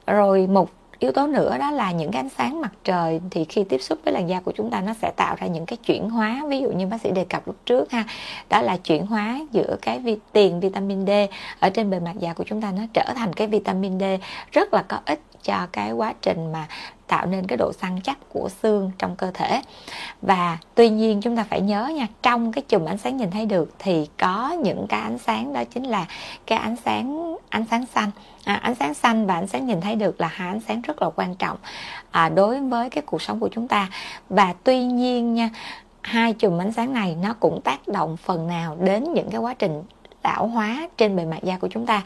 Rồi 0.08 0.48
một 0.48 0.70
yếu 1.04 1.12
tố 1.12 1.28
nữa 1.28 1.58
đó 1.60 1.72
là 1.72 1.92
những 1.92 2.12
cái 2.12 2.20
ánh 2.20 2.30
sáng 2.30 2.62
mặt 2.62 2.72
trời 2.84 3.22
thì 3.32 3.46
khi 3.46 3.64
tiếp 3.64 3.82
xúc 3.82 4.00
với 4.04 4.14
làn 4.14 4.30
da 4.30 4.40
của 4.40 4.52
chúng 4.56 4.70
ta 4.70 4.82
nó 4.82 4.94
sẽ 5.02 5.12
tạo 5.16 5.36
ra 5.40 5.48
những 5.48 5.66
cái 5.66 5.78
chuyển 5.78 6.10
hóa. 6.10 6.44
Ví 6.48 6.60
dụ 6.60 6.72
như 6.72 6.88
bác 6.88 7.02
sĩ 7.02 7.12
đề 7.12 7.26
cập 7.30 7.48
lúc 7.48 7.56
trước 7.66 7.92
ha 7.92 8.04
đó 8.50 8.62
là 8.62 8.78
chuyển 8.78 9.06
hóa 9.06 9.40
giữa 9.52 9.76
cái 9.82 10.00
vi, 10.00 10.18
tiền 10.32 10.60
vitamin 10.60 11.08
D 11.08 11.10
ở 11.60 11.70
trên 11.70 11.90
bề 11.90 12.00
mặt 12.00 12.14
da 12.20 12.34
của 12.34 12.44
chúng 12.44 12.62
ta 12.62 12.72
nó 12.72 12.84
trở 12.94 13.14
thành 13.16 13.34
cái 13.34 13.48
vitamin 13.48 14.00
D 14.00 14.04
rất 14.52 14.74
là 14.74 14.84
có 14.88 15.00
ích 15.06 15.20
cho 15.44 15.68
cái 15.72 15.92
quá 15.92 16.14
trình 16.22 16.52
mà 16.52 16.68
tạo 17.08 17.26
nên 17.26 17.48
cái 17.48 17.58
độ 17.58 17.72
săn 17.82 18.00
chắc 18.04 18.18
của 18.30 18.50
xương 18.50 18.92
trong 18.98 19.16
cơ 19.16 19.32
thể. 19.34 19.62
Và 20.22 20.58
tuy 20.76 20.90
nhiên 20.90 21.22
chúng 21.22 21.38
ta 21.38 21.44
phải 21.44 21.62
nhớ 21.62 21.88
nha 21.88 22.08
trong 22.22 22.52
cái 22.52 22.62
chùm 22.62 22.86
ánh 22.86 22.98
sáng 22.98 23.18
nhìn 23.18 23.32
thấy 23.32 23.46
được 23.46 23.74
thì 23.80 24.08
có 24.20 24.56
những 24.64 24.86
cái 24.90 25.02
ánh 25.02 25.18
sáng 25.18 25.54
đó 25.54 25.64
chính 25.64 25.84
là 25.84 26.06
cái 26.46 26.58
ánh 26.58 26.76
sáng 26.86 27.36
ánh 27.50 27.66
sáng 27.72 27.86
xanh. 27.86 28.12
À, 28.44 28.56
ánh 28.56 28.76
sáng 28.76 28.94
xanh 28.94 29.26
và 29.26 29.34
ánh 29.34 29.48
sáng 29.48 29.66
nhìn 29.66 29.82
thấy 29.82 29.96
được 29.96 30.22
là 30.22 30.28
hai 30.28 30.48
ánh 30.48 30.62
sáng 30.68 30.82
rất 30.82 31.02
là 31.02 31.10
quan 31.16 31.36
trọng 31.36 31.58
à, 32.12 32.30
đối 32.30 32.62
với 32.62 32.90
cái 32.90 33.02
cuộc 33.02 33.22
sống 33.22 33.40
của 33.40 33.50
chúng 33.52 33.68
ta. 33.68 33.90
Và 34.30 34.54
tuy 34.64 34.84
nhiên 34.84 35.34
nha 35.34 35.50
hai 36.02 36.34
chùm 36.34 36.62
ánh 36.62 36.72
sáng 36.72 36.94
này 36.94 37.16
nó 37.22 37.34
cũng 37.40 37.62
tác 37.62 37.88
động 37.88 38.18
phần 38.18 38.48
nào 38.48 38.78
đến 38.80 39.14
những 39.14 39.30
cái 39.32 39.40
quá 39.40 39.54
trình 39.54 39.84
lão 40.24 40.48
hóa 40.48 40.88
trên 40.98 41.16
bề 41.16 41.26
mặt 41.26 41.44
da 41.44 41.58
của 41.58 41.68
chúng 41.72 41.86
ta. 41.86 42.02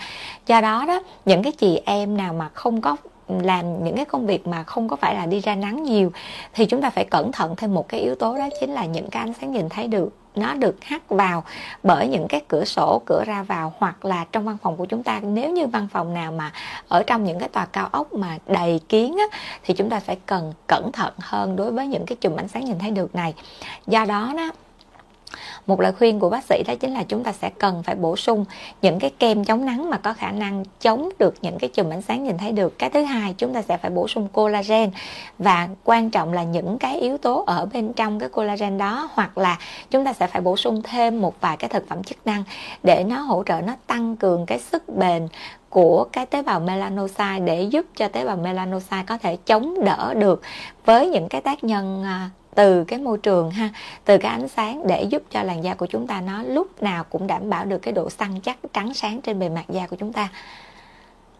Do 0.45 0.61
đó 0.61 0.85
đó 0.87 1.01
những 1.25 1.43
cái 1.43 1.51
chị 1.51 1.81
em 1.85 2.17
nào 2.17 2.33
mà 2.33 2.49
không 2.53 2.81
có 2.81 2.95
làm 3.29 3.83
những 3.83 3.95
cái 3.95 4.05
công 4.05 4.27
việc 4.27 4.47
mà 4.47 4.63
không 4.63 4.87
có 4.87 4.95
phải 4.95 5.15
là 5.15 5.25
đi 5.25 5.39
ra 5.39 5.55
nắng 5.55 5.83
nhiều 5.83 6.11
thì 6.53 6.65
chúng 6.65 6.81
ta 6.81 6.89
phải 6.89 7.05
cẩn 7.05 7.31
thận 7.31 7.55
thêm 7.55 7.73
một 7.73 7.87
cái 7.87 7.99
yếu 7.99 8.15
tố 8.15 8.37
đó 8.37 8.49
chính 8.59 8.73
là 8.73 8.85
những 8.85 9.09
cái 9.09 9.23
ánh 9.23 9.33
sáng 9.33 9.51
nhìn 9.51 9.69
thấy 9.69 9.87
được 9.87 10.09
nó 10.37 10.53
được 10.53 10.83
hắt 10.83 11.09
vào 11.09 11.43
bởi 11.83 12.07
những 12.07 12.27
cái 12.27 12.41
cửa 12.47 12.65
sổ 12.65 13.01
cửa 13.05 13.23
ra 13.25 13.43
vào 13.43 13.73
hoặc 13.77 14.05
là 14.05 14.25
trong 14.31 14.45
văn 14.45 14.57
phòng 14.63 14.77
của 14.77 14.85
chúng 14.85 15.03
ta. 15.03 15.19
Nếu 15.19 15.51
như 15.51 15.67
văn 15.67 15.87
phòng 15.91 16.13
nào 16.13 16.31
mà 16.31 16.51
ở 16.87 17.03
trong 17.03 17.23
những 17.23 17.39
cái 17.39 17.49
tòa 17.49 17.65
cao 17.65 17.89
ốc 17.91 18.13
mà 18.13 18.37
đầy 18.47 18.79
kiến 18.89 19.17
á, 19.17 19.37
thì 19.63 19.73
chúng 19.73 19.89
ta 19.89 19.99
phải 19.99 20.17
cần 20.25 20.53
cẩn 20.67 20.91
thận 20.91 21.13
hơn 21.19 21.55
đối 21.55 21.71
với 21.71 21.87
những 21.87 22.05
cái 22.05 22.15
chùm 22.21 22.35
ánh 22.35 22.47
sáng 22.47 22.65
nhìn 22.65 22.79
thấy 22.79 22.91
được 22.91 23.15
này. 23.15 23.33
Do 23.87 24.05
đó 24.05 24.33
đó 24.37 24.51
một 25.67 25.81
lời 25.81 25.91
khuyên 25.91 26.19
của 26.19 26.29
bác 26.29 26.43
sĩ 26.43 26.63
đó 26.67 26.73
chính 26.79 26.93
là 26.93 27.03
chúng 27.03 27.23
ta 27.23 27.31
sẽ 27.31 27.49
cần 27.49 27.83
phải 27.83 27.95
bổ 27.95 28.15
sung 28.15 28.45
những 28.81 28.99
cái 28.99 29.09
kem 29.19 29.45
chống 29.45 29.65
nắng 29.65 29.89
mà 29.89 29.97
có 29.97 30.13
khả 30.13 30.31
năng 30.31 30.63
chống 30.81 31.09
được 31.19 31.35
những 31.41 31.59
cái 31.59 31.69
chùm 31.69 31.89
ánh 31.89 32.01
sáng 32.01 32.23
nhìn 32.23 32.37
thấy 32.37 32.51
được. 32.51 32.79
Cái 32.79 32.89
thứ 32.89 33.03
hai, 33.03 33.35
chúng 33.37 33.53
ta 33.53 33.61
sẽ 33.61 33.77
phải 33.77 33.91
bổ 33.91 34.07
sung 34.07 34.27
collagen 34.33 34.91
và 35.39 35.67
quan 35.83 36.09
trọng 36.09 36.33
là 36.33 36.43
những 36.43 36.77
cái 36.77 36.99
yếu 36.99 37.17
tố 37.17 37.43
ở 37.47 37.65
bên 37.73 37.93
trong 37.93 38.19
cái 38.19 38.29
collagen 38.29 38.77
đó 38.77 39.09
hoặc 39.13 39.37
là 39.37 39.57
chúng 39.89 40.05
ta 40.05 40.13
sẽ 40.13 40.27
phải 40.27 40.41
bổ 40.41 40.57
sung 40.57 40.81
thêm 40.83 41.21
một 41.21 41.41
vài 41.41 41.57
cái 41.57 41.69
thực 41.69 41.87
phẩm 41.87 42.03
chức 42.03 42.17
năng 42.25 42.43
để 42.83 43.03
nó 43.03 43.19
hỗ 43.19 43.43
trợ, 43.43 43.61
nó 43.61 43.73
tăng 43.87 44.15
cường 44.15 44.45
cái 44.45 44.59
sức 44.59 44.83
bền 44.89 45.27
của 45.69 46.03
cái 46.11 46.25
tế 46.25 46.41
bào 46.41 46.59
melanocyte 46.59 47.39
để 47.45 47.61
giúp 47.61 47.85
cho 47.95 48.07
tế 48.07 48.25
bào 48.25 48.37
melanocyte 48.37 49.03
có 49.07 49.17
thể 49.17 49.37
chống 49.45 49.85
đỡ 49.85 50.13
được 50.13 50.41
với 50.85 51.09
những 51.09 51.29
cái 51.29 51.41
tác 51.41 51.63
nhân 51.63 52.03
à, 52.03 52.29
từ 52.57 52.83
cái 52.83 52.99
môi 52.99 53.17
trường 53.17 53.51
ha 53.51 53.69
từ 54.05 54.17
cái 54.17 54.31
ánh 54.31 54.47
sáng 54.47 54.87
để 54.87 55.03
giúp 55.03 55.23
cho 55.31 55.43
làn 55.43 55.63
da 55.63 55.75
của 55.75 55.85
chúng 55.85 56.07
ta 56.07 56.21
nó 56.21 56.43
lúc 56.43 56.83
nào 56.83 57.03
cũng 57.03 57.27
đảm 57.27 57.49
bảo 57.49 57.65
được 57.65 57.77
cái 57.77 57.93
độ 57.93 58.09
săn 58.09 58.39
chắc 58.39 58.57
trắng 58.73 58.93
sáng 58.93 59.21
trên 59.21 59.39
bề 59.39 59.49
mặt 59.49 59.65
da 59.69 59.87
của 59.87 59.95
chúng 59.95 60.13
ta. 60.13 60.29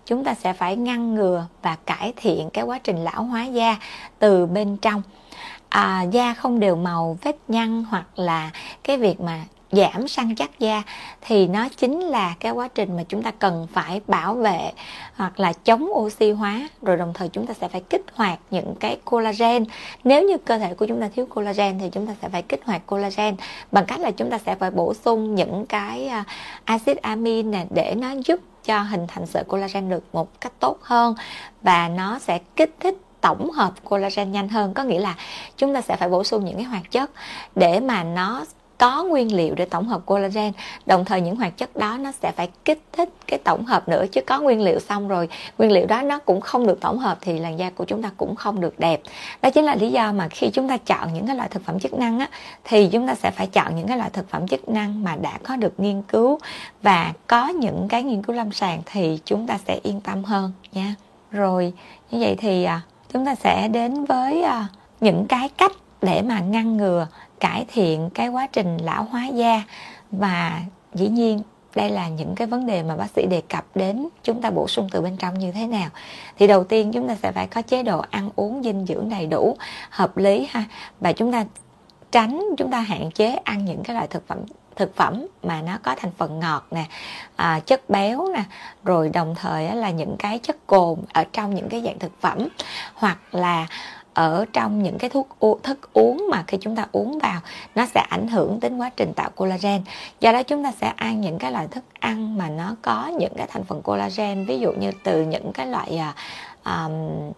Chúng 0.05 0.23
ta 0.23 0.33
sẽ 0.33 0.53
phải 0.53 0.75
ngăn 0.75 1.15
ngừa 1.15 1.45
và 1.61 1.75
cải 1.85 2.13
thiện 2.15 2.49
cái 2.49 2.63
quá 2.63 2.79
trình 2.83 3.03
lão 3.03 3.23
hóa 3.23 3.43
da 3.45 3.75
từ 4.19 4.45
bên 4.45 4.77
trong. 4.77 5.01
À, 5.69 6.03
da 6.03 6.33
không 6.33 6.59
đều 6.59 6.75
màu 6.75 7.17
vết 7.21 7.37
nhăn 7.47 7.83
hoặc 7.89 8.19
là 8.19 8.51
cái 8.83 8.97
việc 8.97 9.21
mà 9.21 9.41
giảm 9.71 10.07
săn 10.07 10.35
chắc 10.35 10.59
da, 10.59 10.83
thì 11.21 11.47
nó 11.47 11.67
chính 11.77 11.99
là 11.99 12.35
cái 12.39 12.51
quá 12.51 12.67
trình 12.67 12.95
mà 12.95 13.03
chúng 13.09 13.23
ta 13.23 13.31
cần 13.31 13.67
phải 13.73 14.01
bảo 14.07 14.33
vệ 14.33 14.71
hoặc 15.15 15.39
là 15.39 15.53
chống 15.53 15.89
oxy 15.91 16.31
hóa. 16.31 16.69
Rồi 16.81 16.97
đồng 16.97 17.13
thời 17.13 17.29
chúng 17.29 17.47
ta 17.47 17.53
sẽ 17.53 17.67
phải 17.67 17.81
kích 17.81 18.05
hoạt 18.13 18.39
những 18.51 18.75
cái 18.79 18.97
collagen. 19.05 19.65
Nếu 20.03 20.23
như 20.23 20.37
cơ 20.37 20.57
thể 20.57 20.73
của 20.73 20.85
chúng 20.85 21.01
ta 21.01 21.09
thiếu 21.15 21.25
collagen 21.25 21.79
thì 21.79 21.89
chúng 21.89 22.07
ta 22.07 22.13
sẽ 22.21 22.29
phải 22.29 22.41
kích 22.41 22.61
hoạt 22.65 22.85
collagen. 22.85 23.35
Bằng 23.71 23.85
cách 23.85 23.99
là 23.99 24.11
chúng 24.11 24.29
ta 24.29 24.37
sẽ 24.37 24.55
phải 24.55 24.71
bổ 24.71 24.93
sung 24.93 25.35
những 25.35 25.65
cái 25.65 26.07
à, 26.07 26.23
axit 26.63 26.97
acid 26.97 26.97
amin 27.01 27.51
này 27.51 27.65
để 27.69 27.95
nó 27.97 28.09
giúp 28.25 28.39
cho 28.65 28.79
hình 28.79 29.05
thành 29.07 29.25
sợi 29.25 29.43
collagen 29.43 29.89
được 29.89 30.03
một 30.13 30.41
cách 30.41 30.53
tốt 30.59 30.77
hơn. 30.81 31.15
Và 31.61 31.89
nó 31.89 32.19
sẽ 32.19 32.39
kích 32.55 32.75
thích 32.79 32.95
tổng 33.21 33.51
hợp 33.51 33.73
collagen 33.83 34.31
nhanh 34.31 34.49
hơn. 34.49 34.73
Có 34.73 34.83
nghĩa 34.83 34.99
là 34.99 35.15
chúng 35.57 35.73
ta 35.73 35.81
sẽ 35.81 35.95
phải 35.95 36.09
bổ 36.09 36.23
sung 36.23 36.45
những 36.45 36.55
cái 36.55 36.63
hoạt 36.63 36.91
chất 36.91 37.11
để 37.55 37.79
mà 37.79 38.03
nó 38.03 38.45
có 38.77 39.03
nguyên 39.03 39.35
liệu 39.35 39.55
để 39.55 39.65
tổng 39.65 39.87
hợp 39.87 40.01
collagen. 40.05 40.51
Đồng 40.85 41.05
thời 41.05 41.21
những 41.21 41.35
hoạt 41.35 41.57
chất 41.57 41.75
đó 41.75 41.97
nó 41.99 42.11
sẽ 42.11 42.31
phải 42.31 42.49
kích 42.65 42.81
thích 42.91 43.09
cái 43.27 43.39
tổng 43.43 43.65
hợp 43.65 43.89
nữa 43.89 44.05
chứ 44.11 44.21
có 44.21 44.39
nguyên 44.39 44.61
liệu 44.61 44.79
xong 44.79 45.07
rồi 45.07 45.29
nguyên 45.57 45.71
liệu 45.71 45.85
đó 45.85 46.01
nó 46.01 46.19
cũng 46.19 46.41
không 46.41 46.67
được 46.67 46.81
tổng 46.81 46.99
hợp 46.99 47.17
thì 47.21 47.39
làn 47.39 47.59
da 47.59 47.69
của 47.69 47.85
chúng 47.85 48.01
ta 48.01 48.11
cũng 48.17 48.35
không 48.35 48.59
được 48.59 48.79
đẹp. 48.79 49.01
Đó 49.41 49.49
chính 49.49 49.65
là 49.65 49.75
lý 49.75 49.91
do 49.91 50.11
mà 50.11 50.27
khi 50.27 50.49
chúng 50.53 50.69
ta 50.69 50.77
chọn 50.77 51.13
những 51.13 51.27
cái 51.27 51.35
loại 51.35 51.49
thực 51.49 51.65
phẩm 51.65 51.79
chức 51.79 51.93
năng 51.93 52.19
á, 52.19 52.29
thì 52.63 52.89
chúng 52.91 53.07
ta 53.07 53.15
sẽ 53.15 53.31
phải 53.31 53.47
chọn 53.47 53.75
những 53.75 53.87
cái 53.87 53.97
loại 53.97 54.09
thực 54.09 54.29
phẩm 54.29 54.47
chức 54.47 54.69
năng 54.69 55.03
mà 55.03 55.15
đã 55.15 55.37
có 55.43 55.55
được 55.55 55.79
nghiên 55.79 56.01
cứu 56.01 56.39
và 56.81 57.13
có 57.27 57.47
những 57.47 57.87
cái 57.89 58.03
nghiên 58.03 58.23
cứu 58.23 58.35
lâm 58.35 58.51
sàng 58.51 58.81
thì 58.85 59.19
chúng 59.25 59.47
ta 59.47 59.57
sẽ 59.67 59.79
yên 59.83 60.01
tâm 60.01 60.23
hơn 60.23 60.51
nha. 60.71 60.95
Rồi 61.31 61.73
như 62.11 62.19
vậy 62.19 62.35
thì 62.39 62.63
à, 62.63 62.81
chúng 63.13 63.25
ta 63.25 63.35
sẽ 63.35 63.67
đến 63.67 64.05
với 64.05 64.41
à, 64.41 64.67
những 65.01 65.25
cái 65.27 65.49
cách 65.49 65.71
để 66.01 66.21
mà 66.21 66.39
ngăn 66.39 66.77
ngừa 66.77 67.07
cải 67.39 67.65
thiện 67.67 68.09
cái 68.13 68.27
quá 68.27 68.47
trình 68.47 68.77
lão 68.77 69.03
hóa 69.03 69.27
da. 69.27 69.63
Và 70.11 70.61
dĩ 70.93 71.07
nhiên 71.07 71.41
đây 71.75 71.89
là 71.89 72.07
những 72.07 72.35
cái 72.35 72.47
vấn 72.47 72.65
đề 72.65 72.83
mà 72.83 72.95
bác 72.95 73.07
sĩ 73.15 73.25
đề 73.25 73.41
cập 73.49 73.65
đến 73.75 74.07
chúng 74.23 74.41
ta 74.41 74.49
bổ 74.49 74.67
sung 74.67 74.87
từ 74.91 75.01
bên 75.01 75.17
trong 75.17 75.39
như 75.39 75.51
thế 75.51 75.67
nào. 75.67 75.89
Thì 76.39 76.47
đầu 76.47 76.63
tiên 76.63 76.91
chúng 76.91 77.07
ta 77.07 77.15
sẽ 77.15 77.31
phải 77.31 77.47
có 77.47 77.61
chế 77.61 77.83
độ 77.83 78.01
ăn 78.11 78.29
uống 78.35 78.63
dinh 78.63 78.85
dưỡng 78.85 79.09
đầy 79.09 79.25
đủ 79.25 79.57
hợp 79.89 80.17
lý 80.17 80.47
ha. 80.49 80.63
Và 80.99 81.11
chúng 81.11 81.31
ta 81.31 81.45
tránh 82.11 82.43
chúng 82.57 82.71
ta 82.71 82.79
hạn 82.79 83.11
chế 83.11 83.35
ăn 83.35 83.65
những 83.65 83.83
cái 83.83 83.95
loại 83.95 84.07
thực 84.07 84.27
phẩm 84.27 84.37
thực 84.75 84.95
phẩm 84.95 85.25
mà 85.43 85.61
nó 85.61 85.77
có 85.83 85.95
thành 85.97 86.11
phần 86.17 86.39
ngọt 86.39 86.67
nè 86.71 86.85
à, 87.35 87.59
chất 87.59 87.89
béo 87.89 88.27
nè. 88.33 88.43
Rồi 88.83 89.09
đồng 89.09 89.35
thời 89.35 89.75
là 89.75 89.89
những 89.89 90.15
cái 90.19 90.39
chất 90.39 90.67
cồn 90.67 90.99
ở 91.13 91.23
trong 91.33 91.55
những 91.55 91.69
cái 91.69 91.81
dạng 91.85 91.99
thực 91.99 92.21
phẩm. 92.21 92.47
Hoặc 92.93 93.17
là 93.31 93.67
ở 94.17 94.45
trong 94.53 94.83
những 94.83 94.97
cái 94.97 95.09
thuốc 95.09 95.27
thức 95.63 95.93
uống 95.93 96.27
mà 96.31 96.43
khi 96.47 96.57
chúng 96.61 96.75
ta 96.75 96.85
uống 96.91 97.19
vào 97.19 97.39
nó 97.75 97.85
sẽ 97.85 98.05
ảnh 98.09 98.27
hưởng 98.27 98.59
đến 98.59 98.77
quá 98.77 98.89
trình 98.95 99.13
tạo 99.15 99.29
collagen. 99.29 99.81
Do 100.19 100.31
đó 100.31 100.43
chúng 100.43 100.63
ta 100.63 100.71
sẽ 100.71 100.93
ăn 100.95 101.21
những 101.21 101.39
cái 101.39 101.51
loại 101.51 101.67
thức 101.67 101.83
ăn 101.99 102.37
mà 102.37 102.49
nó 102.49 102.75
có 102.81 103.11
những 103.19 103.33
cái 103.37 103.47
thành 103.49 103.63
phần 103.63 103.81
collagen 103.81 104.45
ví 104.45 104.59
dụ 104.59 104.71
như 104.71 104.91
từ 105.03 105.21
những 105.21 105.53
cái 105.53 105.67
loại 105.67 106.01
um, 106.65 107.31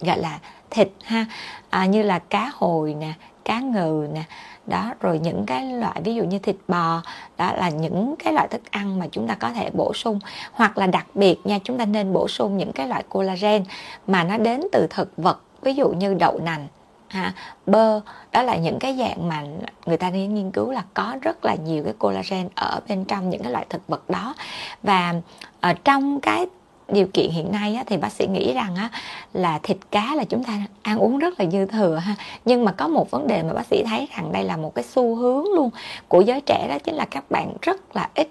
gọi 0.00 0.18
là 0.18 0.38
thịt 0.70 0.88
ha 1.04 1.26
à, 1.70 1.86
như 1.86 2.02
là 2.02 2.18
cá 2.18 2.50
hồi 2.54 2.94
nè 2.94 3.12
cá 3.44 3.60
ngừ 3.60 4.06
nè 4.12 4.22
đó 4.66 4.94
rồi 5.00 5.18
những 5.18 5.46
cái 5.46 5.64
loại 5.64 6.00
ví 6.04 6.14
dụ 6.14 6.24
như 6.24 6.38
thịt 6.38 6.56
bò 6.68 7.02
đó 7.38 7.52
là 7.52 7.68
những 7.68 8.14
cái 8.18 8.32
loại 8.32 8.48
thức 8.48 8.60
ăn 8.70 8.98
mà 8.98 9.06
chúng 9.12 9.26
ta 9.26 9.34
có 9.34 9.50
thể 9.50 9.70
bổ 9.70 9.94
sung. 9.94 10.18
Hoặc 10.52 10.78
là 10.78 10.86
đặc 10.86 11.06
biệt 11.14 11.36
nha 11.44 11.58
chúng 11.64 11.78
ta 11.78 11.84
nên 11.84 12.12
bổ 12.12 12.28
sung 12.28 12.56
những 12.56 12.72
cái 12.72 12.88
loại 12.88 13.04
collagen 13.08 13.64
mà 14.06 14.24
nó 14.24 14.36
đến 14.36 14.60
từ 14.72 14.86
thực 14.90 15.16
vật 15.16 15.40
ví 15.62 15.74
dụ 15.74 15.88
như 15.88 16.14
đậu 16.14 16.38
nành 16.42 16.66
ha, 17.08 17.34
bơ 17.66 18.00
đó 18.32 18.42
là 18.42 18.56
những 18.56 18.78
cái 18.78 18.96
dạng 18.98 19.28
mà 19.28 19.44
người 19.86 19.96
ta 19.96 20.10
đi 20.10 20.26
nghiên 20.26 20.50
cứu 20.50 20.70
là 20.70 20.82
có 20.94 21.16
rất 21.22 21.44
là 21.44 21.54
nhiều 21.54 21.84
cái 21.84 21.92
collagen 21.98 22.48
ở 22.54 22.80
bên 22.88 23.04
trong 23.04 23.30
những 23.30 23.42
cái 23.42 23.52
loại 23.52 23.66
thực 23.68 23.88
vật 23.88 24.10
đó. 24.10 24.34
Và 24.82 25.14
ở 25.60 25.74
trong 25.84 26.20
cái 26.20 26.46
điều 26.88 27.06
kiện 27.06 27.30
hiện 27.30 27.52
nay 27.52 27.74
á, 27.74 27.84
thì 27.86 27.96
bác 27.96 28.12
sĩ 28.12 28.26
nghĩ 28.26 28.52
rằng 28.54 28.76
á, 28.76 28.88
là 29.32 29.58
thịt 29.62 29.76
cá 29.90 30.14
là 30.14 30.24
chúng 30.24 30.44
ta 30.44 30.52
ăn 30.82 30.98
uống 30.98 31.18
rất 31.18 31.40
là 31.40 31.46
dư 31.46 31.66
thừa 31.66 31.96
ha. 31.96 32.14
Nhưng 32.44 32.64
mà 32.64 32.72
có 32.72 32.88
một 32.88 33.10
vấn 33.10 33.26
đề 33.26 33.42
mà 33.42 33.52
bác 33.52 33.66
sĩ 33.66 33.84
thấy 33.84 34.08
rằng 34.16 34.32
đây 34.32 34.44
là 34.44 34.56
một 34.56 34.74
cái 34.74 34.84
xu 34.84 35.14
hướng 35.14 35.44
luôn 35.54 35.70
của 36.08 36.20
giới 36.20 36.40
trẻ 36.40 36.66
đó 36.68 36.78
chính 36.78 36.94
là 36.94 37.04
các 37.10 37.24
bạn 37.30 37.52
rất 37.62 37.96
là 37.96 38.08
ít 38.14 38.28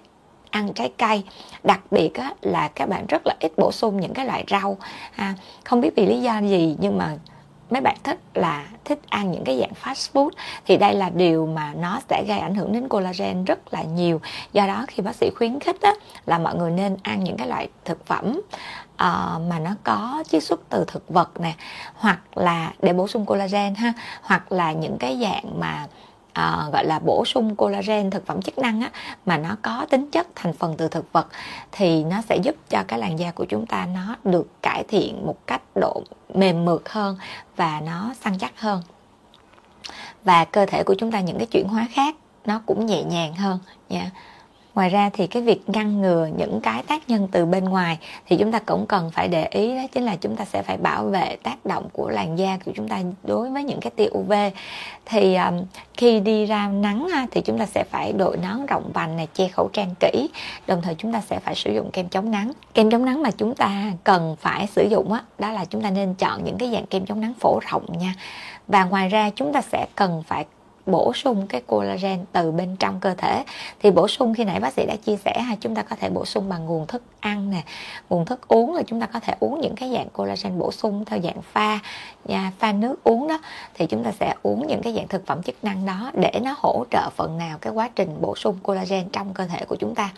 ăn 0.50 0.72
trái 0.72 0.92
cây 0.98 1.22
đặc 1.62 1.80
biệt 1.90 2.14
á, 2.14 2.34
là 2.42 2.68
các 2.68 2.88
bạn 2.88 3.06
rất 3.06 3.22
là 3.26 3.34
ít 3.40 3.52
bổ 3.56 3.72
sung 3.72 4.00
những 4.00 4.14
cái 4.14 4.26
loại 4.26 4.44
rau 4.50 4.76
ha. 5.12 5.34
không 5.64 5.80
biết 5.80 5.90
vì 5.96 6.06
lý 6.06 6.20
do 6.20 6.38
gì 6.38 6.76
nhưng 6.80 6.98
mà 6.98 7.16
mấy 7.70 7.80
bạn 7.80 7.96
thích 8.04 8.18
là 8.34 8.66
thích 8.84 8.98
ăn 9.08 9.30
những 9.30 9.44
cái 9.44 9.58
dạng 9.60 9.72
fast 9.82 10.12
food 10.12 10.30
thì 10.66 10.76
đây 10.76 10.94
là 10.94 11.10
điều 11.10 11.46
mà 11.46 11.74
nó 11.74 12.00
sẽ 12.10 12.24
gây 12.28 12.38
ảnh 12.38 12.54
hưởng 12.54 12.72
đến 12.72 12.88
collagen 12.88 13.44
rất 13.44 13.74
là 13.74 13.82
nhiều 13.82 14.20
do 14.52 14.66
đó 14.66 14.84
khi 14.88 15.02
bác 15.02 15.16
sĩ 15.16 15.30
khuyến 15.36 15.60
khích 15.60 15.80
á, 15.80 15.92
là 16.26 16.38
mọi 16.38 16.54
người 16.54 16.70
nên 16.70 16.96
ăn 17.02 17.24
những 17.24 17.36
cái 17.36 17.48
loại 17.48 17.68
thực 17.84 18.06
phẩm 18.06 18.40
uh, 18.94 19.40
mà 19.48 19.58
nó 19.58 19.70
có 19.84 20.24
chiết 20.28 20.42
xuất 20.42 20.60
từ 20.68 20.84
thực 20.86 21.08
vật 21.08 21.40
nè 21.40 21.54
hoặc 21.94 22.20
là 22.34 22.72
để 22.82 22.92
bổ 22.92 23.08
sung 23.08 23.26
collagen 23.26 23.74
ha 23.74 23.92
hoặc 24.22 24.52
là 24.52 24.72
những 24.72 24.96
cái 24.98 25.18
dạng 25.22 25.60
mà 25.60 25.86
à, 26.40 26.68
gọi 26.72 26.84
là 26.84 26.98
bổ 26.98 27.24
sung 27.24 27.56
collagen 27.56 28.10
thực 28.10 28.26
phẩm 28.26 28.42
chức 28.42 28.58
năng 28.58 28.80
á 28.80 28.90
mà 29.26 29.38
nó 29.38 29.56
có 29.62 29.86
tính 29.90 30.10
chất 30.10 30.26
thành 30.34 30.52
phần 30.52 30.74
từ 30.78 30.88
thực 30.88 31.12
vật 31.12 31.26
thì 31.72 32.04
nó 32.04 32.22
sẽ 32.28 32.36
giúp 32.36 32.54
cho 32.68 32.84
cái 32.88 32.98
làn 32.98 33.18
da 33.18 33.30
của 33.30 33.44
chúng 33.44 33.66
ta 33.66 33.88
nó 33.94 34.16
được 34.30 34.62
cải 34.62 34.84
thiện 34.84 35.26
một 35.26 35.46
cách 35.46 35.62
độ 35.74 36.02
mềm 36.34 36.64
mượt 36.64 36.88
hơn 36.88 37.16
và 37.56 37.80
nó 37.80 38.14
săn 38.24 38.38
chắc 38.38 38.60
hơn. 38.60 38.82
Và 40.24 40.44
cơ 40.44 40.66
thể 40.66 40.82
của 40.82 40.94
chúng 40.98 41.12
ta 41.12 41.20
những 41.20 41.38
cái 41.38 41.46
chuyển 41.46 41.68
hóa 41.68 41.86
khác 41.92 42.16
nó 42.44 42.60
cũng 42.66 42.86
nhẹ 42.86 43.02
nhàng 43.04 43.34
hơn 43.34 43.58
nha. 43.88 44.00
yeah 44.00 44.12
ngoài 44.80 44.90
ra 44.90 45.10
thì 45.12 45.26
cái 45.26 45.42
việc 45.42 45.60
ngăn 45.66 46.00
ngừa 46.00 46.28
những 46.36 46.60
cái 46.60 46.82
tác 46.82 47.08
nhân 47.08 47.28
từ 47.32 47.46
bên 47.46 47.64
ngoài 47.64 47.98
thì 48.26 48.36
chúng 48.36 48.52
ta 48.52 48.58
cũng 48.58 48.86
cần 48.86 49.10
phải 49.10 49.28
để 49.28 49.46
ý 49.46 49.76
đó 49.76 49.82
chính 49.92 50.02
là 50.02 50.16
chúng 50.16 50.36
ta 50.36 50.44
sẽ 50.44 50.62
phải 50.62 50.76
bảo 50.76 51.04
vệ 51.04 51.36
tác 51.42 51.66
động 51.66 51.88
của 51.92 52.10
làn 52.10 52.38
da 52.38 52.58
của 52.64 52.72
chúng 52.74 52.88
ta 52.88 53.02
đối 53.22 53.50
với 53.50 53.64
những 53.64 53.80
cái 53.80 53.90
tia 53.96 54.08
UV 54.18 54.32
thì 55.06 55.36
um, 55.36 55.62
khi 55.94 56.20
đi 56.20 56.46
ra 56.46 56.68
nắng 56.68 57.08
thì 57.30 57.40
chúng 57.40 57.58
ta 57.58 57.66
sẽ 57.66 57.84
phải 57.90 58.12
đội 58.12 58.36
nón 58.36 58.66
rộng 58.66 58.90
vành 58.94 59.16
này 59.16 59.28
che 59.34 59.48
khẩu 59.48 59.68
trang 59.72 59.94
kỹ. 60.00 60.28
Đồng 60.66 60.82
thời 60.82 60.94
chúng 60.94 61.12
ta 61.12 61.20
sẽ 61.20 61.38
phải 61.38 61.54
sử 61.54 61.72
dụng 61.72 61.90
kem 61.90 62.08
chống 62.08 62.30
nắng. 62.30 62.52
Kem 62.74 62.90
chống 62.90 63.04
nắng 63.04 63.22
mà 63.22 63.30
chúng 63.30 63.54
ta 63.54 63.92
cần 64.04 64.36
phải 64.40 64.66
sử 64.66 64.88
dụng 64.90 65.12
á 65.12 65.22
đó 65.38 65.50
là 65.50 65.64
chúng 65.64 65.82
ta 65.82 65.90
nên 65.90 66.14
chọn 66.14 66.44
những 66.44 66.58
cái 66.58 66.70
dạng 66.72 66.86
kem 66.86 67.06
chống 67.06 67.20
nắng 67.20 67.34
phổ 67.40 67.60
rộng 67.70 67.86
nha. 67.98 68.14
Và 68.68 68.84
ngoài 68.84 69.08
ra 69.08 69.30
chúng 69.36 69.52
ta 69.52 69.60
sẽ 69.60 69.86
cần 69.94 70.22
phải 70.26 70.44
bổ 70.90 71.12
sung 71.12 71.46
cái 71.46 71.60
collagen 71.66 72.24
từ 72.32 72.52
bên 72.52 72.76
trong 72.76 73.00
cơ 73.00 73.14
thể. 73.14 73.44
Thì 73.82 73.90
bổ 73.90 74.08
sung 74.08 74.34
khi 74.34 74.44
nãy 74.44 74.60
bác 74.60 74.72
sĩ 74.72 74.86
đã 74.86 74.96
chia 74.96 75.16
sẻ 75.16 75.40
ha, 75.40 75.56
chúng 75.60 75.74
ta 75.74 75.82
có 75.82 75.96
thể 75.96 76.10
bổ 76.10 76.24
sung 76.24 76.48
bằng 76.48 76.66
nguồn 76.66 76.86
thức 76.86 77.02
ăn 77.20 77.50
nè, 77.50 77.62
nguồn 78.10 78.24
thức 78.24 78.48
uống 78.48 78.74
là 78.74 78.82
chúng 78.86 79.00
ta 79.00 79.06
có 79.06 79.20
thể 79.20 79.34
uống 79.40 79.60
những 79.60 79.74
cái 79.74 79.90
dạng 79.94 80.08
collagen 80.08 80.58
bổ 80.58 80.72
sung 80.72 81.04
theo 81.04 81.20
dạng 81.20 81.42
pha 81.52 81.78
nhà 82.24 82.52
pha 82.58 82.72
nước 82.72 83.04
uống 83.04 83.28
đó. 83.28 83.38
Thì 83.74 83.86
chúng 83.86 84.04
ta 84.04 84.12
sẽ 84.20 84.34
uống 84.42 84.66
những 84.66 84.82
cái 84.82 84.92
dạng 84.92 85.08
thực 85.08 85.26
phẩm 85.26 85.42
chức 85.42 85.64
năng 85.64 85.86
đó 85.86 86.10
để 86.14 86.40
nó 86.42 86.54
hỗ 86.58 86.84
trợ 86.90 87.10
phần 87.16 87.38
nào 87.38 87.58
cái 87.60 87.72
quá 87.72 87.90
trình 87.96 88.16
bổ 88.20 88.36
sung 88.36 88.58
collagen 88.62 89.08
trong 89.08 89.34
cơ 89.34 89.46
thể 89.46 89.64
của 89.64 89.76
chúng 89.76 89.94
ta. 89.94 90.10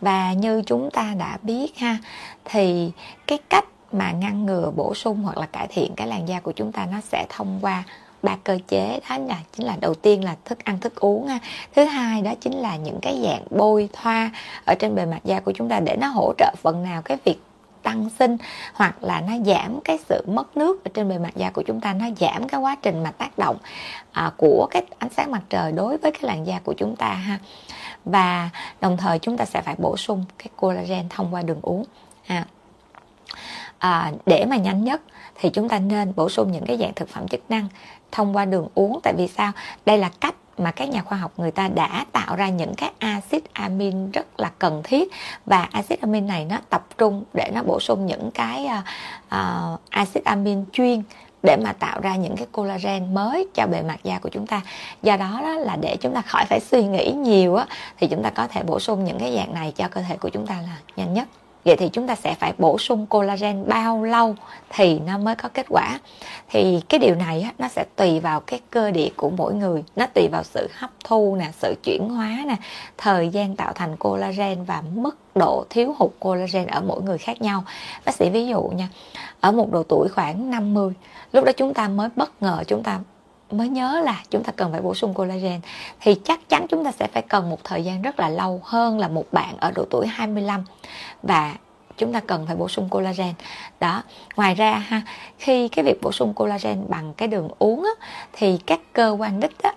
Và 0.00 0.32
như 0.32 0.62
chúng 0.66 0.90
ta 0.90 1.14
đã 1.18 1.38
biết 1.42 1.78
ha, 1.78 1.98
thì 2.44 2.90
cái 3.26 3.38
cách 3.50 3.64
mà 3.92 4.12
ngăn 4.12 4.46
ngừa 4.46 4.70
bổ 4.76 4.94
sung 4.94 5.22
hoặc 5.22 5.38
là 5.38 5.46
cải 5.46 5.66
thiện 5.66 5.94
cái 5.96 6.06
làn 6.06 6.28
da 6.28 6.40
của 6.40 6.52
chúng 6.52 6.72
ta 6.72 6.86
nó 6.92 7.00
sẽ 7.00 7.26
thông 7.28 7.58
qua 7.60 7.82
ba 8.24 8.36
cơ 8.44 8.58
chế 8.68 9.00
đó 9.10 9.18
là 9.18 9.36
chính 9.52 9.66
là 9.66 9.76
đầu 9.80 9.94
tiên 9.94 10.24
là 10.24 10.36
thức 10.44 10.64
ăn 10.64 10.80
thức 10.80 11.00
uống 11.00 11.26
ha. 11.26 11.38
Thứ 11.76 11.84
hai 11.84 12.22
đó 12.22 12.34
chính 12.40 12.52
là 12.52 12.76
những 12.76 12.98
cái 13.02 13.20
dạng 13.24 13.44
bôi 13.50 13.88
thoa 13.92 14.30
ở 14.64 14.74
trên 14.74 14.94
bề 14.94 15.06
mặt 15.06 15.20
da 15.24 15.40
của 15.40 15.52
chúng 15.52 15.68
ta 15.68 15.80
để 15.80 15.96
nó 16.00 16.06
hỗ 16.06 16.32
trợ 16.38 16.54
phần 16.62 16.82
nào 16.82 17.02
cái 17.02 17.18
việc 17.24 17.38
tăng 17.82 18.10
sinh 18.18 18.36
hoặc 18.74 19.04
là 19.04 19.20
nó 19.20 19.32
giảm 19.46 19.80
cái 19.84 19.98
sự 20.08 20.24
mất 20.26 20.56
nước 20.56 20.84
ở 20.84 20.90
trên 20.94 21.08
bề 21.08 21.18
mặt 21.18 21.36
da 21.36 21.50
của 21.50 21.62
chúng 21.62 21.80
ta 21.80 21.92
nó 21.92 22.06
giảm 22.20 22.48
cái 22.48 22.60
quá 22.60 22.76
trình 22.82 23.02
mà 23.02 23.10
tác 23.10 23.38
động 23.38 23.56
à, 24.12 24.30
của 24.36 24.66
cái 24.70 24.82
ánh 24.98 25.10
sáng 25.16 25.30
mặt 25.30 25.42
trời 25.50 25.72
đối 25.72 25.96
với 25.96 26.12
cái 26.12 26.20
làn 26.22 26.46
da 26.46 26.60
của 26.64 26.74
chúng 26.76 26.96
ta 26.96 27.08
ha. 27.08 27.38
Và 28.04 28.50
đồng 28.80 28.96
thời 28.96 29.18
chúng 29.18 29.36
ta 29.36 29.44
sẽ 29.44 29.62
phải 29.62 29.74
bổ 29.78 29.96
sung 29.96 30.24
cái 30.38 30.48
collagen 30.56 31.08
thông 31.08 31.34
qua 31.34 31.42
đường 31.42 31.60
uống 31.62 31.84
ha. 32.24 32.44
À, 33.78 34.12
để 34.26 34.44
mà 34.44 34.56
nhanh 34.56 34.84
nhất 34.84 35.00
thì 35.34 35.50
chúng 35.50 35.68
ta 35.68 35.78
nên 35.78 36.12
bổ 36.16 36.28
sung 36.28 36.52
những 36.52 36.64
cái 36.66 36.76
dạng 36.76 36.94
thực 36.94 37.08
phẩm 37.08 37.28
chức 37.28 37.50
năng 37.50 37.68
thông 38.14 38.36
qua 38.36 38.44
đường 38.44 38.68
uống. 38.74 39.00
Tại 39.02 39.14
vì 39.16 39.28
sao? 39.28 39.52
Đây 39.86 39.98
là 39.98 40.10
cách 40.20 40.34
mà 40.58 40.70
các 40.70 40.88
nhà 40.88 41.02
khoa 41.02 41.18
học 41.18 41.32
người 41.36 41.50
ta 41.50 41.68
đã 41.68 42.04
tạo 42.12 42.36
ra 42.36 42.48
những 42.48 42.74
cái 42.74 42.92
axit 42.98 43.52
amin 43.52 44.10
rất 44.10 44.40
là 44.40 44.50
cần 44.58 44.80
thiết. 44.84 45.12
Và 45.46 45.68
axit 45.72 46.00
amin 46.00 46.26
này 46.26 46.44
nó 46.44 46.58
tập 46.70 46.86
trung 46.98 47.24
để 47.34 47.50
nó 47.54 47.62
bổ 47.62 47.80
sung 47.80 48.06
những 48.06 48.30
cái 48.30 48.66
uh, 48.66 48.84
uh, 49.26 49.80
axit 49.90 50.24
amin 50.24 50.64
chuyên 50.72 51.02
để 51.42 51.56
mà 51.64 51.72
tạo 51.72 52.00
ra 52.00 52.16
những 52.16 52.36
cái 52.36 52.46
collagen 52.52 53.14
mới 53.14 53.48
cho 53.54 53.66
bề 53.66 53.82
mặt 53.82 53.98
da 54.04 54.18
của 54.18 54.28
chúng 54.28 54.46
ta. 54.46 54.60
Do 55.02 55.16
đó, 55.16 55.40
đó 55.42 55.54
là 55.54 55.76
để 55.76 55.96
chúng 55.96 56.14
ta 56.14 56.22
khỏi 56.22 56.44
phải 56.44 56.60
suy 56.60 56.82
nghĩ 56.82 57.12
nhiều 57.12 57.56
á 57.56 57.66
thì 57.98 58.06
chúng 58.06 58.22
ta 58.22 58.30
có 58.30 58.46
thể 58.46 58.62
bổ 58.62 58.80
sung 58.80 59.04
những 59.04 59.18
cái 59.18 59.36
dạng 59.36 59.54
này 59.54 59.72
cho 59.76 59.88
cơ 59.88 60.00
thể 60.08 60.16
của 60.16 60.28
chúng 60.28 60.46
ta 60.46 60.54
là 60.54 60.76
nhanh 60.96 61.14
nhất 61.14 61.28
vậy 61.64 61.76
thì 61.76 61.88
chúng 61.88 62.06
ta 62.06 62.14
sẽ 62.14 62.34
phải 62.34 62.52
bổ 62.58 62.78
sung 62.78 63.06
collagen 63.06 63.68
bao 63.68 64.04
lâu 64.04 64.34
thì 64.70 64.98
nó 64.98 65.18
mới 65.18 65.34
có 65.34 65.48
kết 65.54 65.66
quả? 65.68 65.98
Thì 66.50 66.80
cái 66.88 66.98
điều 66.98 67.14
này 67.14 67.40
á, 67.40 67.52
nó 67.58 67.68
sẽ 67.68 67.84
tùy 67.96 68.20
vào 68.20 68.40
cái 68.40 68.60
cơ 68.70 68.90
địa 68.90 69.08
của 69.16 69.30
mỗi 69.30 69.54
người. 69.54 69.84
Nó 69.96 70.06
tùy 70.06 70.28
vào 70.28 70.42
sự 70.42 70.68
hấp 70.74 70.90
thu 71.04 71.36
nè 71.36 71.50
sự 71.52 71.74
chuyển 71.84 72.08
hóa 72.08 72.38
nè 72.46 72.56
thời 72.98 73.28
gian 73.28 73.56
tạo 73.56 73.72
thành 73.72 73.96
collagen 73.96 74.64
và 74.64 74.82
mức 74.94 75.16
độ 75.34 75.64
thiếu 75.70 75.94
hụt 75.98 76.10
collagen 76.20 76.66
ở 76.66 76.80
mỗi 76.80 77.02
người 77.02 77.18
khác 77.18 77.42
nhau. 77.42 77.64
Bác 78.04 78.14
sĩ 78.14 78.30
ví 78.30 78.46
dụ 78.46 78.62
nha 78.62 78.88
ở 79.40 79.52
một 79.52 79.72
độ 79.72 79.82
tuổi 79.82 80.08
khoảng 80.08 80.50
50 80.50 80.94
lúc 81.32 81.44
đó 81.44 81.52
chúng 81.56 81.74
ta 81.74 81.88
mới 81.88 82.08
bất 82.16 82.42
ngờ 82.42 82.62
chúng 82.66 82.82
ta 82.82 83.00
mới 83.56 83.68
nhớ 83.68 84.00
là 84.04 84.22
chúng 84.30 84.44
ta 84.44 84.52
cần 84.52 84.72
phải 84.72 84.80
bổ 84.80 84.94
sung 84.94 85.14
collagen. 85.14 85.60
Thì 86.00 86.14
chắc 86.24 86.48
chắn 86.48 86.66
chúng 86.68 86.84
ta 86.84 86.92
sẽ 86.92 87.06
phải 87.06 87.22
cần 87.22 87.50
một 87.50 87.64
thời 87.64 87.84
gian 87.84 88.02
rất 88.02 88.20
là 88.20 88.28
lâu 88.28 88.60
hơn 88.64 88.98
là 88.98 89.08
một 89.08 89.24
bạn 89.32 89.56
ở 89.58 89.70
độ 89.70 89.84
tuổi 89.90 90.06
25 90.06 90.64
và 91.22 91.54
chúng 91.96 92.12
ta 92.12 92.20
cần 92.20 92.46
phải 92.46 92.56
bổ 92.56 92.68
sung 92.68 92.88
collagen. 92.88 93.32
Đó 93.80 94.02
ngoài 94.36 94.54
ra 94.54 94.72
ha 94.72 95.02
khi 95.38 95.68
cái 95.68 95.84
việc 95.84 96.02
bổ 96.02 96.12
sung 96.12 96.34
collagen 96.34 96.84
bằng 96.88 97.14
cái 97.16 97.28
đường 97.28 97.48
uống 97.58 97.84
á, 97.84 98.06
thì 98.32 98.58
các 98.66 98.80
cơ 98.92 99.16
quan 99.18 99.40
đích 99.40 99.62
á, 99.62 99.72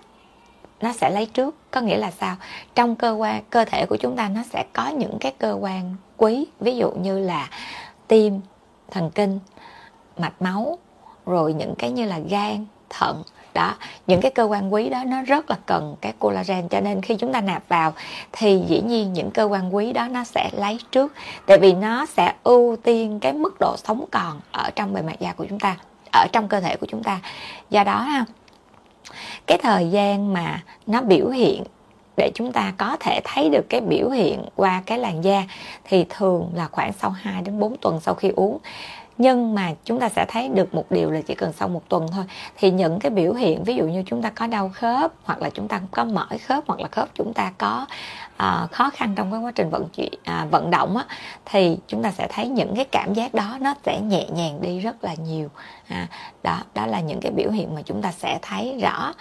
nó 0.80 0.92
sẽ 0.92 1.10
lấy 1.10 1.26
trước. 1.26 1.54
Có 1.70 1.80
nghĩa 1.80 1.96
là 1.96 2.10
sao? 2.10 2.36
Trong 2.74 2.96
cơ 2.96 3.12
quan 3.12 3.42
cơ 3.50 3.64
thể 3.64 3.86
của 3.86 3.96
chúng 3.96 4.16
ta 4.16 4.28
nó 4.28 4.42
sẽ 4.52 4.64
có 4.72 4.88
những 4.88 5.18
cái 5.20 5.32
cơ 5.38 5.58
quan 5.60 5.96
quý 6.16 6.46
ví 6.60 6.76
dụ 6.76 6.90
như 6.90 7.18
là 7.18 7.48
tim 8.08 8.40
thần 8.90 9.10
kinh 9.10 9.38
mạch 10.16 10.42
máu 10.42 10.78
rồi 11.26 11.54
những 11.54 11.74
cái 11.78 11.90
như 11.90 12.04
là 12.04 12.18
gan 12.18 12.66
thận 12.88 13.22
đó, 13.58 13.74
những 14.06 14.20
cái 14.20 14.30
cơ 14.30 14.44
quan 14.44 14.72
quý 14.72 14.88
đó 14.88 15.04
nó 15.06 15.22
rất 15.22 15.50
là 15.50 15.56
cần 15.66 15.96
cái 16.00 16.12
collagen. 16.18 16.68
Cho 16.68 16.80
nên 16.80 17.02
khi 17.02 17.16
chúng 17.16 17.32
ta 17.32 17.40
nạp 17.40 17.68
vào 17.68 17.92
thì 18.32 18.62
dĩ 18.68 18.80
nhiên 18.80 19.12
những 19.12 19.30
cơ 19.30 19.44
quan 19.44 19.74
quý 19.74 19.92
đó 19.92 20.08
nó 20.10 20.24
sẽ 20.24 20.50
lấy 20.52 20.78
trước. 20.90 21.12
Tại 21.46 21.58
vì 21.58 21.72
nó 21.72 22.06
sẽ 22.06 22.32
ưu 22.42 22.76
tiên 22.76 23.20
cái 23.20 23.32
mức 23.32 23.56
độ 23.60 23.76
sống 23.84 24.04
còn 24.10 24.40
ở 24.52 24.70
trong 24.74 24.94
bề 24.94 25.02
mặt 25.02 25.20
da 25.20 25.32
của 25.32 25.46
chúng 25.48 25.60
ta, 25.60 25.76
ở 26.12 26.26
trong 26.32 26.48
cơ 26.48 26.60
thể 26.60 26.76
của 26.76 26.86
chúng 26.86 27.02
ta. 27.02 27.20
Do 27.70 27.84
đó 27.84 28.00
ha, 28.00 28.24
cái 29.46 29.58
thời 29.58 29.90
gian 29.90 30.32
mà 30.32 30.62
nó 30.86 31.00
biểu 31.00 31.28
hiện 31.28 31.64
để 32.16 32.30
chúng 32.34 32.52
ta 32.52 32.72
có 32.76 32.96
thể 33.00 33.20
thấy 33.24 33.48
được 33.48 33.66
cái 33.68 33.80
biểu 33.80 34.10
hiện 34.10 34.44
qua 34.56 34.82
cái 34.86 34.98
làn 34.98 35.24
da 35.24 35.42
thì 35.84 36.04
thường 36.08 36.50
là 36.54 36.68
khoảng 36.72 36.92
sau 36.92 37.10
2 37.10 37.42
đến 37.42 37.58
4 37.60 37.76
tuần 37.80 38.00
sau 38.00 38.14
khi 38.14 38.28
uống 38.36 38.58
nhưng 39.18 39.54
mà 39.54 39.72
chúng 39.84 40.00
ta 40.00 40.08
sẽ 40.08 40.24
thấy 40.28 40.48
được 40.48 40.74
một 40.74 40.84
điều 40.90 41.10
là 41.10 41.20
chỉ 41.20 41.34
cần 41.34 41.52
sau 41.52 41.68
một 41.68 41.82
tuần 41.88 42.06
thôi 42.12 42.24
thì 42.56 42.70
những 42.70 42.98
cái 42.98 43.10
biểu 43.10 43.32
hiện 43.32 43.64
ví 43.64 43.74
dụ 43.74 43.84
như 43.84 44.02
chúng 44.06 44.22
ta 44.22 44.30
có 44.30 44.46
đau 44.46 44.70
khớp 44.74 45.12
hoặc 45.24 45.42
là 45.42 45.50
chúng 45.50 45.68
ta 45.68 45.80
có 45.90 46.04
mỏi 46.04 46.38
khớp 46.38 46.64
hoặc 46.66 46.80
là 46.80 46.88
khớp 46.88 47.08
chúng 47.14 47.32
ta 47.34 47.52
có 47.58 47.86
uh, 48.34 48.70
khó 48.72 48.90
khăn 48.90 49.14
trong 49.16 49.30
cái 49.30 49.40
quá 49.40 49.52
trình 49.54 49.70
vận 49.70 49.88
chuyển 49.88 50.12
uh, 50.14 50.50
vận 50.50 50.70
động 50.70 50.96
á, 50.96 51.04
thì 51.44 51.78
chúng 51.86 52.02
ta 52.02 52.10
sẽ 52.10 52.26
thấy 52.30 52.48
những 52.48 52.76
cái 52.76 52.84
cảm 52.84 53.14
giác 53.14 53.34
đó 53.34 53.58
nó 53.60 53.74
sẽ 53.84 54.00
nhẹ 54.00 54.26
nhàng 54.30 54.62
đi 54.62 54.80
rất 54.80 55.04
là 55.04 55.14
nhiều. 55.14 55.48
À, 55.88 56.06
đó 56.42 56.58
đó 56.74 56.86
là 56.86 57.00
những 57.00 57.20
cái 57.20 57.32
biểu 57.32 57.50
hiện 57.50 57.74
mà 57.74 57.82
chúng 57.82 58.02
ta 58.02 58.12
sẽ 58.12 58.38
thấy 58.42 58.78
rõ 58.82 59.12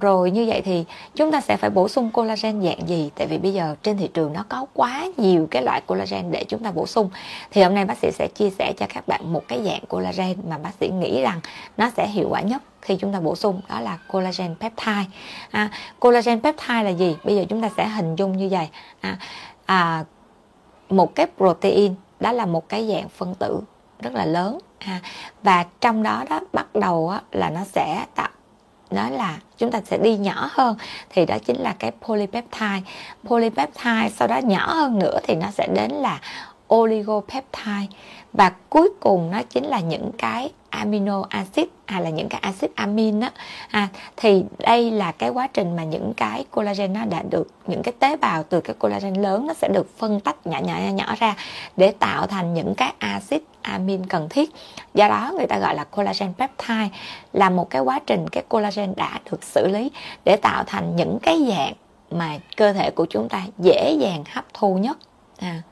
rồi 0.00 0.30
như 0.30 0.44
vậy 0.48 0.62
thì 0.64 0.84
chúng 1.14 1.32
ta 1.32 1.40
sẽ 1.40 1.56
phải 1.56 1.70
bổ 1.70 1.88
sung 1.88 2.10
collagen 2.10 2.62
dạng 2.62 2.88
gì? 2.88 3.10
Tại 3.14 3.26
vì 3.26 3.38
bây 3.38 3.52
giờ 3.52 3.76
trên 3.82 3.96
thị 3.96 4.08
trường 4.14 4.32
nó 4.32 4.44
có 4.48 4.66
quá 4.74 5.06
nhiều 5.16 5.48
cái 5.50 5.62
loại 5.62 5.80
collagen 5.80 6.30
để 6.30 6.44
chúng 6.44 6.62
ta 6.62 6.70
bổ 6.70 6.86
sung. 6.86 7.10
Thì 7.50 7.62
hôm 7.62 7.74
nay 7.74 7.84
bác 7.84 7.98
sĩ 7.98 8.10
sẽ 8.10 8.28
chia 8.34 8.50
sẻ 8.50 8.72
cho 8.78 8.86
các 8.94 9.08
bạn 9.08 9.32
một 9.32 9.42
cái 9.48 9.62
dạng 9.64 9.80
collagen 9.88 10.36
mà 10.48 10.58
bác 10.58 10.70
sĩ 10.80 10.88
nghĩ 10.88 11.22
rằng 11.22 11.40
nó 11.76 11.90
sẽ 11.96 12.08
hiệu 12.08 12.28
quả 12.30 12.40
nhất 12.40 12.62
khi 12.82 12.96
chúng 12.96 13.12
ta 13.12 13.20
bổ 13.20 13.36
sung 13.36 13.60
đó 13.68 13.80
là 13.80 13.98
collagen 14.12 14.54
peptide. 14.60 15.04
À, 15.50 15.70
collagen 16.00 16.40
peptide 16.40 16.82
là 16.82 16.90
gì? 16.90 17.16
Bây 17.24 17.36
giờ 17.36 17.44
chúng 17.48 17.62
ta 17.62 17.70
sẽ 17.76 17.88
hình 17.88 18.16
dung 18.16 18.36
như 18.36 18.48
vậy. 18.48 18.68
À, 19.00 19.18
à, 19.66 20.04
một 20.88 21.14
cái 21.14 21.26
protein 21.36 21.94
đó 22.20 22.32
là 22.32 22.46
một 22.46 22.68
cái 22.68 22.88
dạng 22.88 23.08
phân 23.08 23.34
tử 23.34 23.60
rất 24.00 24.14
là 24.14 24.24
lớn. 24.24 24.58
À, 24.78 25.00
và 25.42 25.64
trong 25.80 26.02
đó 26.02 26.24
đó 26.30 26.40
bắt 26.52 26.74
đầu 26.74 27.08
á, 27.08 27.20
là 27.32 27.50
nó 27.50 27.64
sẽ 27.64 28.06
tạo 28.14 28.28
đó 28.94 29.10
là 29.10 29.38
chúng 29.58 29.70
ta 29.70 29.80
sẽ 29.84 29.98
đi 29.98 30.16
nhỏ 30.16 30.48
hơn 30.52 30.76
thì 31.10 31.26
đó 31.26 31.38
chính 31.44 31.56
là 31.56 31.74
cái 31.78 31.92
polypeptide. 32.06 32.80
Polypeptide 33.24 34.10
sau 34.16 34.28
đó 34.28 34.36
nhỏ 34.36 34.74
hơn 34.74 34.98
nữa 34.98 35.18
thì 35.22 35.34
nó 35.34 35.50
sẽ 35.50 35.68
đến 35.74 35.90
là 35.90 36.20
oligopeptide. 36.74 37.86
Và 38.32 38.52
cuối 38.68 38.90
cùng 39.00 39.30
nó 39.30 39.42
chính 39.42 39.64
là 39.64 39.80
những 39.80 40.10
cái 40.18 40.50
amino 40.72 41.24
acid 41.28 41.66
hay 41.86 42.02
là 42.02 42.10
những 42.10 42.28
cái 42.28 42.40
acid 42.40 42.70
amin 42.74 43.20
đó 43.20 43.28
à, 43.70 43.88
thì 44.16 44.44
đây 44.58 44.90
là 44.90 45.12
cái 45.12 45.30
quá 45.30 45.46
trình 45.46 45.76
mà 45.76 45.84
những 45.84 46.12
cái 46.16 46.44
collagen 46.50 46.92
nó 46.92 47.04
đã 47.04 47.22
được 47.30 47.48
những 47.66 47.82
cái 47.82 47.92
tế 47.98 48.16
bào 48.16 48.42
từ 48.42 48.60
cái 48.60 48.74
collagen 48.78 49.14
lớn 49.14 49.46
nó 49.46 49.54
sẽ 49.54 49.68
được 49.68 49.98
phân 49.98 50.20
tách 50.20 50.46
nhỏ 50.46 50.58
nhỏ 50.58 50.74
nhỏ, 50.78 50.92
nhỏ 50.92 51.14
ra 51.18 51.34
để 51.76 51.92
tạo 51.98 52.26
thành 52.26 52.54
những 52.54 52.74
cái 52.74 52.92
acid 52.98 53.40
amin 53.62 54.06
cần 54.06 54.28
thiết. 54.28 54.50
Do 54.94 55.08
đó 55.08 55.32
người 55.36 55.46
ta 55.46 55.58
gọi 55.58 55.74
là 55.74 55.84
collagen 55.84 56.32
peptide 56.38 56.88
là 57.32 57.50
một 57.50 57.70
cái 57.70 57.82
quá 57.82 58.00
trình 58.06 58.28
cái 58.28 58.44
collagen 58.48 58.94
đã 58.96 59.20
được 59.30 59.44
xử 59.44 59.68
lý 59.68 59.90
để 60.24 60.36
tạo 60.36 60.64
thành 60.66 60.96
những 60.96 61.18
cái 61.22 61.46
dạng 61.48 61.72
mà 62.10 62.38
cơ 62.56 62.72
thể 62.72 62.90
của 62.90 63.06
chúng 63.10 63.28
ta 63.28 63.42
dễ 63.58 63.96
dàng 64.00 64.24
hấp 64.32 64.44
thu 64.54 64.78
nhất. 64.78 64.98
À. 65.38 65.62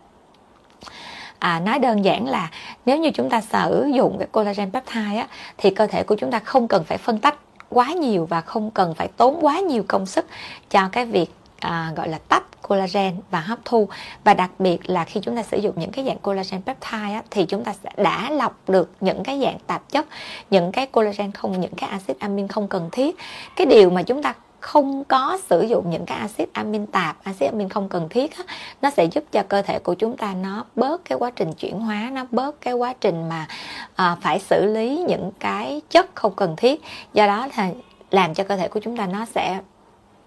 À, 1.38 1.61
nói 1.61 1.79
đơn 1.79 2.05
giản 2.05 2.29
là 2.29 2.50
nếu 2.87 2.98
như 2.98 3.11
chúng 3.11 3.31
ta 3.31 3.40
sử 3.40 3.90
dụng 3.94 4.16
cái 4.18 4.29
collagen 4.33 4.70
peptide 4.70 5.16
á, 5.16 5.29
thì 5.59 5.70
cơ 5.70 5.87
thể 5.87 6.03
của 6.03 6.14
chúng 6.14 6.31
ta 6.31 6.38
không 6.38 6.68
cần 6.68 6.85
phải 6.85 6.98
phân 6.98 7.18
tách 7.18 7.35
quá 7.68 7.92
nhiều 7.92 8.26
và 8.26 8.40
không 8.40 8.70
cần 8.70 8.94
phải 8.94 9.09
tốn 9.09 9.38
quá 9.40 9.61
nhiều 9.61 9.85
công 9.88 10.07
sức 10.07 10.26
cho 10.70 10.88
cái 10.92 11.07
việc 11.07 11.31
à, 11.60 11.92
gọi 11.96 12.08
là 12.08 12.18
tách 12.28 12.62
collagen 12.62 13.16
và 13.30 13.40
hấp 13.40 13.58
thu. 13.64 13.88
Và 14.24 14.34
đặc 14.34 14.50
biệt 14.58 14.90
là 14.90 15.04
khi 15.04 15.20
chúng 15.22 15.36
ta 15.36 15.42
sử 15.42 15.56
dụng 15.56 15.74
những 15.76 15.90
cái 15.90 16.04
dạng 16.04 16.18
collagen 16.18 16.62
peptide 16.62 17.12
á, 17.12 17.22
thì 17.30 17.46
chúng 17.46 17.64
ta 17.64 17.72
sẽ 17.84 17.90
đã 17.96 18.30
lọc 18.30 18.68
được 18.68 18.90
những 19.00 19.24
cái 19.24 19.40
dạng 19.42 19.58
tạp 19.66 19.90
chất 19.90 20.06
những 20.50 20.72
cái 20.72 20.86
collagen 20.86 21.32
không 21.32 21.60
những 21.60 21.74
cái 21.76 21.90
axit 21.90 22.18
amin 22.18 22.48
không 22.48 22.68
cần 22.68 22.88
thiết. 22.92 23.16
Cái 23.56 23.66
điều 23.66 23.90
mà 23.90 24.02
chúng 24.02 24.22
ta 24.22 24.34
không 24.60 25.04
có 25.04 25.38
sử 25.50 25.62
dụng 25.62 25.90
những 25.90 26.06
cái 26.06 26.18
axit 26.18 26.48
amin 26.52 26.86
tạp 26.86 27.16
axit 27.24 27.52
amin 27.52 27.68
không 27.68 27.88
cần 27.88 28.08
thiết 28.08 28.36
á, 28.36 28.44
nó 28.82 28.90
sẽ 28.90 29.04
giúp 29.04 29.24
cho 29.32 29.42
cơ 29.48 29.62
thể 29.62 29.78
của 29.78 29.94
chúng 29.94 30.16
ta 30.16 30.34
nó 30.34 30.64
bớt 30.76 31.04
cái 31.04 31.18
quá 31.18 31.30
trình 31.30 31.52
chuyển 31.52 31.80
hóa 31.80 32.10
nó 32.12 32.26
bớt 32.30 32.60
cái 32.60 32.74
quá 32.74 32.94
trình 33.00 33.28
mà 33.28 33.46
à, 33.94 34.16
phải 34.20 34.38
xử 34.38 34.66
lý 34.66 35.04
những 35.08 35.30
cái 35.38 35.80
chất 35.90 36.06
không 36.14 36.34
cần 36.36 36.56
thiết. 36.56 36.82
Do 37.12 37.26
đó 37.26 37.48
là 37.56 37.70
làm 38.10 38.34
cho 38.34 38.44
cơ 38.44 38.56
thể 38.56 38.68
của 38.68 38.80
chúng 38.80 38.96
ta 38.96 39.06
nó 39.06 39.24
sẽ 39.24 39.60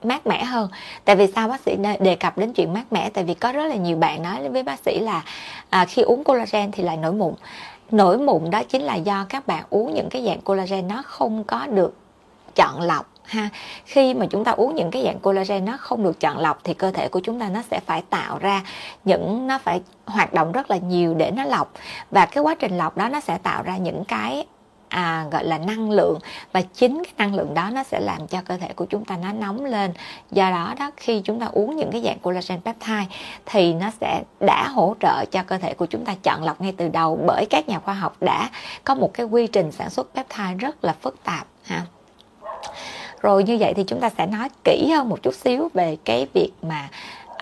mát 0.05 0.27
mẻ 0.27 0.43
hơn. 0.43 0.69
Tại 1.05 1.15
vì 1.15 1.27
sao 1.35 1.47
bác 1.47 1.61
sĩ 1.61 1.75
đề 1.99 2.15
cập 2.15 2.37
đến 2.37 2.53
chuyện 2.53 2.73
mát 2.73 2.93
mẻ? 2.93 3.09
Tại 3.09 3.23
vì 3.23 3.33
có 3.33 3.51
rất 3.51 3.65
là 3.65 3.75
nhiều 3.75 3.97
bạn 3.97 4.23
nói 4.23 4.49
với 4.49 4.63
bác 4.63 4.79
sĩ 4.85 4.99
là 4.99 5.23
à, 5.69 5.85
khi 5.85 6.01
uống 6.01 6.23
collagen 6.23 6.71
thì 6.71 6.83
lại 6.83 6.97
nổi 6.97 7.13
mụn. 7.13 7.33
Nổi 7.91 8.17
mụn 8.17 8.49
đó 8.49 8.63
chính 8.63 8.81
là 8.81 8.95
do 8.95 9.25
các 9.29 9.47
bạn 9.47 9.63
uống 9.69 9.93
những 9.93 10.09
cái 10.09 10.25
dạng 10.25 10.41
collagen 10.41 10.87
nó 10.87 11.01
không 11.05 11.43
có 11.43 11.67
được 11.67 11.95
chọn 12.55 12.81
lọc 12.81 13.09
ha. 13.23 13.49
Khi 13.85 14.13
mà 14.13 14.25
chúng 14.29 14.43
ta 14.43 14.51
uống 14.51 14.75
những 14.75 14.91
cái 14.91 15.03
dạng 15.03 15.19
collagen 15.19 15.65
nó 15.65 15.77
không 15.77 16.03
được 16.03 16.19
chọn 16.19 16.37
lọc 16.37 16.59
thì 16.63 16.73
cơ 16.73 16.91
thể 16.91 17.07
của 17.07 17.19
chúng 17.23 17.39
ta 17.39 17.49
nó 17.49 17.61
sẽ 17.71 17.79
phải 17.85 18.03
tạo 18.09 18.37
ra 18.39 18.61
những 19.03 19.47
nó 19.47 19.57
phải 19.57 19.81
hoạt 20.05 20.33
động 20.33 20.51
rất 20.51 20.69
là 20.69 20.77
nhiều 20.77 21.13
để 21.13 21.31
nó 21.31 21.43
lọc. 21.43 21.73
Và 22.11 22.25
cái 22.25 22.43
quá 22.43 22.55
trình 22.55 22.77
lọc 22.77 22.97
đó 22.97 23.09
nó 23.09 23.19
sẽ 23.19 23.37
tạo 23.37 23.63
ra 23.63 23.77
những 23.77 24.03
cái 24.05 24.45
à, 24.93 25.25
gọi 25.31 25.45
là 25.45 25.57
năng 25.57 25.91
lượng. 25.91 26.19
Và 26.51 26.61
chính 26.61 27.03
cái 27.03 27.13
năng 27.17 27.35
lượng 27.35 27.53
đó 27.53 27.69
nó 27.73 27.83
sẽ 27.83 27.99
làm 27.99 28.27
cho 28.27 28.41
cơ 28.45 28.57
thể 28.57 28.73
của 28.75 28.85
chúng 28.85 29.05
ta 29.05 29.17
nó 29.17 29.31
nóng 29.31 29.65
lên. 29.65 29.93
Do 30.31 30.51
đó 30.51 30.73
đó 30.79 30.91
khi 30.97 31.21
chúng 31.23 31.39
ta 31.39 31.45
uống 31.45 31.75
những 31.75 31.91
cái 31.91 32.01
dạng 32.01 32.19
collagen 32.19 32.61
peptide 32.61 33.05
thì 33.45 33.73
nó 33.73 33.89
sẽ 34.01 34.23
đã 34.39 34.67
hỗ 34.67 34.95
trợ 34.99 35.25
cho 35.31 35.43
cơ 35.43 35.57
thể 35.57 35.73
của 35.73 35.85
chúng 35.85 36.05
ta 36.05 36.15
chọn 36.23 36.43
lọc 36.43 36.61
ngay 36.61 36.73
từ 36.77 36.87
đầu 36.87 37.19
bởi 37.27 37.45
các 37.49 37.69
nhà 37.69 37.79
khoa 37.79 37.93
học 37.93 38.17
đã 38.21 38.49
có 38.83 38.95
một 38.95 39.13
cái 39.13 39.25
quy 39.25 39.47
trình 39.47 39.71
sản 39.71 39.89
xuất 39.89 40.07
peptide 40.15 40.53
rất 40.59 40.83
là 40.83 40.95
phức 41.01 41.23
tạp 41.23 41.47
ha. 41.63 41.81
Rồi 43.21 43.43
như 43.43 43.57
vậy 43.59 43.73
thì 43.73 43.83
chúng 43.87 43.99
ta 43.99 44.09
sẽ 44.17 44.25
nói 44.27 44.49
kỹ 44.63 44.91
hơn 44.95 45.09
một 45.09 45.23
chút 45.23 45.33
xíu 45.33 45.69
về 45.73 45.97
cái 46.05 46.27
việc 46.33 46.51
mà 46.61 46.89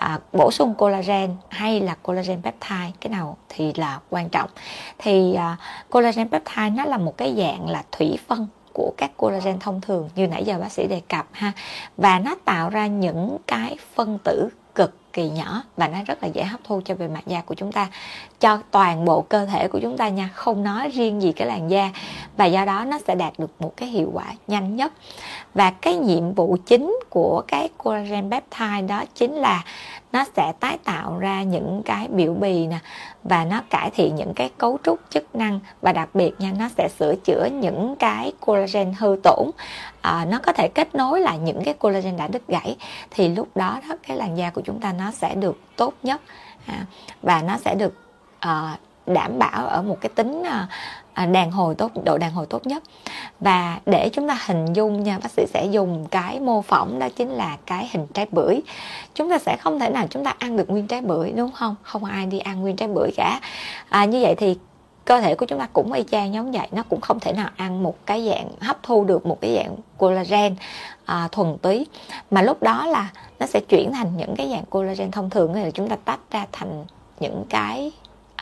à, 0.02 0.18
bổ 0.32 0.50
sung 0.50 0.74
collagen 0.74 1.36
hay 1.48 1.80
là 1.80 1.96
collagen 2.02 2.42
peptide 2.42 2.92
cái 3.00 3.10
nào 3.10 3.36
thì 3.48 3.72
là 3.76 4.00
quan 4.10 4.28
trọng. 4.28 4.50
Thì 4.98 5.34
à, 5.34 5.56
collagen 5.90 6.28
peptide 6.28 6.70
nó 6.70 6.84
là 6.84 6.98
một 6.98 7.16
cái 7.16 7.34
dạng 7.38 7.68
là 7.68 7.82
thủy 7.92 8.18
phân 8.26 8.46
của 8.72 8.92
các 8.96 9.10
collagen 9.16 9.58
thông 9.58 9.80
thường 9.80 10.10
như 10.14 10.26
nãy 10.26 10.44
giờ 10.44 10.58
bác 10.58 10.72
sĩ 10.72 10.86
đề 10.86 11.00
cập 11.08 11.26
ha. 11.32 11.52
Và 11.96 12.18
nó 12.18 12.34
tạo 12.44 12.70
ra 12.70 12.86
những 12.86 13.36
cái 13.46 13.76
phân 13.94 14.18
tử 14.24 14.48
cực 14.74 15.12
kỳ 15.12 15.30
nhỏ 15.30 15.62
và 15.76 15.88
nó 15.88 15.98
rất 16.06 16.22
là 16.22 16.28
dễ 16.28 16.44
hấp 16.44 16.60
thu 16.64 16.80
cho 16.84 16.94
bề 16.94 17.08
mặt 17.08 17.26
da 17.26 17.40
của 17.40 17.54
chúng 17.54 17.72
ta 17.72 17.88
cho 18.42 18.58
toàn 18.70 19.04
bộ 19.04 19.20
cơ 19.20 19.46
thể 19.46 19.68
của 19.68 19.78
chúng 19.78 19.96
ta 19.96 20.08
nha 20.08 20.28
không 20.34 20.64
nói 20.64 20.88
riêng 20.88 21.22
gì 21.22 21.32
cái 21.32 21.48
làn 21.48 21.70
da 21.70 21.90
và 22.36 22.44
do 22.44 22.64
đó 22.64 22.84
nó 22.84 22.98
sẽ 23.06 23.14
đạt 23.14 23.32
được 23.38 23.50
một 23.58 23.72
cái 23.76 23.88
hiệu 23.88 24.10
quả 24.14 24.24
nhanh 24.46 24.76
nhất. 24.76 24.92
Và 25.54 25.70
cái 25.70 25.96
nhiệm 25.96 26.32
vụ 26.32 26.56
chính 26.66 26.98
của 27.10 27.42
cái 27.48 27.68
collagen 27.78 28.30
peptide 28.30 28.82
đó 28.88 29.04
chính 29.14 29.34
là 29.34 29.64
nó 30.12 30.24
sẽ 30.36 30.52
tái 30.60 30.78
tạo 30.84 31.18
ra 31.18 31.42
những 31.42 31.82
cái 31.84 32.08
biểu 32.08 32.34
bì 32.34 32.66
nè 32.66 32.78
và 33.24 33.44
nó 33.44 33.60
cải 33.70 33.90
thiện 33.90 34.16
những 34.16 34.34
cái 34.34 34.50
cấu 34.58 34.78
trúc 34.84 35.00
chức 35.10 35.34
năng 35.34 35.60
và 35.82 35.92
đặc 35.92 36.08
biệt 36.14 36.30
nha 36.38 36.52
nó 36.58 36.68
sẽ 36.76 36.88
sửa 36.98 37.14
chữa 37.24 37.48
những 37.52 37.96
cái 37.98 38.32
collagen 38.40 38.94
hư 38.98 39.16
tổn. 39.22 39.50
À, 40.00 40.26
nó 40.30 40.38
có 40.38 40.52
thể 40.52 40.68
kết 40.68 40.94
nối 40.94 41.20
lại 41.20 41.38
những 41.38 41.64
cái 41.64 41.74
collagen 41.74 42.16
đã 42.16 42.28
đứt 42.28 42.48
gãy 42.48 42.76
thì 43.10 43.28
lúc 43.28 43.48
đó 43.54 43.80
đó 43.88 43.96
cái 44.08 44.16
làn 44.16 44.38
da 44.38 44.50
của 44.50 44.62
chúng 44.64 44.80
ta 44.80 44.92
nó 44.92 45.10
sẽ 45.10 45.34
được 45.34 45.58
tốt 45.76 45.94
nhất. 46.02 46.20
À, 46.66 46.86
và 47.22 47.42
nó 47.42 47.58
sẽ 47.64 47.74
được 47.74 47.94
Ờ, 48.42 48.68
đảm 49.06 49.38
bảo 49.38 49.66
ở 49.66 49.82
một 49.82 49.96
cái 50.00 50.08
tính 50.08 50.42
ờ, 50.50 50.66
ờ, 51.14 51.26
đàn 51.26 51.50
hồi 51.50 51.74
tốt 51.74 51.90
độ 52.04 52.18
đàn 52.18 52.32
hồi 52.32 52.46
tốt 52.46 52.66
nhất. 52.66 52.82
Và 53.40 53.78
để 53.86 54.08
chúng 54.12 54.28
ta 54.28 54.38
hình 54.46 54.72
dung 54.72 55.02
nha 55.02 55.18
bác 55.22 55.30
sĩ 55.30 55.46
sẽ 55.54 55.66
dùng 55.66 56.06
cái 56.10 56.40
mô 56.40 56.62
phỏng 56.62 56.98
đó 56.98 57.08
chính 57.16 57.30
là 57.30 57.56
cái 57.66 57.88
hình 57.92 58.06
trái 58.14 58.26
bưởi. 58.30 58.60
Chúng 59.14 59.30
ta 59.30 59.38
sẽ 59.38 59.56
không 59.60 59.78
thể 59.78 59.90
nào 59.90 60.06
chúng 60.10 60.24
ta 60.24 60.34
ăn 60.38 60.56
được 60.56 60.70
nguyên 60.70 60.86
trái 60.86 61.00
bưởi 61.00 61.32
đúng 61.32 61.50
không? 61.52 61.74
Không 61.82 62.04
ai 62.04 62.26
đi 62.26 62.38
ăn 62.38 62.60
nguyên 62.60 62.76
trái 62.76 62.88
bưởi 62.88 63.10
cả. 63.16 63.40
À, 63.88 64.04
như 64.04 64.20
vậy 64.22 64.34
thì 64.34 64.58
cơ 65.04 65.20
thể 65.20 65.34
của 65.34 65.46
chúng 65.46 65.58
ta 65.58 65.68
cũng 65.72 65.92
y 65.92 66.04
chang 66.10 66.34
giống 66.34 66.52
vậy. 66.52 66.68
Nó 66.72 66.82
cũng 66.88 67.00
không 67.00 67.20
thể 67.20 67.32
nào 67.32 67.48
ăn 67.56 67.82
một 67.82 67.94
cái 68.06 68.28
dạng 68.28 68.48
hấp 68.60 68.82
thu 68.82 69.04
được 69.04 69.26
một 69.26 69.40
cái 69.40 69.54
dạng 69.54 69.76
collagen 69.98 70.56
à, 71.04 71.28
thuần 71.32 71.58
túy. 71.58 71.86
Mà 72.30 72.42
lúc 72.42 72.62
đó 72.62 72.86
là 72.86 73.08
nó 73.40 73.46
sẽ 73.46 73.60
chuyển 73.60 73.92
thành 73.92 74.16
những 74.16 74.34
cái 74.36 74.50
dạng 74.50 74.64
collagen 74.70 75.10
thông 75.10 75.30
thường 75.30 75.54
là 75.54 75.70
chúng 75.70 75.88
ta 75.88 75.96
tách 76.04 76.20
ra 76.30 76.46
thành 76.52 76.84
những 77.20 77.44
cái 77.48 77.92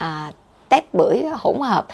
à, 0.01 0.33
tép 0.69 0.95
bưởi 0.95 1.23
hỗn 1.33 1.61
hợp. 1.61 1.87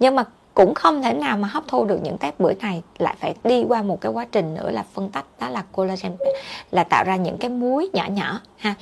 Nhưng 0.00 0.14
mà 0.14 0.24
cũng 0.54 0.74
không 0.74 1.02
thể 1.02 1.12
nào 1.12 1.36
mà 1.36 1.48
hấp 1.48 1.62
thu 1.68 1.84
được 1.84 1.98
những 2.02 2.18
tép 2.18 2.40
bưởi 2.40 2.54
này 2.54 2.82
lại 2.98 3.14
phải 3.20 3.34
đi 3.44 3.64
qua 3.68 3.82
một 3.82 4.00
cái 4.00 4.12
quá 4.12 4.26
trình 4.32 4.54
nữa 4.54 4.70
là 4.70 4.84
phân 4.94 5.08
tách 5.08 5.24
đó 5.40 5.48
là 5.48 5.64
collagen 5.72 6.16
là 6.70 6.84
tạo 6.84 7.04
ra 7.04 7.16
những 7.16 7.38
cái 7.38 7.50
muối 7.50 7.90
nhỏ 7.92 8.04
nhỏ 8.10 8.40
ha. 8.56 8.74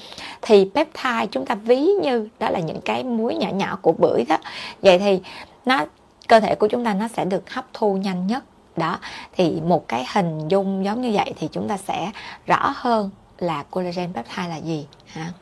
Thì 0.42 0.70
peptide 0.74 1.26
chúng 1.30 1.46
ta 1.46 1.54
ví 1.54 1.86
như 2.02 2.28
đó 2.38 2.50
là 2.50 2.60
những 2.60 2.80
cái 2.80 3.04
muối 3.04 3.34
nhỏ 3.34 3.48
nhỏ 3.48 3.78
của 3.82 3.92
bưởi 3.92 4.24
đó. 4.28 4.36
Vậy 4.82 4.98
thì 4.98 5.20
nó 5.66 5.84
cơ 6.28 6.40
thể 6.40 6.54
của 6.54 6.68
chúng 6.68 6.84
ta 6.84 6.94
nó 6.94 7.08
sẽ 7.08 7.24
được 7.24 7.50
hấp 7.50 7.64
thu 7.72 7.96
nhanh 7.96 8.26
nhất 8.26 8.44
đó. 8.76 8.98
Thì 9.36 9.60
một 9.60 9.88
cái 9.88 10.06
hình 10.14 10.48
dung 10.48 10.84
giống 10.84 11.02
như 11.02 11.10
vậy 11.14 11.34
thì 11.36 11.48
chúng 11.52 11.68
ta 11.68 11.76
sẽ 11.76 12.10
rõ 12.46 12.72
hơn 12.76 13.10
là 13.38 13.64
collagen 13.70 14.12
peptide 14.12 14.48
là 14.48 14.56
gì 14.56 14.86
ha 15.06 15.32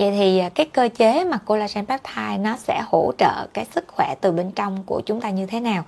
vậy 0.00 0.10
thì 0.10 0.38
à, 0.38 0.48
cái 0.48 0.66
cơ 0.66 0.88
chế 0.96 1.24
mà 1.24 1.38
collagen 1.38 1.86
peptide 1.86 2.38
nó 2.38 2.56
sẽ 2.56 2.82
hỗ 2.86 3.12
trợ 3.18 3.46
cái 3.54 3.64
sức 3.74 3.84
khỏe 3.88 4.14
từ 4.20 4.32
bên 4.32 4.50
trong 4.50 4.82
của 4.86 5.00
chúng 5.06 5.20
ta 5.20 5.30
như 5.30 5.46
thế 5.46 5.60
nào? 5.60 5.84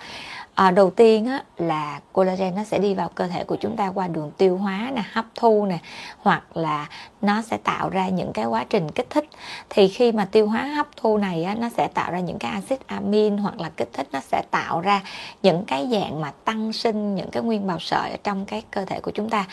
À, 0.55 0.71
đầu 0.71 0.91
tiên 0.91 1.27
á, 1.27 1.43
là 1.57 2.01
collagen 2.13 2.55
nó 2.55 2.65
sẽ 2.65 2.79
đi 2.79 2.95
vào 2.95 3.09
cơ 3.09 3.27
thể 3.27 3.45
của 3.45 3.57
chúng 3.57 3.77
ta 3.77 3.89
qua 3.95 4.09
đường 4.09 4.31
tiêu 4.37 4.57
hóa 4.57 4.91
nè 4.95 5.03
hấp 5.13 5.25
thu 5.35 5.67
nè 5.67 5.79
hoặc 6.19 6.57
là 6.57 6.89
nó 7.23 7.43
sẽ 7.43 7.57
tạo 7.57 7.89
ra 7.89 8.09
những 8.09 8.33
cái 8.33 8.45
quá 8.45 8.65
trình 8.71 8.91
kích 8.91 9.11
thích. 9.11 9.29
Thì 9.71 9.89
khi 9.89 10.13
mà 10.13 10.25
tiêu 10.25 10.47
hóa 10.47 10.65
hấp 10.65 10.87
thu 10.97 11.19
này 11.19 11.45
á, 11.45 11.55
nó 11.55 11.69
sẽ 11.77 11.89
tạo 11.95 12.13
ra 12.13 12.21
những 12.21 12.39
cái 12.39 12.51
axit 12.51 12.87
amin 12.87 13.37
hoặc 13.37 13.61
là 13.61 13.71
kích 13.77 13.91
thích 13.93 14.09
nó 14.13 14.21
sẽ 14.21 14.43
tạo 14.51 14.81
ra 14.81 15.01
những 15.43 15.65
cái 15.65 15.89
dạng 15.93 16.21
mà 16.21 16.33
tăng 16.45 16.73
sinh 16.73 17.15
những 17.15 17.31
cái 17.31 17.43
nguyên 17.43 17.67
bào 17.67 17.79
sợi 17.81 18.11
ở 18.11 18.17
trong 18.25 18.45
cái 18.45 18.63
cơ 18.71 18.85
thể 18.85 19.01
của 19.01 19.11
chúng 19.11 19.31
ta. 19.31 19.47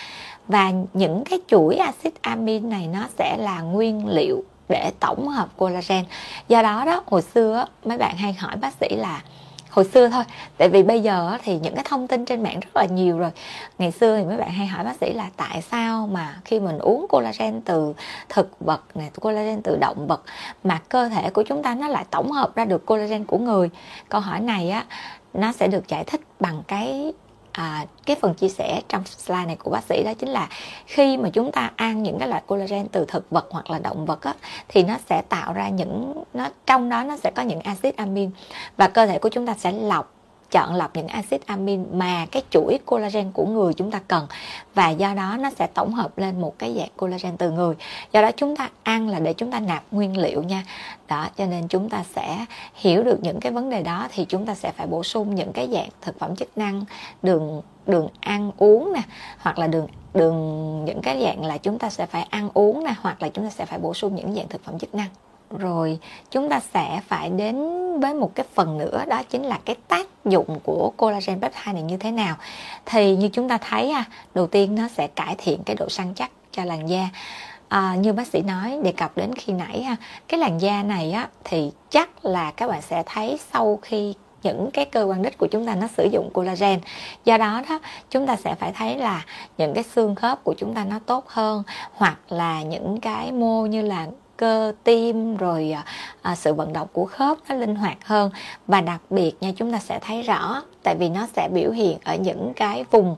Và 0.47 0.71
những 0.93 1.23
cái 1.29 1.39
chuỗi 1.47 1.75
axit 1.75 2.21
amin 2.21 2.69
này 2.69 2.87
nó 2.87 3.07
sẽ 3.17 3.37
là 3.37 3.61
nguyên 3.61 4.07
liệu 4.07 4.43
để 4.69 4.91
tổng 4.99 5.27
hợp 5.27 5.49
collagen. 5.57 6.05
Do 6.47 6.61
đó 6.61 6.85
đó, 6.85 7.03
hồi 7.05 7.21
xưa 7.21 7.65
mấy 7.85 7.97
bạn 7.97 8.17
hay 8.17 8.33
hỏi 8.33 8.55
bác 8.55 8.73
sĩ 8.81 8.95
là 8.95 9.21
hồi 9.69 9.85
xưa 9.85 10.09
thôi, 10.09 10.23
tại 10.57 10.69
vì 10.69 10.83
bây 10.83 10.99
giờ 10.99 11.37
thì 11.43 11.59
những 11.59 11.75
cái 11.75 11.83
thông 11.87 12.07
tin 12.07 12.25
trên 12.25 12.43
mạng 12.43 12.59
rất 12.59 12.75
là 12.75 12.85
nhiều 12.85 13.17
rồi. 13.17 13.31
Ngày 13.77 13.91
xưa 13.91 14.17
thì 14.17 14.25
mấy 14.25 14.37
bạn 14.37 14.51
hay 14.51 14.67
hỏi 14.67 14.85
bác 14.85 14.95
sĩ 15.01 15.13
là 15.13 15.29
tại 15.37 15.61
sao 15.61 16.07
mà 16.11 16.35
khi 16.45 16.59
mình 16.59 16.77
uống 16.79 17.05
collagen 17.09 17.61
từ 17.61 17.93
thực 18.29 18.59
vật 18.59 18.81
này 18.95 19.09
collagen 19.21 19.61
từ 19.61 19.77
động 19.81 20.07
vật 20.07 20.21
mà 20.63 20.79
cơ 20.89 21.09
thể 21.09 21.29
của 21.29 21.43
chúng 21.43 21.63
ta 21.63 21.75
nó 21.75 21.87
lại 21.87 22.05
tổng 22.11 22.31
hợp 22.31 22.55
ra 22.55 22.65
được 22.65 22.85
collagen 22.85 23.25
của 23.25 23.37
người? 23.37 23.69
Câu 24.09 24.21
hỏi 24.21 24.39
này 24.39 24.69
á, 24.69 24.85
nó 25.33 25.51
sẽ 25.51 25.67
được 25.67 25.87
giải 25.87 26.03
thích 26.03 26.21
bằng 26.39 26.63
cái 26.67 27.13
à, 27.59 27.85
cái 28.05 28.15
phần 28.21 28.33
chia 28.33 28.49
sẻ 28.49 28.81
trong 28.89 29.03
slide 29.05 29.45
này 29.45 29.55
của 29.55 29.71
bác 29.71 29.83
sĩ 29.83 30.03
đó 30.03 30.13
chính 30.13 30.29
là 30.29 30.49
khi 30.85 31.17
mà 31.17 31.29
chúng 31.29 31.51
ta 31.51 31.71
ăn 31.75 32.03
những 32.03 32.19
cái 32.19 32.27
loại 32.27 32.41
collagen 32.47 32.87
từ 32.87 33.05
thực 33.07 33.29
vật 33.29 33.47
hoặc 33.49 33.69
là 33.69 33.79
động 33.79 34.05
vật 34.05 34.21
á, 34.21 34.33
thì 34.67 34.83
nó 34.83 34.97
sẽ 35.09 35.21
tạo 35.21 35.53
ra 35.53 35.69
những 35.69 36.23
nó 36.33 36.49
trong 36.65 36.89
đó 36.89 37.03
nó 37.03 37.17
sẽ 37.17 37.31
có 37.35 37.43
những 37.43 37.59
axit 37.59 37.95
amin 37.95 38.31
và 38.77 38.87
cơ 38.87 39.05
thể 39.05 39.19
của 39.19 39.29
chúng 39.29 39.45
ta 39.45 39.55
sẽ 39.57 39.71
lọc 39.71 40.18
chọn 40.51 40.75
lọc 40.75 40.95
những 40.95 41.07
axit 41.07 41.45
amin 41.45 41.85
mà 41.91 42.25
cái 42.25 42.43
chuỗi 42.49 42.79
collagen 42.85 43.31
của 43.31 43.45
người 43.45 43.73
chúng 43.73 43.91
ta 43.91 43.99
cần. 44.07 44.27
Và 44.75 44.89
do 44.89 45.13
đó 45.13 45.37
nó 45.39 45.49
sẽ 45.59 45.67
tổng 45.67 45.93
hợp 45.93 46.17
lên 46.17 46.41
một 46.41 46.59
cái 46.59 46.75
dạng 46.77 46.89
collagen 46.97 47.37
từ 47.37 47.51
người. 47.51 47.75
Do 48.11 48.21
đó 48.21 48.31
chúng 48.37 48.55
ta 48.55 48.69
ăn 48.83 49.09
là 49.09 49.19
để 49.19 49.33
chúng 49.33 49.51
ta 49.51 49.59
nạp 49.59 49.83
nguyên 49.91 50.17
liệu 50.17 50.43
nha. 50.43 50.63
Đó, 51.07 51.27
cho 51.37 51.45
nên 51.45 51.67
chúng 51.67 51.89
ta 51.89 52.03
sẽ 52.15 52.45
hiểu 52.73 53.03
được 53.03 53.19
những 53.21 53.39
cái 53.39 53.51
vấn 53.51 53.69
đề 53.69 53.83
đó 53.83 54.07
thì 54.11 54.25
chúng 54.25 54.45
ta 54.45 54.55
sẽ 54.55 54.71
phải 54.71 54.87
bổ 54.87 55.03
sung 55.03 55.35
những 55.35 55.53
cái 55.53 55.69
dạng 55.71 55.89
thực 56.01 56.19
phẩm 56.19 56.35
chức 56.35 56.57
năng, 56.57 56.85
đường 57.21 57.61
đường 57.85 58.07
ăn 58.19 58.51
uống 58.57 58.93
nè, 58.93 59.01
hoặc 59.39 59.59
là 59.59 59.67
đường 59.67 59.87
đường, 60.13 60.85
những 60.85 61.01
cái 61.01 61.21
dạng 61.23 61.45
là 61.45 61.57
chúng 61.57 61.79
ta 61.79 61.89
sẽ 61.89 62.05
phải 62.05 62.27
ăn 62.29 62.49
uống 62.53 62.83
nè, 62.83 62.93
hoặc 63.01 63.21
là 63.21 63.29
chúng 63.29 63.45
ta 63.45 63.49
sẽ 63.49 63.65
phải 63.65 63.79
bổ 63.79 63.93
sung 63.93 64.15
những 64.15 64.35
dạng 64.35 64.47
thực 64.47 64.63
phẩm 64.63 64.79
chức 64.79 64.95
năng 64.95 65.07
rồi 65.57 65.99
chúng 66.31 66.49
ta 66.49 66.59
sẽ 66.73 67.01
phải 67.07 67.29
đến 67.29 67.55
với 67.99 68.13
một 68.13 68.31
cái 68.35 68.45
phần 68.53 68.77
nữa 68.77 69.03
đó 69.07 69.21
chính 69.29 69.43
là 69.43 69.59
cái 69.65 69.75
tác 69.87 70.07
dụng 70.25 70.59
của 70.63 70.91
collagen 70.97 71.41
peptide 71.41 71.73
này 71.73 71.81
như 71.81 71.97
thế 71.97 72.11
nào. 72.11 72.35
Thì 72.85 73.15
như 73.15 73.29
chúng 73.33 73.49
ta 73.49 73.57
thấy 73.57 73.93
đầu 74.33 74.47
tiên 74.47 74.75
nó 74.75 74.87
sẽ 74.87 75.07
cải 75.07 75.35
thiện 75.37 75.63
cái 75.63 75.75
độ 75.75 75.89
săn 75.89 76.13
chắc 76.15 76.31
cho 76.51 76.65
làn 76.65 76.89
da. 76.89 77.09
À, 77.69 77.95
như 77.95 78.13
bác 78.13 78.27
sĩ 78.27 78.41
nói 78.41 78.79
đề 78.83 78.91
cập 78.91 79.17
đến 79.17 79.35
khi 79.35 79.53
nãy 79.53 79.83
ha 79.83 79.95
cái 80.27 80.39
làn 80.39 80.61
da 80.61 80.83
này 80.83 81.11
á 81.11 81.27
thì 81.43 81.71
chắc 81.89 82.25
là 82.25 82.51
các 82.51 82.67
bạn 82.67 82.81
sẽ 82.81 83.03
thấy 83.05 83.39
sau 83.53 83.79
khi 83.81 84.13
những 84.43 84.69
cái 84.71 84.85
cơ 84.85 85.03
quan 85.03 85.21
đích 85.21 85.37
của 85.37 85.47
chúng 85.47 85.65
ta 85.65 85.75
nó 85.75 85.87
sử 85.97 86.09
dụng 86.11 86.29
collagen. 86.33 86.79
Do 87.25 87.37
đó 87.37 87.61
đó 87.69 87.79
chúng 88.09 88.27
ta 88.27 88.35
sẽ 88.35 88.55
phải 88.55 88.71
thấy 88.71 88.97
là 88.97 89.25
những 89.57 89.73
cái 89.73 89.83
xương 89.83 90.15
khớp 90.15 90.43
của 90.43 90.53
chúng 90.57 90.73
ta 90.73 90.85
nó 90.85 90.99
tốt 91.05 91.27
hơn 91.27 91.63
hoặc 91.93 92.19
là 92.29 92.61
những 92.61 92.99
cái 92.99 93.31
mô 93.31 93.65
như 93.65 93.81
là 93.81 94.07
cơ 94.39 94.73
tim 94.83 95.37
rồi 95.37 95.71
à, 95.71 95.83
à, 96.21 96.35
sự 96.35 96.53
vận 96.53 96.73
động 96.73 96.87
của 96.93 97.05
khớp 97.05 97.37
nó 97.49 97.55
linh 97.55 97.75
hoạt 97.75 97.97
hơn. 98.05 98.31
Và 98.67 98.81
đặc 98.81 99.01
biệt 99.09 99.31
nha 99.41 99.51
chúng 99.55 99.71
ta 99.71 99.79
sẽ 99.79 99.99
thấy 99.99 100.21
rõ 100.21 100.61
tại 100.83 100.95
vì 100.95 101.09
nó 101.09 101.27
sẽ 101.35 101.49
biểu 101.53 101.71
hiện 101.71 101.97
ở 102.03 102.15
những 102.15 102.53
cái 102.55 102.85
vùng 102.91 103.15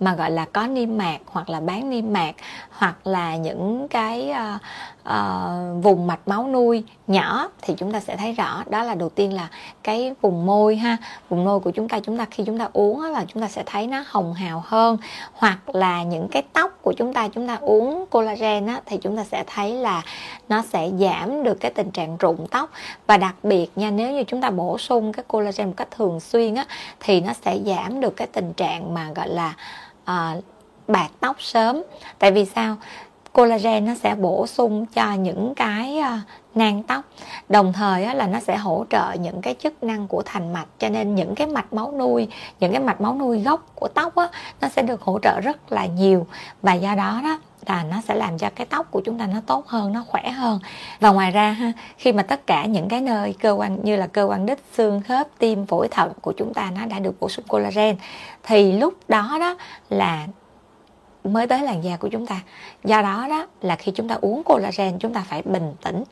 mà 0.00 0.14
gọi 0.14 0.30
là 0.30 0.44
có 0.44 0.66
niêm 0.66 0.98
mạc 0.98 1.18
hoặc 1.26 1.50
là 1.50 1.60
bán 1.60 1.90
niêm 1.90 2.12
mạc 2.12 2.34
hoặc 2.70 3.06
là 3.06 3.36
những 3.36 3.88
cái 3.88 4.30
uh, 4.30 4.60
uh, 5.08 5.84
vùng 5.84 6.06
mạch 6.06 6.28
máu 6.28 6.48
nuôi 6.48 6.84
nhỏ 7.06 7.48
thì 7.62 7.74
chúng 7.76 7.92
ta 7.92 8.00
sẽ 8.00 8.16
thấy 8.16 8.32
rõ. 8.32 8.62
Đó 8.70 8.82
là 8.82 8.94
đầu 8.94 9.08
tiên 9.08 9.32
là 9.32 9.48
cái 9.82 10.14
vùng 10.20 10.46
môi 10.46 10.76
ha. 10.76 10.96
Vùng 11.28 11.44
môi 11.44 11.60
của 11.60 11.70
chúng 11.70 11.88
ta 11.88 12.00
chúng 12.00 12.18
ta 12.18 12.26
khi 12.30 12.44
chúng 12.46 12.58
ta 12.58 12.68
uống 12.72 13.02
là 13.02 13.24
chúng 13.28 13.42
ta 13.42 13.48
sẽ 13.48 13.62
thấy 13.66 13.86
nó 13.86 14.04
hồng 14.06 14.34
hào 14.34 14.62
hơn. 14.66 14.96
Hoặc 15.32 15.58
là 15.74 16.02
những 16.02 16.28
cái 16.28 16.42
tóc 16.52 16.78
của 16.82 16.92
chúng 16.92 17.12
ta 17.12 17.28
chúng 17.28 17.48
ta 17.48 17.58
uống 17.60 18.04
collagen 18.10 18.66
á, 18.66 18.80
thì 18.86 18.96
chúng 18.96 19.16
ta 19.16 19.24
sẽ 19.24 19.44
thấy 19.46 19.74
là 19.74 20.02
nó 20.48 20.62
sẽ 20.62 20.90
giảm 21.00 21.42
được 21.42 21.54
cái 21.60 21.70
tình 21.70 21.90
trạng 21.90 22.16
rụng 22.16 22.46
tóc. 22.50 22.70
Và 23.06 23.16
đặc 23.16 23.34
biệt 23.42 23.66
nha 23.76 23.90
nếu 23.90 24.12
như 24.12 24.24
chúng 24.26 24.40
ta 24.40 24.50
bổ 24.50 24.78
sung 24.78 25.12
cái 25.12 25.24
collagen 25.28 25.66
một 25.66 25.74
cách 25.76 25.88
thường 25.90 26.20
xuyên 26.20 26.54
á 26.54 26.64
thì 27.04 27.20
nó 27.20 27.32
sẽ 27.32 27.58
giảm 27.66 28.00
được 28.00 28.16
cái 28.16 28.26
tình 28.26 28.52
trạng 28.52 28.94
mà 28.94 29.10
gọi 29.14 29.28
là 29.28 29.54
uh, 30.02 30.44
bạc 30.88 31.08
tóc 31.20 31.42
sớm. 31.42 31.82
Tại 32.18 32.30
vì 32.30 32.44
sao? 32.44 32.76
Collagen 33.32 33.84
nó 33.84 33.94
sẽ 33.94 34.14
bổ 34.14 34.46
sung 34.46 34.86
cho 34.86 35.12
những 35.12 35.54
cái 35.54 35.98
uh, 35.98 36.20
nang 36.54 36.82
tóc. 36.82 37.04
Đồng 37.48 37.72
thời 37.72 38.04
á, 38.04 38.14
là 38.14 38.26
nó 38.26 38.40
sẽ 38.40 38.56
hỗ 38.56 38.84
trợ 38.90 39.12
những 39.12 39.40
cái 39.40 39.54
chức 39.62 39.82
năng 39.82 40.08
của 40.08 40.22
thành 40.24 40.52
mạch. 40.52 40.66
Cho 40.78 40.88
nên 40.88 41.14
những 41.14 41.34
cái 41.34 41.46
mạch 41.46 41.72
máu 41.72 41.92
nuôi 41.98 42.28
những 42.60 42.72
cái 42.72 42.80
mạch 42.80 43.00
máu 43.00 43.14
nuôi 43.14 43.40
gốc 43.42 43.66
của 43.74 43.88
tóc 43.88 44.14
á, 44.14 44.28
nó 44.60 44.68
sẽ 44.68 44.82
được 44.82 45.02
hỗ 45.02 45.18
trợ 45.22 45.40
rất 45.40 45.72
là 45.72 45.86
nhiều. 45.86 46.26
Và 46.62 46.74
do 46.74 46.94
đó 46.94 47.20
đó 47.22 47.38
là 47.66 47.84
nó 47.84 48.00
sẽ 48.08 48.14
làm 48.14 48.38
cho 48.38 48.50
cái 48.54 48.66
tóc 48.66 48.90
của 48.90 49.00
chúng 49.00 49.18
ta 49.18 49.26
nó 49.26 49.40
tốt 49.46 49.66
hơn, 49.66 49.92
nó 49.92 50.04
khỏe 50.08 50.30
hơn. 50.30 50.60
Và 51.00 51.10
ngoài 51.10 51.30
ra 51.30 51.50
ha, 51.50 51.72
khi 51.98 52.12
mà 52.12 52.22
tất 52.22 52.46
cả 52.46 52.64
những 52.64 52.88
cái 52.88 53.00
nơi 53.00 53.34
cơ 53.40 53.52
quan, 53.52 53.78
như 53.82 53.96
là 53.96 54.06
cơ 54.06 54.24
quan 54.24 54.46
đích 54.46 54.58
xương, 54.72 55.00
khớp, 55.00 55.28
tim, 55.38 55.66
phổi, 55.66 55.88
thận 55.88 56.12
của 56.20 56.32
chúng 56.32 56.54
ta 56.54 56.70
nó 56.80 56.86
đã 56.86 56.98
được 56.98 57.20
bổ 57.20 57.28
sung 57.28 57.44
collagen, 57.48 57.96
thì 58.42 58.72
lúc 58.72 58.94
đó 59.08 59.36
đó 59.40 59.56
là 59.90 60.26
mới 61.24 61.46
tới 61.46 61.62
làn 61.62 61.84
da 61.84 61.96
của 61.96 62.08
chúng 62.08 62.26
ta 62.26 62.40
do 62.84 63.02
đó 63.02 63.26
đó 63.28 63.46
là 63.60 63.76
khi 63.76 63.92
chúng 63.94 64.08
ta 64.08 64.18
uống 64.20 64.42
collagen 64.42 64.98
chúng 64.98 65.14
ta 65.14 65.24
phải 65.28 65.42
bình 65.42 65.72
tĩnh 65.84 66.04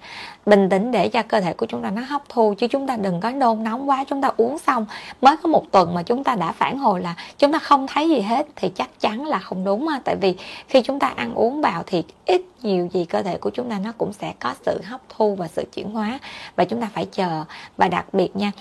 bình 0.46 0.68
tĩnh 0.68 0.90
để 0.90 1.08
cho 1.08 1.22
cơ 1.22 1.40
thể 1.40 1.52
của 1.52 1.66
chúng 1.66 1.82
ta 1.82 1.90
nó 1.90 2.02
hấp 2.02 2.28
thu 2.28 2.54
chứ 2.58 2.66
chúng 2.66 2.86
ta 2.86 2.96
đừng 2.96 3.20
có 3.20 3.30
nôn 3.30 3.62
nóng 3.62 3.88
quá 3.88 4.04
chúng 4.08 4.22
ta 4.22 4.30
uống 4.36 4.58
xong 4.58 4.86
mới 5.20 5.36
có 5.36 5.48
một 5.48 5.64
tuần 5.72 5.94
mà 5.94 6.02
chúng 6.02 6.24
ta 6.24 6.36
đã 6.36 6.52
phản 6.52 6.78
hồi 6.78 7.00
là 7.00 7.14
chúng 7.38 7.52
ta 7.52 7.58
không 7.58 7.86
thấy 7.86 8.08
gì 8.08 8.20
hết 8.20 8.46
thì 8.56 8.68
chắc 8.68 9.00
chắn 9.00 9.26
là 9.26 9.38
không 9.38 9.64
đúng 9.64 9.88
tại 10.04 10.16
vì 10.16 10.36
khi 10.68 10.82
chúng 10.82 10.98
ta 10.98 11.06
ăn 11.16 11.34
uống 11.34 11.60
vào 11.60 11.82
thì 11.86 12.04
ít 12.26 12.42
nhiều 12.62 12.88
gì 12.92 13.04
cơ 13.04 13.22
thể 13.22 13.38
của 13.38 13.50
chúng 13.50 13.70
ta 13.70 13.78
nó 13.78 13.92
cũng 13.98 14.12
sẽ 14.12 14.32
có 14.40 14.54
sự 14.66 14.80
hấp 14.84 15.00
thu 15.08 15.34
và 15.34 15.48
sự 15.48 15.64
chuyển 15.74 15.90
hóa 15.90 16.18
và 16.56 16.64
chúng 16.64 16.80
ta 16.80 16.88
phải 16.94 17.06
chờ 17.12 17.44
và 17.76 17.88
đặc 17.88 18.14
biệt 18.14 18.36
nha 18.36 18.52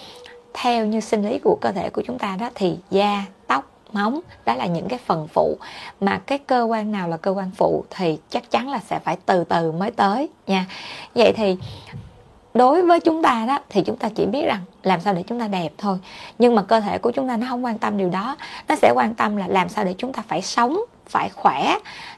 theo 0.53 0.85
như 0.85 0.99
sinh 0.99 1.29
lý 1.29 1.39
của 1.43 1.57
cơ 1.61 1.71
thể 1.71 1.89
của 1.89 2.01
chúng 2.05 2.19
ta 2.19 2.37
đó 2.39 2.49
thì 2.55 2.77
da 2.89 3.25
móng, 3.95 4.19
đó 4.45 4.53
là 4.53 4.65
những 4.65 4.87
cái 4.87 4.99
phần 5.05 5.27
phụ. 5.27 5.57
Mà 6.01 6.17
cái 6.17 6.37
cơ 6.37 6.63
quan 6.63 6.91
nào 6.91 7.07
là 7.07 7.17
cơ 7.17 7.31
quan 7.31 7.51
phụ 7.51 7.85
thì 7.89 8.17
chắc 8.29 8.51
chắn 8.51 8.69
là 8.69 8.79
sẽ 8.79 8.99
phải 8.99 9.17
từ 9.25 9.43
từ 9.43 9.71
mới 9.71 9.91
tới 9.91 10.29
nha. 10.47 10.65
Vậy 11.15 11.33
thì 11.33 11.57
đối 12.53 12.81
với 12.81 12.99
chúng 12.99 13.23
ta 13.23 13.45
đó, 13.47 13.59
thì 13.69 13.83
chúng 13.85 13.97
ta 13.97 14.09
chỉ 14.15 14.25
biết 14.25 14.45
rằng 14.45 14.61
làm 14.83 15.01
sao 15.01 15.13
để 15.13 15.23
chúng 15.27 15.39
ta 15.39 15.47
đẹp 15.47 15.73
thôi. 15.77 15.97
Nhưng 16.39 16.55
mà 16.55 16.61
cơ 16.61 16.79
thể 16.79 16.97
của 16.97 17.11
chúng 17.11 17.27
ta 17.27 17.37
nó 17.37 17.47
không 17.49 17.65
quan 17.65 17.77
tâm 17.77 17.97
điều 17.97 18.09
đó. 18.09 18.35
Nó 18.67 18.75
sẽ 18.75 18.91
quan 18.95 19.15
tâm 19.15 19.37
là 19.37 19.47
làm 19.47 19.69
sao 19.69 19.85
để 19.85 19.95
chúng 19.97 20.13
ta 20.13 20.23
phải 20.27 20.41
sống, 20.41 20.79
phải 21.09 21.29
khỏe. 21.29 21.75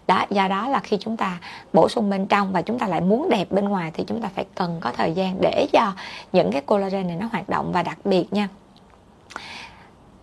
Đó, 0.07 0.26
do 0.30 0.47
đó 0.47 0.67
là 0.67 0.80
khi 0.80 0.97
chúng 0.99 1.17
ta 1.17 1.39
bổ 1.74 1.89
sung 1.89 2.09
bên 2.09 2.26
trong 2.26 2.51
và 2.53 2.61
chúng 2.61 2.80
ta 2.80 2.88
lại 2.88 3.01
muốn 3.01 3.30
đẹp 3.30 3.51
bên 3.51 3.69
ngoài 3.69 3.91
thì 3.93 4.03
chúng 4.07 4.21
ta 4.21 4.30
phải 4.36 4.45
cần 4.55 4.78
có 4.80 4.91
thời 4.91 5.13
gian 5.13 5.41
để 5.41 5.67
cho 5.74 5.91
những 6.34 6.51
cái 6.51 6.61
collagen 6.61 7.07
này 7.07 7.17
nó 7.19 7.28
hoạt 7.32 7.49
động 7.49 7.71
và 7.71 7.84
đặc 7.84 7.97
biệt 8.03 8.34
nha. 8.34 8.47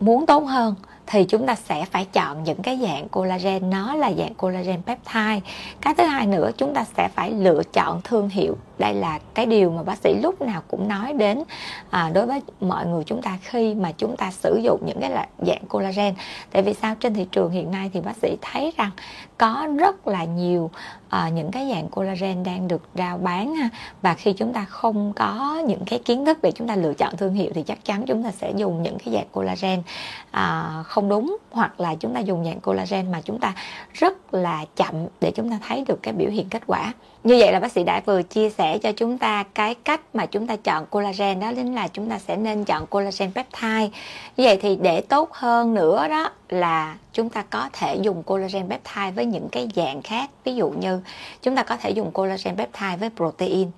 Muốn 0.00 0.26
tốt 0.26 0.40
hơn 0.40 0.74
thì 1.10 1.24
chúng 1.24 1.46
ta 1.46 1.54
sẽ 1.54 1.84
phải 1.90 2.04
chọn 2.12 2.44
những 2.44 2.62
cái 2.62 2.78
dạng 2.82 3.08
collagen, 3.08 3.70
nó 3.70 3.94
là 3.94 4.12
dạng 4.12 4.34
collagen 4.34 4.82
peptide. 4.82 5.40
Cái 5.80 5.94
thứ 5.94 6.04
hai 6.04 6.26
nữa, 6.26 6.50
chúng 6.56 6.74
ta 6.74 6.84
sẽ 6.96 7.08
phải 7.08 7.30
lựa 7.30 7.62
chọn 7.72 8.00
thương 8.04 8.28
hiệu 8.28 8.56
đây 8.80 8.94
là 8.94 9.18
cái 9.34 9.46
điều 9.46 9.70
mà 9.70 9.82
bác 9.82 9.98
sĩ 9.98 10.14
lúc 10.22 10.42
nào 10.42 10.62
cũng 10.68 10.88
nói 10.88 11.12
đến 11.12 11.42
à, 11.90 12.10
đối 12.14 12.26
với 12.26 12.40
mọi 12.60 12.86
người 12.86 13.04
chúng 13.04 13.22
ta 13.22 13.38
khi 13.42 13.74
mà 13.74 13.92
chúng 13.92 14.16
ta 14.16 14.30
sử 14.30 14.60
dụng 14.62 14.80
những 14.86 15.00
cái 15.00 15.10
là 15.10 15.26
dạng 15.38 15.62
collagen. 15.68 16.14
Tại 16.52 16.62
vì 16.62 16.74
sao? 16.74 16.94
Trên 17.00 17.14
thị 17.14 17.26
trường 17.32 17.50
hiện 17.50 17.70
nay 17.70 17.90
thì 17.94 18.00
bác 18.00 18.16
sĩ 18.16 18.36
thấy 18.40 18.72
rằng 18.76 18.90
có 19.38 19.68
rất 19.78 20.08
là 20.08 20.24
nhiều 20.24 20.70
à, 21.08 21.28
những 21.28 21.50
cái 21.50 21.70
dạng 21.74 21.88
collagen 21.88 22.42
đang 22.42 22.68
được 22.68 22.82
rao 22.94 23.18
bán 23.18 23.54
ha. 23.54 23.68
Và 24.02 24.14
khi 24.14 24.32
chúng 24.32 24.52
ta 24.52 24.64
không 24.64 25.12
có 25.12 25.62
những 25.66 25.84
cái 25.86 25.98
kiến 25.98 26.24
thức 26.24 26.38
để 26.42 26.52
chúng 26.52 26.68
ta 26.68 26.76
lựa 26.76 26.94
chọn 26.94 27.16
thương 27.16 27.34
hiệu 27.34 27.50
thì 27.54 27.62
chắc 27.62 27.84
chắn 27.84 28.04
chúng 28.06 28.22
ta 28.22 28.30
sẽ 28.30 28.52
dùng 28.56 28.82
những 28.82 28.98
cái 29.04 29.14
dạng 29.14 29.28
collagen 29.32 29.82
à, 30.30 30.72
không 30.86 31.08
đúng. 31.08 31.36
Hoặc 31.50 31.80
là 31.80 31.94
chúng 31.94 32.14
ta 32.14 32.20
dùng 32.20 32.44
dạng 32.44 32.60
collagen 32.60 33.12
mà 33.12 33.20
chúng 33.24 33.40
ta 33.40 33.54
rất 33.92 34.34
là 34.34 34.64
chậm 34.76 34.94
để 35.20 35.32
chúng 35.34 35.50
ta 35.50 35.58
thấy 35.68 35.84
được 35.88 36.02
cái 36.02 36.14
biểu 36.14 36.30
hiện 36.30 36.48
kết 36.48 36.62
quả 36.66 36.92
như 37.24 37.36
vậy 37.38 37.52
là 37.52 37.60
bác 37.60 37.72
sĩ 37.72 37.84
đã 37.84 38.00
vừa 38.06 38.22
chia 38.22 38.50
sẻ 38.50 38.78
cho 38.78 38.92
chúng 38.92 39.18
ta 39.18 39.44
cái 39.54 39.74
cách 39.74 40.00
mà 40.14 40.26
chúng 40.26 40.46
ta 40.46 40.56
chọn 40.56 40.86
collagen, 40.86 41.40
đó 41.40 41.52
chính 41.56 41.74
là 41.74 41.88
chúng 41.88 42.10
ta 42.10 42.18
sẽ 42.18 42.36
nên 42.36 42.64
chọn 42.64 42.86
collagen 42.86 43.32
peptide. 43.32 43.88
Như 44.36 44.44
vậy 44.44 44.58
thì 44.62 44.76
để 44.76 45.00
tốt 45.00 45.32
hơn 45.32 45.74
nữa 45.74 46.08
đó 46.08 46.30
là 46.48 46.96
chúng 47.12 47.28
ta 47.28 47.42
có 47.50 47.68
thể 47.72 47.96
dùng 47.96 48.22
collagen 48.22 48.68
peptide 48.68 49.10
với 49.10 49.26
những 49.26 49.48
cái 49.52 49.68
dạng 49.76 50.02
khác. 50.02 50.30
Ví 50.44 50.54
dụ 50.54 50.70
như 50.70 51.00
chúng 51.42 51.56
ta 51.56 51.62
có 51.62 51.76
thể 51.76 51.90
dùng 51.90 52.12
collagen 52.12 52.56
peptide 52.56 52.96
với 52.96 53.10
protein. 53.16 53.70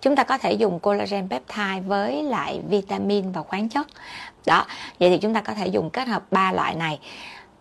Chúng 0.00 0.16
ta 0.16 0.24
có 0.24 0.38
thể 0.38 0.52
dùng 0.52 0.80
collagen 0.80 1.28
peptide 1.28 1.80
với 1.86 2.22
lại 2.22 2.60
vitamin 2.68 3.32
và 3.32 3.42
khoáng 3.42 3.68
chất. 3.68 3.86
Đó, 4.46 4.66
vậy 5.00 5.10
thì 5.10 5.18
chúng 5.18 5.34
ta 5.34 5.40
có 5.40 5.54
thể 5.54 5.66
dùng 5.66 5.90
kết 5.90 6.08
hợp 6.08 6.22
ba 6.30 6.52
loại 6.52 6.74
này. 6.74 6.98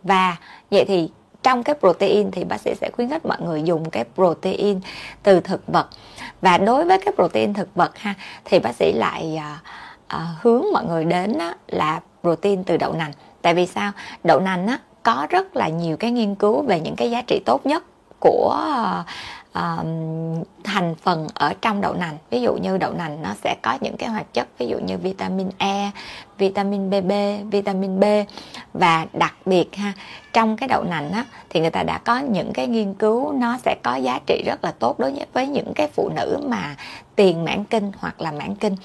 Và 0.04 0.36
vậy 0.72 0.86
thì 0.88 1.10
trong 1.44 1.64
cái 1.64 1.76
protein 1.80 2.32
thì 2.32 2.44
bác 2.44 2.62
sĩ 2.62 2.74
sẽ 2.82 2.90
khuyến 2.94 3.10
khích 3.10 3.26
mọi 3.26 3.38
người 3.42 3.64
dùng 3.64 3.90
cái 3.90 4.06
protein 4.16 4.80
từ 5.24 5.40
thực 5.40 5.68
vật. 5.68 5.88
Và 6.42 6.58
đối 6.58 6.86
với 6.86 6.98
cái 6.98 7.14
protein 7.16 7.54
thực 7.54 7.76
vật 7.76 7.98
ha 7.98 8.14
thì 8.46 8.60
bác 8.60 8.76
sĩ 8.76 8.94
lại 8.94 9.36
à, 9.36 9.60
à, 10.08 10.28
hướng 10.42 10.64
mọi 10.74 10.86
người 10.86 11.06
đến 11.06 11.38
á, 11.38 11.54
là 11.68 12.00
protein 12.22 12.64
từ 12.64 12.78
đậu 12.78 12.94
nành. 12.94 13.12
Tại 13.42 13.54
vì 13.54 13.66
sao? 13.66 13.92
Đậu 14.24 14.40
nành 14.40 14.68
á, 14.68 14.80
có 15.04 15.28
rất 15.30 15.56
là 15.56 15.68
nhiều 15.68 15.98
cái 15.98 16.12
nghiên 16.12 16.36
cứu 16.36 16.62
về 16.62 16.80
những 16.80 16.96
cái 16.96 17.12
giá 17.12 17.22
trị 17.22 17.42
tốt 17.46 17.66
nhất 17.66 17.84
của 18.20 18.60
à, 18.76 19.04
thành 20.64 20.96
phần 21.02 21.28
ở 21.34 21.54
trong 21.62 21.82
đậu 21.82 21.94
nành. 21.94 22.18
Ví 22.30 22.42
dụ 22.42 22.54
như 22.54 22.78
đậu 22.78 22.94
nành 22.94 23.22
nó 23.22 23.34
sẽ 23.44 23.56
có 23.62 23.78
những 23.82 23.98
cái 23.98 24.10
hoạt 24.10 24.34
chất 24.34 24.48
ví 24.58 24.68
dụ 24.68 24.80
như 24.80 24.98
vitamin 24.98 25.50
E, 25.58 25.92
vitamin 26.38 26.90
BB, 26.90 27.12
vitamin 27.52 28.00
B. 28.00 28.04
Và 28.74 29.06
đặc 29.14 29.34
biệt 29.46 29.76
ha 29.76 29.94
trong 30.34 30.58
cái 30.58 30.70
đậu 30.70 30.84
nành 30.84 31.12
á 31.12 31.26
thì 31.50 31.60
người 31.60 31.70
ta 31.70 31.84
đã 31.84 31.98
có 31.98 32.20
những 32.20 32.54
cái 32.54 32.68
nghiên 32.68 32.94
cứu 32.94 33.32
nó 33.32 33.58
sẽ 33.58 33.76
có 33.84 33.96
giá 33.96 34.20
trị 34.26 34.44
rất 34.46 34.64
là 34.64 34.72
tốt 34.80 35.00
đối 35.00 35.14
với 35.34 35.48
những 35.48 35.74
cái 35.76 35.88
phụ 35.88 36.10
nữ 36.16 36.38
mà 36.48 36.76
tiền 37.16 37.46
mãn 37.46 37.64
kinh 37.64 37.92
hoặc 37.98 38.22
là 38.22 38.32
mãn 38.32 38.56
kinh. 38.56 38.76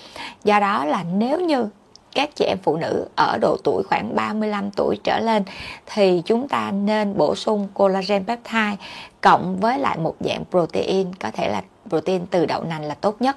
Do 0.44 0.60
đó 0.60 0.84
là 0.84 1.04
nếu 1.14 1.40
như 1.40 1.68
các 2.14 2.30
chị 2.34 2.44
em 2.44 2.58
phụ 2.62 2.76
nữ 2.76 3.06
ở 3.16 3.38
độ 3.40 3.56
tuổi 3.64 3.82
khoảng 3.82 4.14
35 4.14 4.70
tuổi 4.70 4.96
trở 5.04 5.20
lên 5.20 5.42
thì 5.86 6.22
chúng 6.24 6.48
ta 6.48 6.70
nên 6.70 7.16
bổ 7.16 7.34
sung 7.34 7.68
collagen 7.74 8.24
peptide 8.24 8.76
cộng 9.20 9.56
với 9.60 9.78
lại 9.78 9.98
một 9.98 10.14
dạng 10.20 10.44
protein 10.50 11.14
có 11.14 11.30
thể 11.30 11.48
là 11.48 11.62
protein 11.88 12.26
từ 12.26 12.46
đậu 12.46 12.64
nành 12.64 12.84
là 12.84 12.94
tốt 12.94 13.16
nhất. 13.20 13.36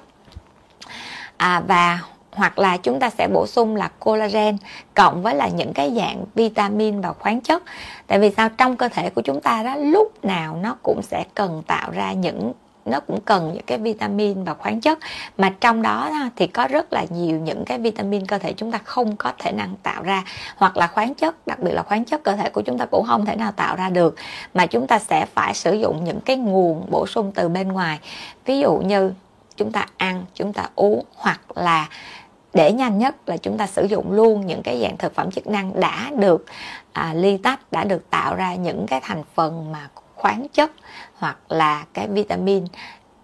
À, 1.38 1.60
và 1.68 2.00
hoặc 2.32 2.60
là 2.60 2.78
chúng 2.78 3.00
ta 3.00 3.10
sẽ 3.10 3.28
bổ 3.28 3.48
sung 3.48 3.76
là 3.76 3.92
collagen 4.00 4.58
cộng 4.94 5.24
với 5.24 5.36
là 5.36 5.48
những 5.48 5.74
cái 5.74 5.94
dạng 5.96 6.24
vitamin 6.36 7.02
và 7.02 7.14
khoáng 7.14 7.42
chất. 7.42 7.64
Tại 8.08 8.20
vì 8.20 8.32
sao? 8.38 8.50
Trong 8.50 8.78
cơ 8.78 8.88
thể 8.88 9.10
của 9.10 9.22
chúng 9.22 9.42
ta 9.42 9.64
đó 9.64 9.76
lúc 9.76 10.26
nào 10.26 10.58
nó 10.62 10.76
cũng 10.84 11.02
sẽ 11.04 11.24
cần 11.36 11.64
tạo 11.68 11.92
ra 11.92 12.14
những 12.14 12.54
nó 12.92 13.00
cũng 13.00 13.22
cần 13.22 13.52
những 13.54 13.66
cái 13.68 13.78
vitamin 13.78 14.44
và 14.44 14.54
khoáng 14.54 14.82
chất. 14.82 15.00
Mà 15.38 15.54
trong 15.60 15.82
đó 15.82 16.12
thì 16.36 16.48
có 16.48 16.68
rất 16.68 16.94
là 16.94 17.06
nhiều 17.10 17.40
những 17.40 17.66
cái 17.66 17.80
vitamin 17.80 18.26
cơ 18.26 18.38
thể 18.38 18.54
chúng 18.54 18.72
ta 18.72 18.78
không 18.84 19.16
có 19.16 19.32
thể 19.38 19.52
năng 19.52 19.76
tạo 19.84 20.04
ra. 20.04 20.24
Hoặc 20.56 20.78
là 20.78 20.88
khoáng 20.88 21.16
chất 21.16 21.48
đặc 21.48 21.60
biệt 21.60 21.72
là 21.72 21.84
khoáng 21.84 22.06
chất 22.06 22.24
cơ 22.24 22.36
thể 22.36 22.50
của 22.50 22.62
chúng 22.62 22.78
ta 22.78 22.86
cũng 22.86 23.06
không 23.08 23.26
thể 23.26 23.36
nào 23.36 23.52
tạo 23.52 23.76
ra 23.76 23.90
được. 23.90 24.16
Mà 24.54 24.66
chúng 24.66 24.88
ta 24.88 25.00
sẽ 25.00 25.26
phải 25.34 25.54
sử 25.54 25.74
dụng 25.74 26.04
những 26.04 26.20
cái 26.22 26.38
nguồn 26.38 26.86
bổ 26.90 27.08
sung 27.08 27.32
từ 27.36 27.50
bên 27.50 27.68
ngoài. 27.68 28.00
Ví 28.46 28.60
dụ 28.60 28.78
như 28.78 29.12
chúng 29.56 29.72
ta 29.72 29.86
ăn 29.98 30.26
chúng 30.34 30.54
ta 30.54 30.70
uống 30.76 31.04
hoặc 31.16 31.42
là 31.58 31.88
để 32.54 32.72
nhanh 32.72 32.98
nhất 32.98 33.16
là 33.30 33.38
chúng 33.38 33.58
ta 33.58 33.68
sử 33.68 33.86
dụng 33.86 34.12
luôn 34.12 34.46
những 34.46 34.62
cái 34.64 34.82
dạng 34.82 34.98
thực 34.98 35.16
phẩm 35.16 35.32
chức 35.32 35.48
năng 35.48 35.80
đã 35.80 36.12
được 36.16 36.46
à, 36.94 37.14
ly 37.14 37.38
tách 37.38 37.72
đã 37.72 37.84
được 37.84 38.10
tạo 38.10 38.36
ra 38.36 38.56
những 38.56 38.86
cái 38.88 39.00
thành 39.04 39.24
phần 39.36 39.72
mà 39.72 39.90
khoáng 40.16 40.48
chất 40.54 40.72
hoặc 41.18 41.38
là 41.50 41.86
cái 41.94 42.08
vitamin 42.08 42.66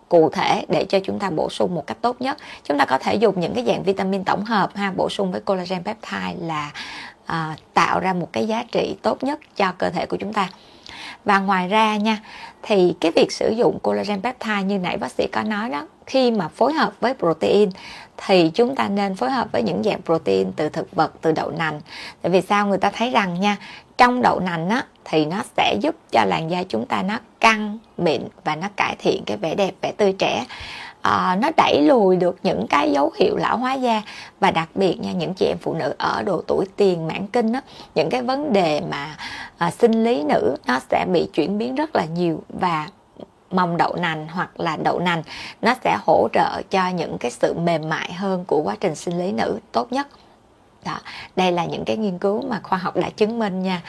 cụ 0.09 0.29
thể 0.29 0.65
để 0.69 0.85
cho 0.89 0.99
chúng 1.03 1.19
ta 1.19 1.29
bổ 1.29 1.49
sung 1.49 1.75
một 1.75 1.87
cách 1.87 1.97
tốt 2.01 2.21
nhất. 2.21 2.37
Chúng 2.63 2.77
ta 2.77 2.85
có 2.85 2.97
thể 2.97 3.15
dùng 3.15 3.39
những 3.39 3.53
cái 3.53 3.63
dạng 3.65 3.83
vitamin 3.83 4.23
tổng 4.23 4.45
hợp 4.45 4.75
ha 4.75 4.91
bổ 4.91 5.09
sung 5.09 5.31
với 5.31 5.41
collagen 5.41 5.83
peptide 5.83 6.35
là 6.39 6.71
à, 7.25 7.55
tạo 7.73 7.99
ra 7.99 8.13
một 8.13 8.29
cái 8.33 8.47
giá 8.47 8.63
trị 8.71 8.95
tốt 9.01 9.23
nhất 9.23 9.39
cho 9.55 9.71
cơ 9.77 9.89
thể 9.89 10.05
của 10.05 10.17
chúng 10.17 10.33
ta. 10.33 10.49
Và 11.25 11.39
ngoài 11.39 11.67
ra 11.67 11.97
nha 11.97 12.19
thì 12.61 12.95
cái 12.99 13.11
việc 13.15 13.31
sử 13.31 13.49
dụng 13.57 13.79
collagen 13.79 14.21
peptide 14.21 14.63
như 14.63 14.77
nãy 14.77 14.97
bác 14.97 15.11
sĩ 15.11 15.27
có 15.31 15.43
nói 15.43 15.69
đó 15.69 15.87
khi 16.05 16.31
mà 16.31 16.47
phối 16.47 16.73
hợp 16.73 16.93
với 16.99 17.13
protein 17.13 17.69
thì 18.17 18.51
chúng 18.53 18.75
ta 18.75 18.87
nên 18.87 19.15
phối 19.15 19.31
hợp 19.31 19.47
với 19.51 19.63
những 19.63 19.83
dạng 19.83 20.01
protein 20.05 20.51
từ 20.51 20.69
thực 20.69 20.95
vật 20.95 21.11
từ 21.21 21.31
đậu 21.31 21.51
nành. 21.51 21.81
Tại 22.21 22.31
vì 22.31 22.41
sao 22.41 22.67
người 22.67 22.77
ta 22.77 22.89
thấy 22.89 23.09
rằng 23.09 23.39
nha 23.39 23.57
trong 23.97 24.21
đậu 24.21 24.39
nành 24.39 24.69
á 24.69 24.83
thì 25.05 25.25
nó 25.25 25.43
sẽ 25.57 25.75
giúp 25.81 25.95
cho 26.11 26.25
làn 26.25 26.51
da 26.51 26.63
chúng 26.69 26.85
ta 26.85 27.03
nó 27.03 27.19
căng 27.39 27.79
mịn 27.97 28.21
và 28.43 28.55
nó 28.55 28.67
cải 28.75 28.95
thiện 28.99 29.23
cái 29.25 29.37
vẻ 29.37 29.55
đẹp 29.55 29.71
vẻ 29.81 29.91
tươi 29.97 30.13
trẻ. 30.13 30.45
À, 31.01 31.37
nó 31.41 31.49
đẩy 31.57 31.81
lùi 31.81 32.15
được 32.15 32.37
những 32.43 32.67
cái 32.69 32.91
dấu 32.91 33.11
hiệu 33.19 33.37
lão 33.37 33.57
hóa 33.57 33.73
da 33.73 34.01
và 34.39 34.51
đặc 34.51 34.69
biệt 34.75 34.95
nha 35.01 35.11
những 35.11 35.33
chị 35.33 35.45
em 35.45 35.57
phụ 35.61 35.73
nữ 35.73 35.93
ở 35.97 36.23
độ 36.25 36.41
tuổi 36.47 36.65
tiền 36.75 37.07
mãn 37.07 37.27
kinh 37.27 37.53
á 37.53 37.61
những 37.95 38.09
cái 38.09 38.21
vấn 38.21 38.53
đề 38.53 38.81
mà 38.91 39.15
à, 39.57 39.71
sinh 39.71 40.03
lý 40.03 40.23
nữ 40.23 40.55
nó 40.67 40.79
sẽ 40.91 41.05
bị 41.13 41.29
chuyển 41.33 41.57
biến 41.57 41.75
rất 41.75 41.95
là 41.95 42.05
nhiều 42.05 42.43
và 42.59 42.87
mồng 43.53 43.77
đậu 43.77 43.95
nành 43.95 44.27
hoặc 44.27 44.59
là 44.59 44.75
đậu 44.75 44.99
nành 44.99 45.23
nó 45.61 45.75
sẽ 45.83 45.97
hỗ 46.05 46.27
trợ 46.33 46.61
cho 46.69 46.87
những 46.87 47.17
cái 47.17 47.31
sự 47.31 47.53
mềm 47.53 47.89
mại 47.89 48.13
hơn 48.13 48.45
của 48.45 48.61
quá 48.61 48.75
trình 48.79 48.95
sinh 48.95 49.19
lý 49.19 49.31
nữ 49.31 49.59
tốt 49.71 49.91
nhất. 49.91 50.07
Đó 50.85 50.99
đây 51.35 51.51
là 51.51 51.65
những 51.65 51.85
cái 51.85 51.97
nghiên 51.97 52.17
cứu 52.17 52.41
mà 52.41 52.59
khoa 52.63 52.77
học 52.77 52.95
đã 52.95 53.09
chứng 53.09 53.39
minh 53.39 53.63
nha. 53.63 53.81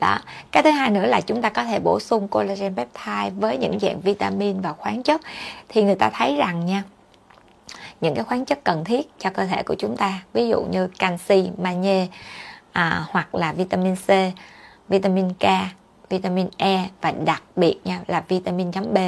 Đó 0.00 0.18
cái 0.52 0.62
thứ 0.62 0.70
hai 0.70 0.90
nữa 0.90 1.06
là 1.06 1.20
chúng 1.20 1.42
ta 1.42 1.48
có 1.48 1.64
thể 1.64 1.78
bổ 1.78 2.00
sung 2.00 2.28
collagen 2.28 2.76
peptide 2.76 3.30
với 3.40 3.58
những 3.58 3.78
dạng 3.80 4.00
vitamin 4.00 4.60
và 4.60 4.72
khoáng 4.72 5.02
chất. 5.02 5.20
Thì 5.68 5.82
người 5.82 5.94
ta 5.94 6.10
thấy 6.10 6.36
rằng 6.36 6.66
nha 6.66 6.82
những 8.00 8.14
cái 8.14 8.24
khoáng 8.24 8.44
chất 8.44 8.64
cần 8.64 8.84
thiết 8.84 9.18
cho 9.18 9.30
cơ 9.30 9.46
thể 9.46 9.62
của 9.62 9.74
chúng 9.78 9.96
ta 9.96 10.22
ví 10.32 10.48
dụ 10.48 10.62
như 10.62 10.88
canxi 10.98 11.50
magie 11.58 12.06
à, 12.72 13.04
hoặc 13.10 13.34
là 13.34 13.52
vitamin 13.52 13.96
C 13.96 14.08
vitamin 14.88 15.32
K 15.32 15.44
vitamin 16.08 16.48
E 16.56 16.88
và 17.00 17.10
đặc 17.10 17.42
biệt 17.56 17.76
nha 17.84 18.00
là 18.06 18.24
vitamin 18.28 18.70
nhóm 18.70 18.94
B. 18.94 18.98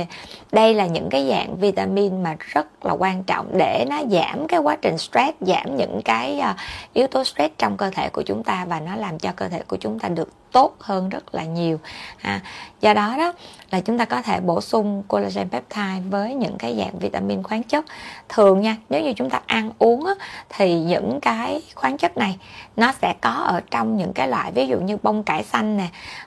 Đây 0.52 0.74
là 0.74 0.86
những 0.86 1.08
cái 1.10 1.28
dạng 1.28 1.56
vitamin 1.56 2.22
mà 2.22 2.36
rất 2.38 2.86
là 2.86 2.92
quan 2.92 3.22
trọng 3.22 3.58
để 3.58 3.84
nó 3.88 4.02
giảm 4.10 4.46
cái 4.48 4.60
quá 4.60 4.76
trình 4.82 4.98
stress, 4.98 5.36
giảm 5.40 5.76
những 5.76 6.00
cái 6.04 6.40
ờ, 6.40 6.54
yếu 6.92 7.06
tố 7.06 7.24
stress 7.24 7.54
trong 7.58 7.76
cơ 7.76 7.90
thể 7.90 8.08
của 8.08 8.22
chúng 8.22 8.42
ta 8.44 8.64
và 8.64 8.80
nó 8.80 8.96
làm 8.96 9.18
cho 9.18 9.32
cơ 9.36 9.48
thể 9.48 9.62
của 9.66 9.76
chúng 9.76 9.98
ta 9.98 10.08
được 10.08 10.28
tốt 10.52 10.76
hơn 10.80 11.08
rất 11.08 11.34
là 11.34 11.44
nhiều 11.44 11.78
À, 12.22 12.40
do 12.80 12.94
đó 12.94 13.14
đó 13.18 13.32
là 13.70 13.80
chúng 13.80 13.98
ta 13.98 14.04
có 14.04 14.22
thể 14.22 14.40
bổ 14.40 14.60
sung 14.60 15.02
collagen 15.08 15.48
peptide 15.48 16.00
với 16.10 16.34
những 16.34 16.58
cái 16.58 16.76
dạng 16.78 16.98
vitamin 16.98 17.42
khoáng 17.42 17.62
chất. 17.62 17.84
Thường 18.28 18.60
nha 18.60 18.76
nếu 18.90 19.02
như 19.02 19.12
chúng 19.12 19.30
ta 19.30 19.40
ăn 19.46 19.70
uống 19.78 20.06
á, 20.06 20.14
thì 20.48 20.80
những 20.80 21.18
cái 21.22 21.62
khoáng 21.74 21.98
chất 21.98 22.16
này 22.16 22.38
nó 22.76 22.92
sẽ 23.02 23.14
có 23.20 23.30
ở 23.30 23.60
trong 23.70 23.96
những 23.96 24.12
cái 24.12 24.28
loại 24.28 24.52
ví 24.52 24.66
dụ 24.66 24.80
như 24.80 24.96
bông 25.02 25.22
cải 25.22 25.42
xanh 25.42 25.76
nè 25.76 25.86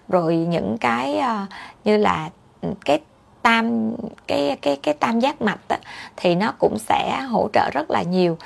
rồi 0.09 0.35
những 0.35 0.77
cái 0.77 1.19
uh, 1.19 1.49
như 1.83 1.97
là 1.97 2.29
ừ, 2.61 2.69
cái 2.85 2.99
tam 3.41 3.91
cái 4.27 4.57
cái 4.61 4.75
cái 4.75 4.93
tam 4.93 5.19
giác 5.19 5.41
mạch 5.41 5.59
á, 5.67 5.77
thì 6.15 6.35
nó 6.35 6.53
cũng 6.59 6.77
sẽ 6.79 7.21
hỗ 7.21 7.49
trợ 7.53 7.69
rất 7.73 7.91
là 7.91 8.01
nhiều 8.01 8.37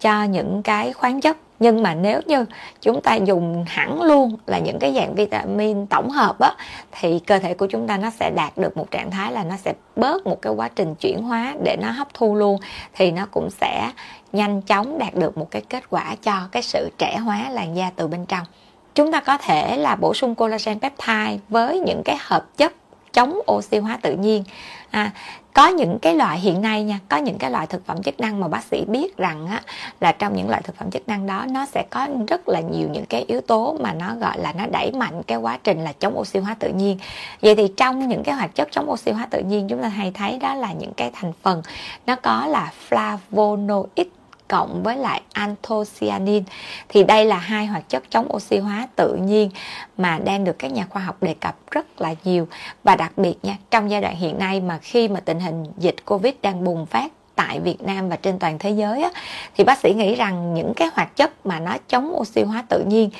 cho 0.00 0.24
những 0.24 0.62
cái 0.62 0.92
khoáng 0.92 1.20
chất 1.20 1.36
nhưng 1.64 1.82
mà 1.82 1.94
nếu 1.94 2.20
như 2.26 2.44
chúng 2.80 3.00
ta 3.00 3.14
dùng 3.14 3.64
hẳn 3.68 4.02
luôn 4.02 4.36
là 4.46 4.58
những 4.58 4.78
cái 4.78 4.94
dạng 4.94 5.14
vitamin 5.14 5.86
tổng 5.86 6.10
hợp 6.10 6.38
á, 6.38 6.54
thì 6.92 7.18
cơ 7.18 7.38
thể 7.38 7.54
của 7.54 7.66
chúng 7.66 7.86
ta 7.86 7.96
nó 7.96 8.10
sẽ 8.10 8.30
đạt 8.30 8.58
được 8.58 8.76
một 8.76 8.90
trạng 8.90 9.10
thái 9.10 9.32
là 9.32 9.44
nó 9.44 9.56
sẽ 9.56 9.72
bớt 9.96 10.26
một 10.26 10.42
cái 10.42 10.52
quá 10.52 10.68
trình 10.68 10.94
chuyển 10.94 11.22
hóa 11.22 11.54
để 11.64 11.76
nó 11.80 11.90
hấp 11.90 12.14
thu 12.14 12.34
luôn. 12.34 12.60
Thì 12.94 13.10
nó 13.10 13.26
cũng 13.30 13.48
sẽ 13.50 13.90
nhanh 14.32 14.62
chóng 14.62 14.98
đạt 14.98 15.14
được 15.14 15.38
một 15.38 15.50
cái 15.50 15.62
kết 15.68 15.90
quả 15.90 16.14
cho 16.22 16.48
cái 16.52 16.62
sự 16.62 16.90
trẻ 16.98 17.16
hóa 17.16 17.50
làn 17.50 17.76
da 17.76 17.90
từ 17.96 18.06
bên 18.06 18.26
trong. 18.26 18.46
Chúng 18.94 19.12
ta 19.12 19.20
có 19.20 19.38
thể 19.38 19.76
là 19.76 19.96
bổ 19.96 20.14
sung 20.14 20.34
collagen 20.34 20.80
peptide 20.80 21.38
với 21.48 21.80
những 21.80 22.02
cái 22.04 22.16
hợp 22.20 22.56
chất 22.56 22.72
chống 23.14 23.40
oxy 23.52 23.78
hóa 23.78 23.98
tự 24.02 24.16
nhiên. 24.16 24.44
À, 24.90 25.10
có 25.54 25.68
những 25.68 25.98
cái 25.98 26.14
loại 26.14 26.40
hiện 26.40 26.60
nay 26.60 26.82
nha 26.82 26.98
có 27.08 27.16
những 27.16 27.38
cái 27.38 27.50
loại 27.50 27.66
thực 27.66 27.86
phẩm 27.86 28.02
chức 28.02 28.20
năng 28.20 28.40
mà 28.40 28.48
bác 28.48 28.64
sĩ 28.64 28.84
biết 28.84 29.16
rằng 29.16 29.46
á, 29.46 29.62
là 30.00 30.12
trong 30.12 30.36
những 30.36 30.50
loại 30.50 30.62
thực 30.62 30.76
phẩm 30.76 30.90
chức 30.90 31.08
năng 31.08 31.26
đó 31.26 31.46
nó 31.50 31.66
sẽ 31.66 31.84
có 31.90 32.08
rất 32.28 32.48
là 32.48 32.60
nhiều 32.60 32.88
những 32.92 33.06
cái 33.06 33.24
yếu 33.28 33.40
tố 33.40 33.76
mà 33.80 33.92
nó 33.92 34.14
gọi 34.20 34.38
là 34.38 34.52
nó 34.52 34.66
đẩy 34.72 34.92
mạnh 34.92 35.22
cái 35.26 35.38
quá 35.38 35.58
trình 35.64 35.84
là 35.84 35.92
chống 35.92 36.18
oxy 36.18 36.38
hóa 36.38 36.56
tự 36.58 36.68
nhiên. 36.68 36.98
Vậy 37.42 37.56
thì 37.56 37.72
trong 37.76 38.08
những 38.08 38.22
cái 38.22 38.34
hoạt 38.34 38.54
chất 38.54 38.68
chống 38.70 38.90
oxy 38.90 39.10
hóa 39.10 39.26
tự 39.30 39.40
nhiên 39.40 39.68
chúng 39.68 39.82
ta 39.82 39.88
hay 39.88 40.10
thấy 40.14 40.38
đó 40.38 40.54
là 40.54 40.72
những 40.72 40.92
cái 40.92 41.10
thành 41.14 41.32
phần 41.42 41.62
nó 42.06 42.16
có 42.16 42.46
là 42.46 42.72
flavonoid 42.90 44.04
cộng 44.48 44.82
với 44.82 44.96
lại 44.96 45.22
anthocyanin. 45.32 46.44
Thì 46.88 47.04
đây 47.04 47.24
là 47.24 47.38
hai 47.38 47.66
hoạt 47.66 47.88
chất 47.88 48.02
chống 48.10 48.28
oxy 48.34 48.58
hóa 48.58 48.88
tự 48.96 49.14
nhiên 49.14 49.50
mà 49.96 50.18
đang 50.18 50.44
được 50.44 50.58
các 50.58 50.72
nhà 50.72 50.86
khoa 50.90 51.02
học 51.02 51.16
đề 51.20 51.34
cập 51.34 51.56
rất 51.70 52.00
là 52.00 52.14
nhiều. 52.24 52.48
Và 52.84 52.96
đặc 52.96 53.12
biệt 53.16 53.34
nha 53.42 53.56
trong 53.70 53.90
giai 53.90 54.00
đoạn 54.00 54.16
hiện 54.16 54.38
nay 54.38 54.60
mà 54.60 54.78
khi 54.82 55.08
mà 55.08 55.20
tình 55.20 55.40
hình 55.40 55.64
dịch 55.78 55.96
covid 56.04 56.34
đang 56.42 56.64
bùng 56.64 56.86
phát 56.86 57.12
tại 57.34 57.60
Việt 57.60 57.82
Nam 57.82 58.08
và 58.08 58.16
trên 58.16 58.38
toàn 58.38 58.58
thế 58.58 58.70
giới 58.70 59.02
á, 59.02 59.10
thì 59.56 59.64
bác 59.64 59.78
sĩ 59.78 59.94
nghĩ 59.94 60.14
rằng 60.14 60.54
những 60.54 60.72
cái 60.76 60.88
hoạt 60.94 61.16
chất 61.16 61.46
mà 61.46 61.60
nó 61.60 61.76
chống 61.88 62.14
oxy 62.16 62.42
hóa 62.42 62.64
tự 62.68 62.84
nhiên 62.86 63.10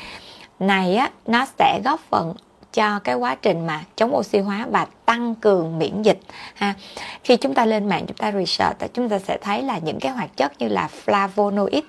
này 0.58 0.96
á, 0.96 1.10
nó 1.26 1.46
sẽ 1.58 1.80
góp 1.84 2.00
phần 2.10 2.34
cho 2.74 2.98
cái 2.98 3.14
quá 3.14 3.34
trình 3.34 3.66
mà 3.66 3.84
chống 3.96 4.16
oxy 4.16 4.38
hóa 4.38 4.66
và 4.70 4.86
tăng 5.04 5.34
cường 5.34 5.78
miễn 5.78 6.02
dịch, 6.02 6.18
ha. 6.54 6.74
Khi 7.24 7.36
chúng 7.36 7.54
ta 7.54 7.64
lên 7.64 7.88
mạng, 7.88 8.04
chúng 8.06 8.16
ta 8.16 8.32
research 8.32 8.94
chúng 8.94 9.08
ta 9.08 9.18
sẽ 9.18 9.38
thấy 9.38 9.62
là 9.62 9.78
những 9.78 10.00
cái 10.00 10.12
hoạt 10.12 10.36
chất 10.36 10.52
như 10.58 10.68
là 10.68 10.88
flavonoid, 11.04 11.82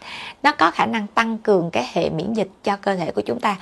nó 0.43 0.51
có 0.51 0.71
khả 0.71 0.85
năng 0.85 1.07
tăng 1.07 1.37
cường 1.37 1.69
cái 1.71 1.89
hệ 1.93 2.09
miễn 2.09 2.33
dịch 2.33 2.49
cho 2.63 2.75
cơ 2.75 2.95
thể 2.95 3.11
của 3.11 3.21
chúng 3.21 3.39
ta. 3.39 3.55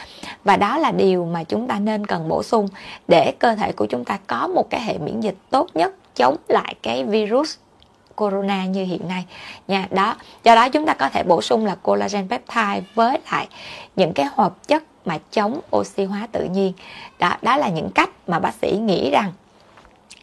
Và 0.44 0.58
đó 0.58 0.78
là 0.78 0.92
điều 0.92 1.26
mà 1.26 1.44
chúng 1.44 1.68
ta 1.68 1.80
nên 1.80 2.06
cần 2.06 2.28
bổ 2.28 2.44
sung 2.44 2.68
để 3.08 3.34
cơ 3.40 3.56
thể 3.56 3.72
của 3.72 3.86
chúng 3.86 4.06
ta 4.06 4.18
có 4.28 4.48
một 4.48 4.70
cái 4.70 4.82
hệ 4.82 4.98
miễn 4.98 5.20
dịch 5.20 5.36
tốt 5.50 5.68
nhất 5.74 5.94
chống 6.16 6.36
lại 6.48 6.76
cái 6.82 7.04
virus 7.04 7.56
corona 8.16 8.66
như 8.66 8.84
hiện 8.86 9.08
nay, 9.08 9.26
nha. 9.68 9.88
Đó, 9.92 10.16
do 10.44 10.56
đó 10.56 10.70
chúng 10.70 10.86
ta 10.86 10.94
có 10.94 11.10
thể 11.10 11.24
bổ 11.24 11.42
sung 11.42 11.66
là 11.66 11.76
collagen 11.76 12.28
peptide 12.30 12.82
với 12.96 13.20
lại 13.32 13.48
những 13.96 14.14
cái 14.14 14.26
hợp 14.36 14.68
chất 14.68 14.84
mà 15.06 15.18
chống 15.32 15.60
oxy 15.76 16.04
hóa 16.04 16.28
tự 16.32 16.43
nhiên. 16.43 16.74
Đó 17.20 17.36
đó 17.41 17.58
là 17.58 17.70
những 17.70 17.89
cách 17.95 18.10
mà 18.28 18.39
bác 18.39 18.54
sĩ 18.62 18.78
nghĩ 18.78 19.12
rằng 19.12 19.32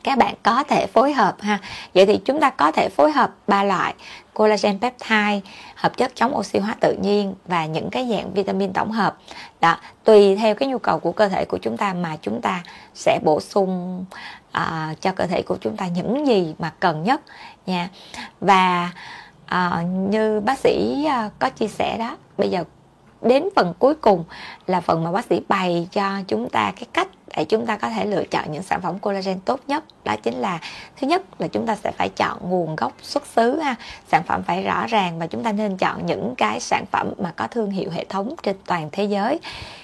các 0.03 0.19
bạn 0.19 0.35
có 0.43 0.63
thể 0.63 0.87
phối 0.87 1.13
hợp 1.13 1.37
ha. 1.41 1.59
Vậy 1.95 2.07
thì 2.07 2.21
chúng 2.25 2.41
ta 2.41 2.51
có 2.51 2.73
thể 2.73 2.89
phối 2.89 3.13
hợp 3.13 3.31
ba 3.47 3.65
loại 3.65 3.95
collagen 4.35 4.79
peptide 4.79 5.41
hợp 5.75 5.97
chất 5.97 6.13
chống 6.15 6.37
oxy 6.37 6.59
hóa 6.59 6.75
tự 6.81 6.97
nhiên 7.03 7.35
và 7.47 7.67
những 7.67 7.91
cái 7.91 8.09
dạng 8.11 8.33
vitamin 8.33 8.73
tổng 8.73 8.91
hợp. 8.91 9.17
Đó 9.61 9.77
tùy 10.05 10.37
theo 10.37 10.55
cái 10.55 10.69
nhu 10.69 10.79
cầu 10.79 10.99
của 10.99 11.13
cơ 11.13 11.29
thể 11.29 11.45
của 11.45 11.59
chúng 11.59 11.77
ta 11.77 11.95
mà 11.95 12.17
chúng 12.23 12.41
ta 12.41 12.63
sẽ 12.95 13.19
bổ 13.25 13.41
sung 13.41 14.05
uh, 14.57 15.01
cho 15.01 15.13
cơ 15.13 15.27
thể 15.27 15.43
của 15.43 15.57
chúng 15.61 15.77
ta 15.77 15.87
những 15.87 16.27
gì 16.27 16.55
mà 16.59 16.73
cần 16.81 17.05
nhất 17.05 17.21
nha. 17.67 17.89
Và 18.41 18.91
uh, 19.55 19.85
như 20.09 20.41
bác 20.41 20.59
sĩ 20.59 21.07
uh, 21.07 21.33
có 21.39 21.51
chia 21.51 21.69
sẻ 21.69 21.99
đó 21.99 22.17
bây 22.39 22.51
giờ 22.51 22.65
đến 23.23 23.49
phần 23.57 23.75
cuối 23.79 23.95
cùng 23.95 24.25
là 24.67 24.81
phần 24.81 25.05
mà 25.05 25.13
bác 25.13 25.25
sĩ 25.25 25.41
bày 25.49 25.89
cho 25.93 26.21
chúng 26.29 26.49
ta 26.51 26.73
cái 26.77 26.87
cách 26.93 27.09
để 27.37 27.45
chúng 27.45 27.67
ta 27.67 27.77
có 27.77 27.89
thể 27.91 28.07
lựa 28.07 28.25
chọn 28.25 28.53
những 28.53 28.63
sản 28.63 28.81
phẩm 28.81 28.99
collagen 28.99 29.41
tốt 29.41 29.61
nhất. 29.67 29.85
Đó 30.05 30.17
chính 30.23 30.35
là, 30.35 30.59
thứ 31.01 31.07
nhất 31.07 31.23
là 31.39 31.49
chúng 31.49 31.67
ta 31.67 31.77
sẽ 31.77 31.93
phải 31.99 32.09
chọn 32.09 32.39
nguồn 32.51 32.77
gốc 32.77 32.93
xuất 33.03 33.27
xứ 33.27 33.59
ha, 33.59 33.75
sản 34.09 34.23
phẩm 34.23 34.43
phải 34.43 34.63
rõ 34.63 34.87
ràng 34.87 35.19
và 35.19 35.27
chúng 35.27 35.43
ta 35.43 35.53
nên 35.53 35.77
chọn 35.77 36.07
những 36.07 36.35
cái 36.37 36.61
sản 36.61 36.85
phẩm 36.91 37.13
mà 37.19 37.33
có 37.37 37.47
thương 37.47 37.71
hiệu 37.71 37.91
hệ 37.91 38.05
thống 38.05 38.35
trên 38.43 38.57
toàn 38.67 38.89
thế 38.93 39.05
giới 39.05 39.39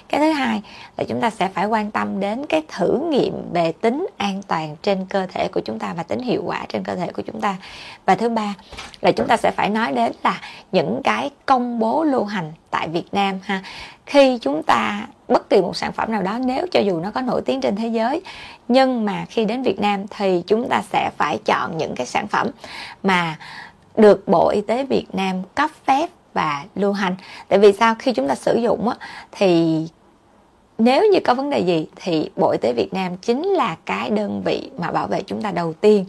cái 0.09 0.21
thứ 0.21 0.31
hai 0.31 0.61
là 0.97 1.03
chúng 1.03 1.21
ta 1.21 1.29
sẽ 1.29 1.47
phải 1.47 1.65
quan 1.65 1.91
tâm 1.91 2.19
đến 2.19 2.45
cái 2.45 2.61
thử 2.67 2.99
nghiệm 3.11 3.33
về 3.53 3.71
tính 3.71 4.07
an 4.17 4.41
toàn 4.47 4.75
trên 4.81 5.05
cơ 5.09 5.27
thể 5.33 5.47
của 5.47 5.59
chúng 5.59 5.79
ta 5.79 5.93
và 5.93 6.03
tính 6.03 6.19
hiệu 6.19 6.43
quả 6.45 6.65
trên 6.69 6.83
cơ 6.83 6.95
thể 6.95 7.07
của 7.07 7.21
chúng 7.21 7.41
ta. 7.41 7.55
Và 8.05 8.15
thứ 8.15 8.29
ba 8.29 8.53
là 9.01 9.11
chúng 9.11 9.27
ta 9.27 9.37
sẽ 9.37 9.51
phải 9.51 9.69
nói 9.69 9.91
đến 9.91 10.11
là 10.23 10.41
những 10.71 11.01
cái 11.03 11.29
công 11.45 11.79
bố 11.79 12.03
lưu 12.03 12.23
hành 12.23 12.53
tại 12.71 12.87
Việt 12.87 13.05
Nam 13.11 13.39
ha. 13.43 13.61
Khi 14.05 14.37
chúng 14.41 14.63
ta 14.63 15.07
bất 15.27 15.49
kỳ 15.49 15.61
một 15.61 15.77
sản 15.77 15.91
phẩm 15.91 16.11
nào 16.11 16.21
đó 16.21 16.37
nếu 16.45 16.67
cho 16.71 16.79
dù 16.79 16.99
nó 16.99 17.11
có 17.11 17.21
nổi 17.21 17.41
tiếng 17.45 17.61
trên 17.61 17.75
thế 17.75 17.87
giới 17.87 18.21
nhưng 18.67 19.05
mà 19.05 19.25
khi 19.29 19.45
đến 19.45 19.63
Việt 19.63 19.79
Nam 19.79 20.05
thì 20.09 20.43
chúng 20.47 20.69
ta 20.69 20.81
sẽ 20.91 21.11
phải 21.17 21.39
chọn 21.45 21.77
những 21.77 21.95
cái 21.95 22.05
sản 22.05 22.27
phẩm 22.27 22.49
mà 23.03 23.37
được 23.97 24.27
Bộ 24.27 24.49
Y 24.49 24.61
tế 24.61 24.83
Việt 24.83 25.05
Nam 25.13 25.41
cấp 25.55 25.71
phép 25.85 26.09
và 26.33 26.65
lưu 26.75 26.93
hành. 26.93 27.15
Tại 27.47 27.59
vì 27.59 27.73
sao? 27.73 27.95
Khi 27.99 28.13
chúng 28.13 28.27
ta 28.27 28.35
sử 28.35 28.55
dụng 28.55 28.89
á, 28.89 28.95
thì 29.31 29.81
nếu 30.77 31.05
như 31.11 31.19
có 31.19 31.33
vấn 31.33 31.49
đề 31.49 31.59
gì 31.59 31.87
thì 31.95 32.29
Bộ 32.35 32.51
Y 32.51 32.57
tế 32.57 32.73
Việt 32.73 32.93
Nam 32.93 33.17
chính 33.17 33.43
là 33.43 33.75
cái 33.85 34.09
đơn 34.09 34.41
vị 34.45 34.69
mà 34.77 34.91
bảo 34.91 35.07
vệ 35.07 35.21
chúng 35.21 35.41
ta 35.41 35.51
đầu 35.51 35.73
tiên. 35.73 36.05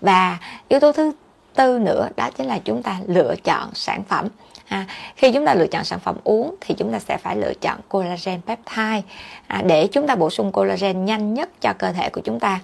Và 0.00 0.38
yếu 0.68 0.80
tố 0.80 0.92
thứ 0.92 1.12
tư 1.54 1.78
nữa 1.78 2.08
đó 2.16 2.30
chính 2.36 2.46
là 2.46 2.58
chúng 2.58 2.82
ta 2.82 3.00
lựa 3.06 3.34
chọn 3.44 3.74
sản 3.74 4.02
phẩm 4.08 4.28
à, 4.68 4.86
khi 5.16 5.32
chúng 5.32 5.46
ta 5.46 5.54
lựa 5.54 5.66
chọn 5.66 5.84
sản 5.84 5.98
phẩm 5.98 6.16
uống 6.24 6.54
thì 6.60 6.74
chúng 6.74 6.92
ta 6.92 6.98
sẽ 6.98 7.16
phải 7.16 7.36
lựa 7.36 7.52
chọn 7.60 7.80
collagen 7.88 8.40
peptide 8.46 9.02
à, 9.46 9.62
để 9.66 9.86
chúng 9.86 10.06
ta 10.06 10.14
bổ 10.14 10.30
sung 10.30 10.52
collagen 10.52 11.04
nhanh 11.04 11.34
nhất 11.34 11.50
cho 11.60 11.72
cơ 11.78 11.92
thể 11.92 12.08
của 12.10 12.20
chúng 12.20 12.40
ta. 12.40 12.60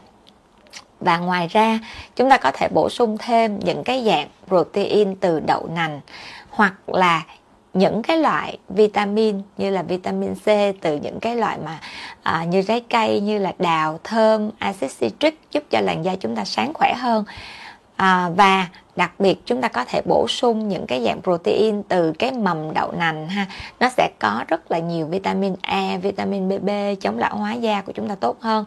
Và 1.01 1.19
ngoài 1.19 1.49
ra 1.49 1.79
chúng 2.17 2.31
ta 2.31 2.39
có 2.39 2.51
thể 2.51 2.69
bổ 2.75 2.89
sung 2.89 3.19
thêm 3.19 3.59
những 3.59 3.85
cái 3.85 4.05
dạng 4.07 4.29
protein 4.49 5.17
từ 5.17 5.41
đậu 5.41 5.69
nành 5.75 6.01
hoặc 6.51 6.75
là 6.87 7.23
những 7.75 8.03
cái 8.03 8.19
loại 8.19 8.59
vitamin 8.69 9.43
như 9.59 9.71
là 9.71 9.83
vitamin 9.83 10.35
C 10.35 10.47
từ 10.81 10.97
những 10.97 11.21
cái 11.21 11.37
loại 11.37 11.59
mà 11.65 11.79
à, 12.23 12.45
như 12.45 12.63
trái 12.63 12.81
cây 12.91 13.21
như 13.21 13.39
là 13.39 13.53
đào 13.59 14.01
thơm 14.05 14.51
axit 14.59 14.91
citric 15.01 15.41
giúp 15.51 15.65
cho 15.71 15.81
làn 15.81 16.05
da 16.05 16.15
chúng 16.21 16.37
ta 16.37 16.45
sáng 16.45 16.73
khỏe 16.75 16.95
hơn. 16.99 17.25
À, 17.97 18.31
và 18.37 18.69
đặc 18.97 19.13
biệt 19.19 19.43
chúng 19.47 19.61
ta 19.61 19.69
có 19.69 19.85
thể 19.85 20.03
bổ 20.05 20.27
sung 20.29 20.69
những 20.69 20.87
cái 20.87 21.05
dạng 21.05 21.23
protein 21.23 21.83
từ 21.83 22.13
cái 22.13 22.33
mầm 22.33 22.75
đậu 22.75 22.93
nành 22.93 23.29
ha. 23.29 23.47
Nó 23.81 23.89
sẽ 23.97 24.11
có 24.19 24.45
rất 24.49 24.71
là 24.71 24.79
nhiều 24.79 25.07
vitamin 25.07 25.55
A 25.63 25.99
vitamin 26.03 26.49
BB 26.49 26.71
chống 27.01 27.19
lão 27.19 27.37
hóa 27.37 27.53
da 27.53 27.81
của 27.83 27.93
chúng 27.93 28.09
ta 28.09 28.15
tốt 28.15 28.37
hơn. 28.41 28.65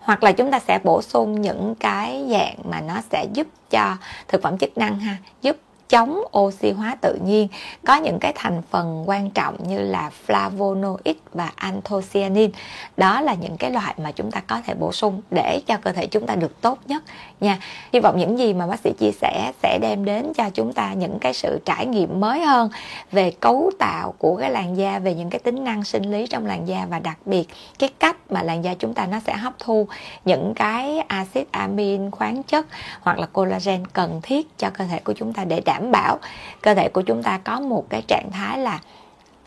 Hoặc 0.00 0.22
là 0.22 0.32
chúng 0.32 0.50
ta 0.50 0.58
sẽ 0.58 0.78
bổ 0.84 1.02
sung 1.02 1.40
những 1.40 1.74
cái 1.74 2.26
dạng 2.30 2.56
mà 2.70 2.80
nó 2.80 2.94
sẽ 3.12 3.26
giúp 3.32 3.46
cho 3.70 3.96
thực 4.28 4.42
phẩm 4.42 4.58
chức 4.58 4.78
năng 4.78 4.98
ha 4.98 5.16
giúp 5.42 5.56
chống 5.90 6.22
oxy 6.38 6.70
hóa 6.70 6.96
tự 7.00 7.18
nhiên. 7.24 7.48
Có 7.86 7.96
những 7.96 8.18
cái 8.18 8.32
thành 8.36 8.62
phần 8.70 9.04
quan 9.06 9.30
trọng 9.30 9.68
như 9.68 9.78
là 9.78 10.10
flavonoid 10.26 11.14
và 11.34 11.50
anthocyanin. 11.56 12.50
Đó 12.96 13.20
là 13.20 13.34
những 13.34 13.56
cái 13.56 13.70
loại 13.70 13.94
mà 13.98 14.12
chúng 14.12 14.30
ta 14.30 14.40
có 14.40 14.60
thể 14.66 14.74
bổ 14.74 14.92
sung 14.92 15.20
để 15.30 15.60
cho 15.66 15.76
cơ 15.76 15.92
thể 15.92 16.06
chúng 16.06 16.26
ta 16.26 16.34
được 16.34 16.60
tốt 16.60 16.78
nhất 16.86 17.02
nha. 17.40 17.58
Hy 17.92 18.00
vọng 18.00 18.18
những 18.18 18.38
gì 18.38 18.52
mà 18.52 18.66
bác 18.66 18.80
sĩ 18.80 18.92
chia 18.98 19.10
sẻ 19.20 19.52
sẽ 19.62 19.78
đem 19.82 20.04
đến 20.04 20.32
cho 20.36 20.50
chúng 20.54 20.72
ta 20.72 20.92
những 20.92 21.18
cái 21.18 21.34
sự 21.34 21.58
trải 21.64 21.86
nghiệm 21.86 22.20
mới 22.20 22.40
hơn 22.40 22.70
về 23.12 23.32
cấu 23.40 23.70
tạo 23.78 24.14
của 24.18 24.36
cái 24.36 24.50
làn 24.50 24.76
da, 24.76 24.98
về 24.98 25.14
những 25.14 25.30
cái 25.30 25.38
tính 25.38 25.64
năng 25.64 25.84
sinh 25.84 26.10
lý 26.10 26.26
trong 26.26 26.46
làn 26.46 26.68
da 26.68 26.86
và 26.90 26.98
đặc 26.98 27.18
biệt 27.26 27.48
cái 27.78 27.90
cách 27.98 28.16
mà 28.30 28.42
làn 28.42 28.64
da 28.64 28.74
chúng 28.74 28.94
ta 28.94 29.06
nó 29.06 29.20
sẽ 29.26 29.36
hấp 29.36 29.52
thu 29.58 29.88
những 30.24 30.52
cái 30.56 30.98
axit 30.98 31.48
amin 31.50 32.10
khoáng 32.10 32.42
chất 32.42 32.66
hoặc 33.00 33.18
là 33.18 33.26
collagen 33.26 33.86
cần 33.92 34.20
thiết 34.22 34.58
cho 34.58 34.70
cơ 34.70 34.84
thể 34.84 35.00
của 35.04 35.12
chúng 35.12 35.32
ta 35.32 35.44
để 35.44 35.60
đảm 35.64 35.79
đảm 35.80 35.90
bảo 35.92 36.18
cơ 36.62 36.74
thể 36.74 36.88
của 36.88 37.02
chúng 37.02 37.22
ta 37.22 37.38
có 37.44 37.60
một 37.60 37.84
cái 37.90 38.02
trạng 38.02 38.30
thái 38.30 38.58
là 38.58 38.78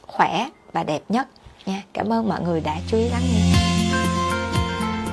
khỏe 0.07 0.47
và 0.73 0.83
đẹp 0.83 1.01
nhất 1.09 1.27
nha. 1.65 1.81
Cảm 1.93 2.13
ơn 2.13 2.29
mọi 2.29 2.41
người 2.41 2.61
đã 2.61 2.75
chú 2.87 2.97
ý 2.97 3.09
lắng 3.09 3.21
nghe. 3.33 3.53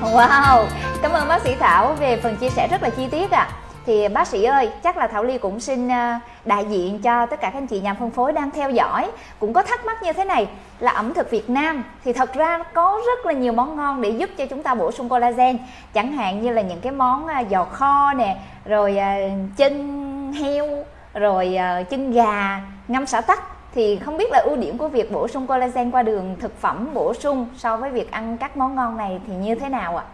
Wow, 0.03 0.66
cảm 1.03 1.12
ơn 1.12 1.29
bác 1.29 1.43
sĩ 1.43 1.55
thảo 1.55 1.93
về 1.93 2.16
phần 2.16 2.37
chia 2.37 2.51
sẻ 2.51 2.68
rất 2.71 2.83
là 2.83 2.91
chi 2.91 3.09
tiết 3.11 3.31
ạ. 3.31 3.49
À 3.51 3.57
thì 3.87 4.09
bác 4.09 4.29
sĩ 4.29 4.45
ơi, 4.45 4.71
chắc 4.83 4.97
là 4.97 5.07
thảo 5.07 5.25
ly 5.25 5.39
cũng 5.39 5.61
xin 5.61 5.89
ờ, 5.89 6.18
đại 6.45 6.64
diện 6.64 6.99
cho 6.99 7.27
tất 7.27 7.41
cả 7.41 7.51
các 7.51 7.59
anh 7.59 7.66
chị 7.66 7.81
nhà 7.81 7.95
phân 7.95 8.11
phối 8.11 8.33
đang 8.33 8.51
theo 8.51 8.71
dõi. 8.71 9.11
Cũng 9.39 9.53
có 9.53 9.62
thắc 9.62 9.85
mắc 9.87 10.03
như 10.03 10.12
thế 10.12 10.25
này, 10.25 10.49
là 10.79 10.91
ẩm 10.91 11.14
thực 11.14 11.31
việt 11.31 11.51
nam 11.51 11.85
thì 12.05 12.12
thật 12.12 12.35
ra 12.35 12.59
có 12.75 13.01
rất 13.07 13.27
là 13.27 13.33
nhiều 13.33 13.53
món 13.53 13.77
ngon 13.77 14.01
để 14.01 14.11
giúp 14.11 14.31
cho 14.37 14.47
chúng 14.47 14.62
ta 14.62 14.75
bổ 14.75 14.93
sung 14.93 15.09
collagen. 15.09 15.59
Chẳng 15.95 16.12
hạn 16.12 16.43
như 16.43 16.51
là 16.51 16.62
những 16.62 16.81
cái 16.81 16.93
món 16.93 17.27
ờ, 17.27 17.43
giò 17.51 17.64
kho 17.64 18.12
nè, 18.12 18.37
rồi 18.64 18.99
ờ, 18.99 19.11
chân 19.57 20.33
heo 20.33 20.66
rồi 21.15 21.57
uh, 21.81 21.91
chân 21.91 22.13
gà 22.13 22.61
ngâm 22.89 23.07
xả 23.07 23.21
tắc. 23.21 23.43
Thì 23.75 23.97
không 23.97 24.17
biết 24.17 24.31
là 24.31 24.39
ưu 24.39 24.57
điểm 24.57 24.79
của 24.79 24.89
việc 24.89 25.13
bổ 25.13 25.29
sung 25.29 25.47
collagen 25.47 25.91
qua 25.91 26.03
đường 26.03 26.37
thực 26.41 26.61
phẩm 26.61 26.89
bổ 26.95 27.15
sung 27.15 27.47
so 27.57 27.77
với 27.77 27.91
việc 27.91 28.11
ăn 28.11 28.37
các 28.39 28.57
món 28.57 28.75
ngon 28.75 28.97
này 28.97 29.21
thì 29.27 29.35
như 29.35 29.55
thế 29.55 29.69
nào 29.69 29.97
ạ? 29.97 30.05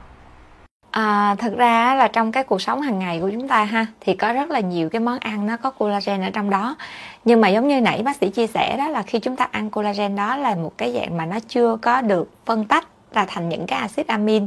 À, 0.91 1.35
thực 1.39 1.57
ra 1.57 1.95
là 1.95 2.09
trong 2.09 2.33
cái 2.33 2.45
cuộc 2.45 2.63
sống 2.63 2.81
hàng 2.81 2.99
ngày 2.99 3.21
của 3.21 3.31
chúng 3.31 3.49
ta 3.49 3.65
ha 3.65 3.87
thì 4.01 4.15
có 4.15 4.33
rất 4.33 4.51
là 4.51 4.61
nhiều 4.61 4.89
cái 4.89 5.01
món 5.01 5.19
ăn 5.19 5.47
nó 5.47 5.57
có 5.57 5.71
collagen 5.71 6.23
ở 6.23 6.31
trong 6.31 6.51
đó. 6.51 6.77
Nhưng 7.25 7.41
mà 7.41 7.49
giống 7.49 7.69
như 7.69 7.81
nãy 7.81 8.03
bác 8.03 8.17
sĩ 8.17 8.29
chia 8.29 8.47
sẻ 8.47 8.77
đó 8.77 8.89
là 8.89 9.03
khi 9.03 9.19
chúng 9.19 9.37
ta 9.37 9.49
ăn 9.51 9.71
collagen 9.71 10.17
đó 10.17 10.37
là 10.37 10.55
một 10.55 10.73
cái 10.79 10.93
dạng 10.93 11.17
mà 11.17 11.27
nó 11.27 11.39
chưa 11.49 11.77
có 11.83 12.01
được 12.01 12.31
phân 12.47 12.65
tách 12.65 12.87
ra 13.13 13.25
thành 13.29 13.49
những 13.49 13.67
cái 13.67 13.79
axit 13.79 14.07
amin. 14.07 14.47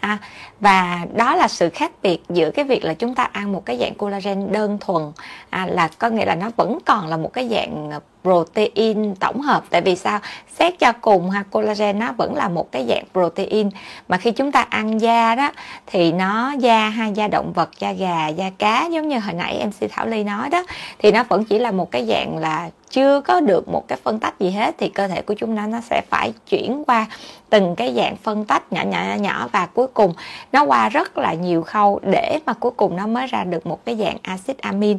À, 0.00 0.18
và 0.60 1.06
đó 1.14 1.34
là 1.34 1.48
sự 1.48 1.68
khác 1.68 1.92
biệt 2.02 2.22
giữa 2.28 2.50
cái 2.50 2.64
việc 2.64 2.84
là 2.84 2.94
chúng 2.94 3.14
ta 3.14 3.24
ăn 3.24 3.52
một 3.52 3.66
cái 3.66 3.78
dạng 3.78 3.94
collagen 3.94 4.52
đơn 4.52 4.78
thuần 4.80 5.02
à, 5.50 5.66
là 5.66 5.88
có 5.98 6.08
nghĩa 6.08 6.24
là 6.24 6.34
nó 6.34 6.50
vẫn 6.56 6.78
còn 6.86 7.06
là 7.06 7.16
một 7.16 7.32
cái 7.32 7.48
dạng 7.48 7.90
protein 8.22 9.14
tổng 9.14 9.40
hợp. 9.40 9.64
Tại 9.70 9.80
vì 9.80 9.96
sao? 9.96 10.18
Xét 10.58 10.78
cho 10.78 10.92
cùng 11.00 11.30
ha 11.30 11.42
collagen 11.42 11.98
nó 11.98 12.12
vẫn 12.12 12.34
là 12.34 12.48
một 12.48 12.72
cái 12.72 12.86
dạng 12.88 13.04
protein. 13.12 13.70
Mà 14.08 14.16
khi 14.16 14.30
chúng 14.30 14.52
ta 14.52 14.60
ăn 14.60 15.00
da 15.00 15.34
đó 15.34 15.52
thì 15.86 16.12
nó 16.12 16.52
da 16.58 16.88
ha 16.88 17.06
da 17.06 17.28
động 17.28 17.52
vật 17.52 17.70
da 17.78 17.92
gà 17.92 18.28
da 18.28 18.50
cá 18.58 18.86
giống 18.86 19.08
như 19.08 19.18
hồi 19.18 19.34
nãy 19.34 19.66
mc 19.66 19.90
thảo 19.90 20.06
ly 20.06 20.24
nói 20.24 20.50
đó 20.50 20.64
thì 20.98 21.12
nó 21.12 21.24
vẫn 21.28 21.44
chỉ 21.44 21.58
là 21.58 21.70
một 21.70 21.90
cái 21.90 22.06
dạng 22.06 22.38
là 22.38 22.70
chưa 22.90 23.20
có 23.20 23.40
được 23.40 23.68
một 23.68 23.88
cái 23.88 23.98
phân 24.02 24.18
tách 24.18 24.40
gì 24.40 24.50
hết 24.50 24.74
thì 24.78 24.88
cơ 24.88 25.08
thể 25.08 25.22
của 25.22 25.34
chúng 25.34 25.56
ta 25.56 25.66
nó 25.66 25.80
sẽ 25.80 26.02
phải 26.10 26.32
chuyển 26.48 26.84
qua 26.86 27.06
từng 27.50 27.76
cái 27.76 27.94
dạng 27.96 28.16
phân 28.16 28.44
tách 28.44 28.72
nhỏ 28.72 28.82
nhỏ 28.82 29.00
nhỏ 29.20 29.48
và 29.52 29.66
cuối 29.66 29.86
cùng 29.86 30.14
nó 30.52 30.62
qua 30.64 30.88
rất 30.88 31.18
là 31.18 31.34
nhiều 31.34 31.62
khâu 31.62 32.00
để 32.02 32.38
mà 32.46 32.52
cuối 32.52 32.72
cùng 32.76 32.96
nó 32.96 33.06
mới 33.06 33.26
ra 33.26 33.44
được 33.44 33.66
một 33.66 33.84
cái 33.84 33.96
dạng 33.96 34.16
axit 34.22 34.58
amin. 34.58 34.98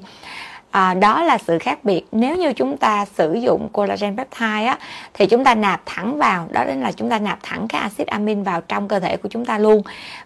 À, 0.72 0.94
đó 0.94 1.24
là 1.24 1.38
sự 1.38 1.60
khác 1.60 1.84
biệt. 1.84 2.06
Nếu 2.12 2.36
như 2.36 2.54
chúng 2.54 2.78
ta 2.78 3.06
sử 3.06 3.34
dụng 3.34 3.70
collagen 3.74 4.18
peptide 4.18 4.66
á 4.66 4.78
thì 5.14 5.26
chúng 5.26 5.44
ta 5.44 5.56
nạp 5.56 5.82
thẳng 5.86 6.18
vào 6.18 6.48
đó 6.52 6.64
là 6.64 6.92
chúng 6.92 7.10
ta 7.10 7.20
nạp 7.20 7.40
thẳng 7.44 7.68
cái 7.68 7.82
axit 7.82 8.08
amin 8.08 8.44
vào 8.44 8.62
trong 8.62 8.88
cơ 8.88 9.00
thể 9.00 9.18
của 9.18 9.30
chúng 9.30 9.46
ta 9.46 9.58
luôn. 9.58 9.82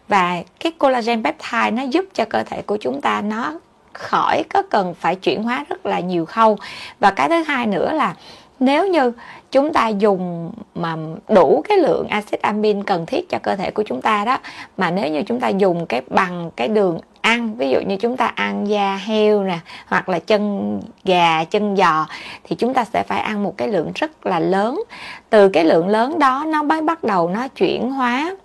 Và 0.08 0.42
cái 0.60 0.72
collagen 0.72 1.24
peptide 1.24 1.72
nó 1.72 1.84
giúp 1.84 2.06
cho 2.14 2.26
cơ 2.30 2.44
thể 2.44 2.62
của 2.62 2.78
chúng 2.78 3.02
ta 3.02 3.22
nó 3.22 3.60
khỏi 3.94 4.44
có 4.50 4.64
cần 4.70 4.94
phải 5.00 5.16
chuyển 5.16 5.44
hóa 5.44 5.66
rất 5.70 5.86
là 5.86 6.00
nhiều 6.00 6.26
khâu. 6.26 6.58
Và 7.00 7.12
cái 7.12 7.30
thứ 7.30 7.44
hai 7.44 7.66
nữa 7.68 7.92
là 7.94 8.16
nếu 8.60 8.88
như 8.88 9.12
chúng 9.52 9.74
ta 9.74 9.88
dùng 9.88 10.52
mà 10.76 10.96
đủ 11.30 11.64
cái 11.70 11.78
lượng 11.78 12.08
axit 12.08 12.42
amin 12.42 12.84
cần 12.84 13.06
thiết 13.06 13.30
cho 13.30 13.40
cơ 13.44 13.56
thể 13.56 13.72
của 13.72 13.84
chúng 13.84 14.02
ta 14.02 14.26
đó. 14.26 14.38
Mà 14.78 14.92
nếu 14.92 15.10
như 15.10 15.24
chúng 15.24 15.40
ta 15.40 15.48
dùng 15.48 15.86
cái 15.86 16.02
bằng 16.08 16.52
cái 16.56 16.68
đường 16.68 17.00
ăn, 17.22 17.56
ví 17.58 17.70
dụ 17.70 17.80
như 17.88 17.98
chúng 17.98 18.18
ta 18.18 18.26
ăn 18.26 18.68
da 18.68 18.96
heo 18.96 19.44
nè, 19.44 19.60
hoặc 19.88 20.10
là 20.10 20.20
chân 20.20 20.80
gà, 21.04 21.44
chân 21.44 21.76
giò, 21.76 22.08
thì 22.44 22.56
chúng 22.56 22.74
ta 22.74 22.86
sẽ 22.86 23.04
phải 23.04 23.20
ăn 23.20 23.44
một 23.44 23.58
cái 23.58 23.68
lượng 23.68 23.92
rất 23.96 24.26
là 24.26 24.40
lớn. 24.40 24.84
Từ 25.30 25.50
cái 25.50 25.66
lượng 25.66 25.88
lớn 25.88 26.20
đó, 26.20 26.44
nó 26.48 26.64
mới 26.64 26.82
bắt 26.82 27.04
đầu 27.04 27.30
nó 27.30 27.48
chuyển 27.48 27.92
hóa 27.92 28.36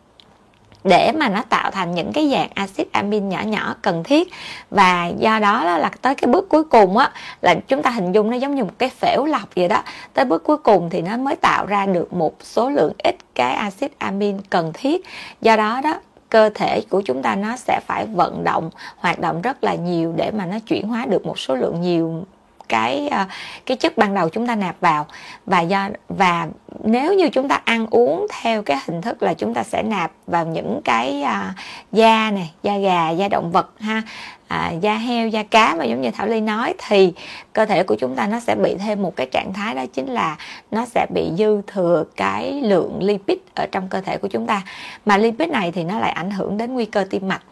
để 0.84 1.12
mà 1.12 1.28
nó 1.28 1.42
tạo 1.48 1.70
thành 1.70 1.94
những 1.94 2.12
cái 2.12 2.30
dạng 2.30 2.48
axit 2.54 2.92
amin 2.92 3.28
nhỏ 3.28 3.42
nhỏ 3.42 3.74
cần 3.82 4.04
thiết. 4.04 4.28
Và 4.70 5.12
do 5.18 5.38
đó 5.38 5.64
là 5.64 5.90
tới 6.02 6.14
cái 6.14 6.32
bước 6.32 6.48
cuối 6.48 6.64
cùng 6.64 6.96
á, 6.96 7.10
là 7.42 7.54
chúng 7.68 7.82
ta 7.82 7.90
hình 7.90 8.12
dung 8.12 8.30
nó 8.30 8.36
giống 8.36 8.54
như 8.54 8.64
một 8.64 8.78
cái 8.78 8.88
phễu 8.88 9.24
lọc 9.24 9.54
vậy 9.56 9.68
đó. 9.68 9.82
Tới 10.14 10.24
bước 10.24 10.44
cuối 10.44 10.56
cùng 10.56 10.90
thì 10.90 11.02
nó 11.02 11.16
mới 11.16 11.36
tạo 11.36 11.66
ra 11.66 11.86
được 11.86 12.12
một 12.12 12.34
số 12.42 12.70
lượng 12.70 12.92
ít 12.98 13.16
cái 13.34 13.54
axit 13.54 13.92
amin 13.98 14.40
cần 14.50 14.70
thiết. 14.74 15.04
Do 15.40 15.56
đó 15.56 15.80
đó, 15.84 15.94
cơ 16.28 16.50
thể 16.54 16.80
của 16.90 17.02
chúng 17.04 17.22
ta 17.22 17.34
nó 17.34 17.56
sẽ 17.56 17.80
phải 17.86 18.06
vận 18.06 18.44
động, 18.44 18.70
hoạt 18.96 19.20
động 19.20 19.42
rất 19.42 19.64
là 19.64 19.74
nhiều 19.74 20.12
để 20.16 20.30
mà 20.30 20.46
nó 20.46 20.58
chuyển 20.66 20.88
hóa 20.88 21.06
được 21.06 21.26
một 21.26 21.38
số 21.38 21.54
lượng 21.54 21.80
nhiều 21.80 22.24
cái 22.70 23.08
ờ, 23.08 23.24
cái 23.66 23.76
chất 23.76 23.98
ban 23.98 24.14
đầu 24.14 24.28
chúng 24.28 24.46
ta 24.46 24.54
nạp 24.54 24.80
vào. 24.80 25.06
Và 25.46 25.60
do 25.60 25.88
và 26.08 26.48
nếu 26.84 27.14
như 27.14 27.28
chúng 27.28 27.48
ta 27.48 27.60
ăn 27.64 27.86
uống 27.90 28.26
theo 28.42 28.62
cái 28.62 28.78
hình 28.86 29.02
thức 29.02 29.22
là 29.22 29.34
chúng 29.34 29.54
ta 29.54 29.62
sẽ 29.62 29.82
nạp 29.82 30.12
vào 30.26 30.46
những 30.46 30.80
cái 30.84 31.22
ờ, 31.22 31.44
da 31.92 32.30
này 32.30 32.52
da 32.62 32.78
gà 32.78 33.10
da 33.10 33.28
động 33.28 33.52
vật 33.52 33.70
ha 33.80 34.02
à, 34.50 34.72
da 34.80 34.94
heo 34.94 35.28
da 35.28 35.42
cá 35.42 35.74
mà 35.74 35.84
giống 35.84 36.00
như 36.00 36.10
thảo 36.10 36.26
ly 36.26 36.40
nói 36.40 36.74
thì 36.88 37.12
cơ 37.52 37.66
thể 37.66 37.82
của 37.82 37.94
chúng 37.94 38.16
ta 38.16 38.26
nó 38.26 38.40
sẽ 38.40 38.54
bị 38.54 38.74
thêm 38.74 39.02
một 39.02 39.16
cái 39.16 39.26
trạng 39.26 39.52
thái 39.52 39.74
đó 39.74 39.84
chính 39.92 40.06
là 40.06 40.36
nó 40.70 40.84
sẽ 40.84 41.06
bị 41.14 41.30
dư 41.38 41.62
thừa 41.66 42.04
cái 42.16 42.52
lượng 42.52 42.98
lipid 43.02 43.38
ở 43.54 43.66
trong 43.72 43.88
cơ 43.88 44.00
thể 44.00 44.16
của 44.16 44.28
chúng 44.28 44.46
ta. 44.46 44.62
Mà 45.06 45.16
lipid 45.16 45.48
này 45.48 45.72
thì 45.72 45.84
nó 45.84 45.98
lại 45.98 46.10
ảnh 46.10 46.30
hưởng 46.30 46.56
đến 46.56 46.74
nguy 46.74 46.84
cơ 46.84 47.04
tim 47.10 47.28
mạch 47.28 47.42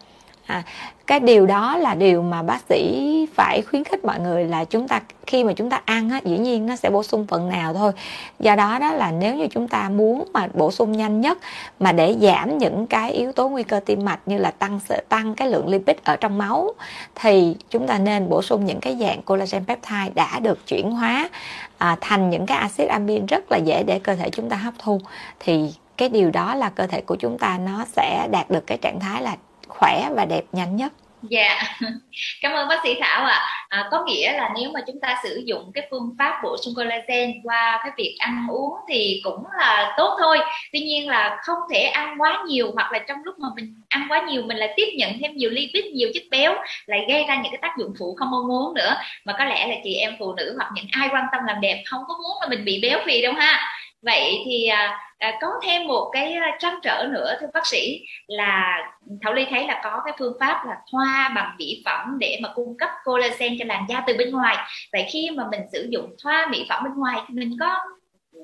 à, 0.49 0.63
cái 1.07 1.19
điều 1.19 1.45
đó 1.45 1.77
là 1.77 1.95
điều 1.95 2.21
mà 2.21 2.43
bác 2.43 2.61
sĩ 2.69 3.25
phải 3.35 3.61
khuyến 3.61 3.83
khích 3.83 4.05
mọi 4.05 4.19
người 4.19 4.45
là 4.45 4.65
chúng 4.65 4.87
ta 4.87 5.01
khi 5.27 5.43
mà 5.43 5.53
chúng 5.53 5.69
ta 5.69 5.81
ăn 5.85 6.09
á, 6.09 6.19
dĩ 6.25 6.37
nhiên 6.37 6.65
nó 6.65 6.75
sẽ 6.75 6.89
bổ 6.89 7.03
sung 7.03 7.25
phần 7.27 7.49
nào 7.49 7.73
thôi. 7.73 7.91
Do 8.39 8.55
đó 8.55 8.79
đó 8.79 8.93
là 8.93 9.11
nếu 9.11 9.35
như 9.35 9.47
chúng 9.51 9.67
ta 9.67 9.89
muốn 9.89 10.27
mà 10.33 10.47
bổ 10.53 10.71
sung 10.71 10.91
nhanh 10.91 11.21
nhất 11.21 11.37
mà 11.79 11.91
để 11.91 12.15
giảm 12.21 12.57
những 12.57 12.87
cái 12.87 13.11
yếu 13.11 13.31
tố 13.31 13.49
nguy 13.49 13.63
cơ 13.63 13.79
tim 13.85 14.05
mạch 14.05 14.19
như 14.25 14.37
là 14.37 14.51
tăng 14.51 14.79
tăng 15.09 15.35
cái 15.35 15.47
lượng 15.47 15.67
lipid 15.67 15.97
ở 16.03 16.15
trong 16.15 16.37
máu 16.37 16.71
thì 17.15 17.55
chúng 17.69 17.87
ta 17.87 17.97
nên 17.99 18.29
bổ 18.29 18.41
sung 18.41 18.65
những 18.65 18.79
cái 18.79 18.97
dạng 18.99 19.21
collagen 19.21 19.65
peptide 19.65 20.11
đã 20.15 20.39
được 20.39 20.67
chuyển 20.67 20.91
hóa 20.91 21.29
à, 21.77 21.97
thành 22.01 22.29
những 22.29 22.45
cái 22.45 22.57
axit 22.57 22.89
amin 22.89 23.25
rất 23.25 23.51
là 23.51 23.57
dễ 23.57 23.83
để 23.83 23.99
cơ 23.99 24.15
thể 24.15 24.29
chúng 24.29 24.49
ta 24.49 24.55
hấp 24.55 24.73
thu. 24.79 25.01
Thì 25.39 25.73
cái 25.97 26.09
điều 26.09 26.31
đó 26.31 26.55
là 26.55 26.69
cơ 26.69 26.87
thể 26.87 27.01
của 27.01 27.15
chúng 27.15 27.37
ta 27.37 27.57
nó 27.57 27.85
sẽ 27.95 28.27
đạt 28.31 28.49
được 28.49 28.67
cái 28.67 28.77
trạng 28.77 28.99
thái 28.99 29.21
là 29.21 29.37
khỏe 29.69 30.09
và 30.15 30.25
đẹp 30.25 30.43
nhanh 30.51 30.75
nhất 30.75 30.93
Dạ, 31.21 31.41
yeah. 31.41 31.93
cảm 32.41 32.51
ơn 32.53 32.67
bác 32.67 32.79
sĩ 32.83 32.95
Thảo 33.01 33.25
ạ. 33.25 33.39
À. 33.39 33.59
À, 33.69 33.87
có 33.91 34.03
nghĩa 34.05 34.33
là 34.33 34.49
nếu 34.55 34.71
mà 34.71 34.79
chúng 34.87 34.99
ta 34.99 35.15
sử 35.23 35.41
dụng 35.45 35.71
cái 35.73 35.87
phương 35.91 36.15
pháp 36.19 36.39
bổ 36.43 36.57
sung 36.57 36.73
collagen 36.75 37.33
qua 37.43 37.79
cái 37.83 37.91
việc 37.97 38.15
ăn 38.19 38.47
uống 38.49 38.73
thì 38.89 39.21
cũng 39.23 39.43
là 39.57 39.93
tốt 39.97 40.17
thôi. 40.19 40.37
Tuy 40.73 40.79
nhiên 40.79 41.09
là 41.09 41.37
không 41.43 41.57
thể 41.71 41.79
ăn 41.79 42.21
quá 42.21 42.43
nhiều 42.47 42.71
hoặc 42.73 42.91
là 42.91 42.99
trong 42.99 43.17
lúc 43.23 43.39
mà 43.39 43.47
mình 43.55 43.75
ăn 43.89 44.05
quá 44.09 44.25
nhiều 44.29 44.41
mình 44.41 44.57
lại 44.57 44.73
tiếp 44.75 44.87
nhận 44.97 45.11
thêm 45.21 45.35
nhiều 45.35 45.49
lipid, 45.49 45.85
nhiều 45.93 46.09
chất 46.13 46.23
béo 46.31 46.55
lại 46.85 47.05
gây 47.09 47.25
ra 47.27 47.35
những 47.35 47.51
cái 47.51 47.59
tác 47.61 47.73
dụng 47.79 47.93
phụ 47.99 48.15
không 48.19 48.31
mong 48.31 48.47
muốn 48.47 48.73
nữa. 48.73 48.95
Mà 49.25 49.33
có 49.37 49.45
lẽ 49.45 49.67
là 49.67 49.75
chị 49.83 49.93
em 49.95 50.15
phụ 50.19 50.33
nữ 50.33 50.55
hoặc 50.57 50.71
những 50.75 50.85
ai 50.91 51.09
quan 51.11 51.25
tâm 51.31 51.41
làm 51.47 51.61
đẹp 51.61 51.83
không 51.85 52.03
có 52.07 52.13
muốn 52.23 52.37
là 52.41 52.47
mình 52.49 52.65
bị 52.65 52.79
béo 52.81 52.99
phì 53.05 53.21
đâu 53.21 53.33
ha 53.33 53.79
vậy 54.01 54.41
thì 54.45 54.67
à, 54.67 54.99
à, 55.17 55.37
có 55.41 55.47
thêm 55.63 55.87
một 55.87 56.09
cái 56.13 56.35
trăn 56.59 56.79
trở 56.83 57.07
nữa 57.11 57.33
thưa 57.39 57.47
bác 57.53 57.67
sĩ 57.67 57.99
là 58.27 58.77
thảo 59.21 59.33
ly 59.33 59.45
thấy 59.49 59.67
là 59.67 59.81
có 59.83 60.01
cái 60.05 60.13
phương 60.19 60.37
pháp 60.39 60.65
là 60.67 60.75
thoa 60.91 61.31
bằng 61.35 61.55
mỹ 61.59 61.81
phẩm 61.85 62.17
để 62.19 62.39
mà 62.41 62.49
cung 62.55 62.77
cấp 62.77 62.89
collagen 63.03 63.55
cho 63.59 63.65
làn 63.65 63.85
da 63.89 64.03
từ 64.07 64.13
bên 64.17 64.31
ngoài. 64.31 64.57
Vậy 64.93 65.07
khi 65.11 65.29
mà 65.37 65.43
mình 65.51 65.61
sử 65.71 65.87
dụng 65.91 66.15
thoa 66.23 66.47
mỹ 66.51 66.65
phẩm 66.69 66.83
bên 66.83 66.93
ngoài 66.95 67.17
thì 67.27 67.33
mình 67.33 67.57
có 67.59 67.79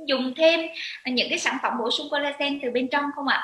dùng 0.08 0.34
thêm 0.38 0.60
những 1.06 1.30
cái 1.30 1.40
sản 1.40 1.58
phẩm 1.64 1.74
bổ 1.80 1.92
sung 1.92 2.08
collagen 2.12 2.60
từ 2.64 2.72
bên 2.72 2.88
trong 2.92 3.06
không 3.16 3.28
ạ? 3.28 3.44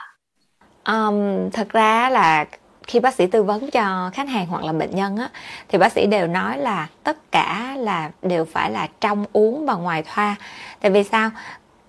Um, 0.86 1.50
thật 1.50 1.70
ra 1.70 2.10
là 2.10 2.46
khi 2.88 3.00
bác 3.00 3.14
sĩ 3.14 3.28
tư 3.28 3.44
vấn 3.44 3.72
cho 3.72 4.10
khách 4.14 4.30
hàng 4.30 4.46
hoặc 4.46 4.64
là 4.64 4.74
bệnh 4.74 4.96
nhân 4.96 5.18
á 5.18 5.30
thì 5.68 5.78
bác 5.78 5.92
sĩ 5.92 6.06
đều 6.06 6.28
nói 6.28 6.58
là 6.58 6.88
tất 7.04 7.32
cả 7.32 7.76
là 7.78 8.10
đều 8.22 8.46
phải 8.46 8.72
là 8.72 8.88
trong 9.02 9.26
uống 9.34 9.66
và 9.66 9.74
ngoài 9.74 10.04
thoa. 10.04 10.36
Tại 10.82 10.92
vì 10.92 11.04
sao? 11.04 11.30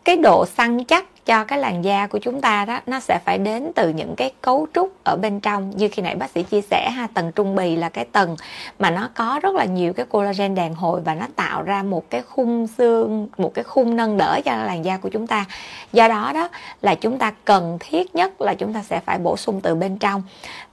Cái 0.04 0.16
độ 0.16 0.46
săn 0.46 0.84
chắc 0.84 1.04
cho 1.26 1.44
cái 1.44 1.58
làn 1.58 1.84
da 1.84 2.06
của 2.06 2.18
chúng 2.18 2.40
ta 2.40 2.64
đó 2.64 2.80
nó 2.86 3.00
sẽ 3.00 3.18
phải 3.24 3.38
đến 3.38 3.72
từ 3.74 3.88
những 3.88 4.14
cái 4.16 4.32
cấu 4.40 4.66
trúc 4.74 4.92
ở 5.04 5.16
bên 5.16 5.40
trong. 5.40 5.70
Như 5.76 5.88
khi 5.92 6.02
nãy 6.02 6.14
bác 6.14 6.30
sĩ 6.30 6.42
chia 6.42 6.60
sẻ 6.60 6.90
ha 6.90 7.08
tầng 7.14 7.32
trung 7.32 7.54
bì 7.54 7.76
là 7.76 7.88
cái 7.88 8.04
tầng 8.04 8.36
mà 8.78 8.90
nó 8.90 9.08
có 9.14 9.40
rất 9.42 9.54
là 9.54 9.64
nhiều 9.64 9.92
cái 9.92 10.06
collagen 10.06 10.54
đàn 10.54 10.74
hồi 10.74 11.00
và 11.00 11.14
nó 11.14 11.26
tạo 11.36 11.62
ra 11.62 11.82
một 11.82 12.10
cái 12.10 12.22
khung 12.22 12.66
xương 12.66 13.28
một 13.38 13.54
cái 13.54 13.64
khung 13.64 13.96
nâng 13.96 14.16
đỡ 14.16 14.40
cho 14.44 14.56
làn 14.56 14.84
da 14.84 14.96
của 14.96 15.08
chúng 15.08 15.26
ta. 15.26 15.44
Do 15.92 16.08
đó 16.08 16.32
đó 16.34 16.48
là 16.82 16.94
chúng 16.94 17.18
ta 17.18 17.32
cần 17.44 17.76
thiết 17.80 18.14
nhất 18.14 18.40
là 18.40 18.54
chúng 18.54 18.72
ta 18.72 18.82
sẽ 18.82 19.00
phải 19.00 19.18
bổ 19.18 19.36
sung 19.36 19.60
từ 19.60 19.74
bên 19.74 19.98
trong. 19.98 20.22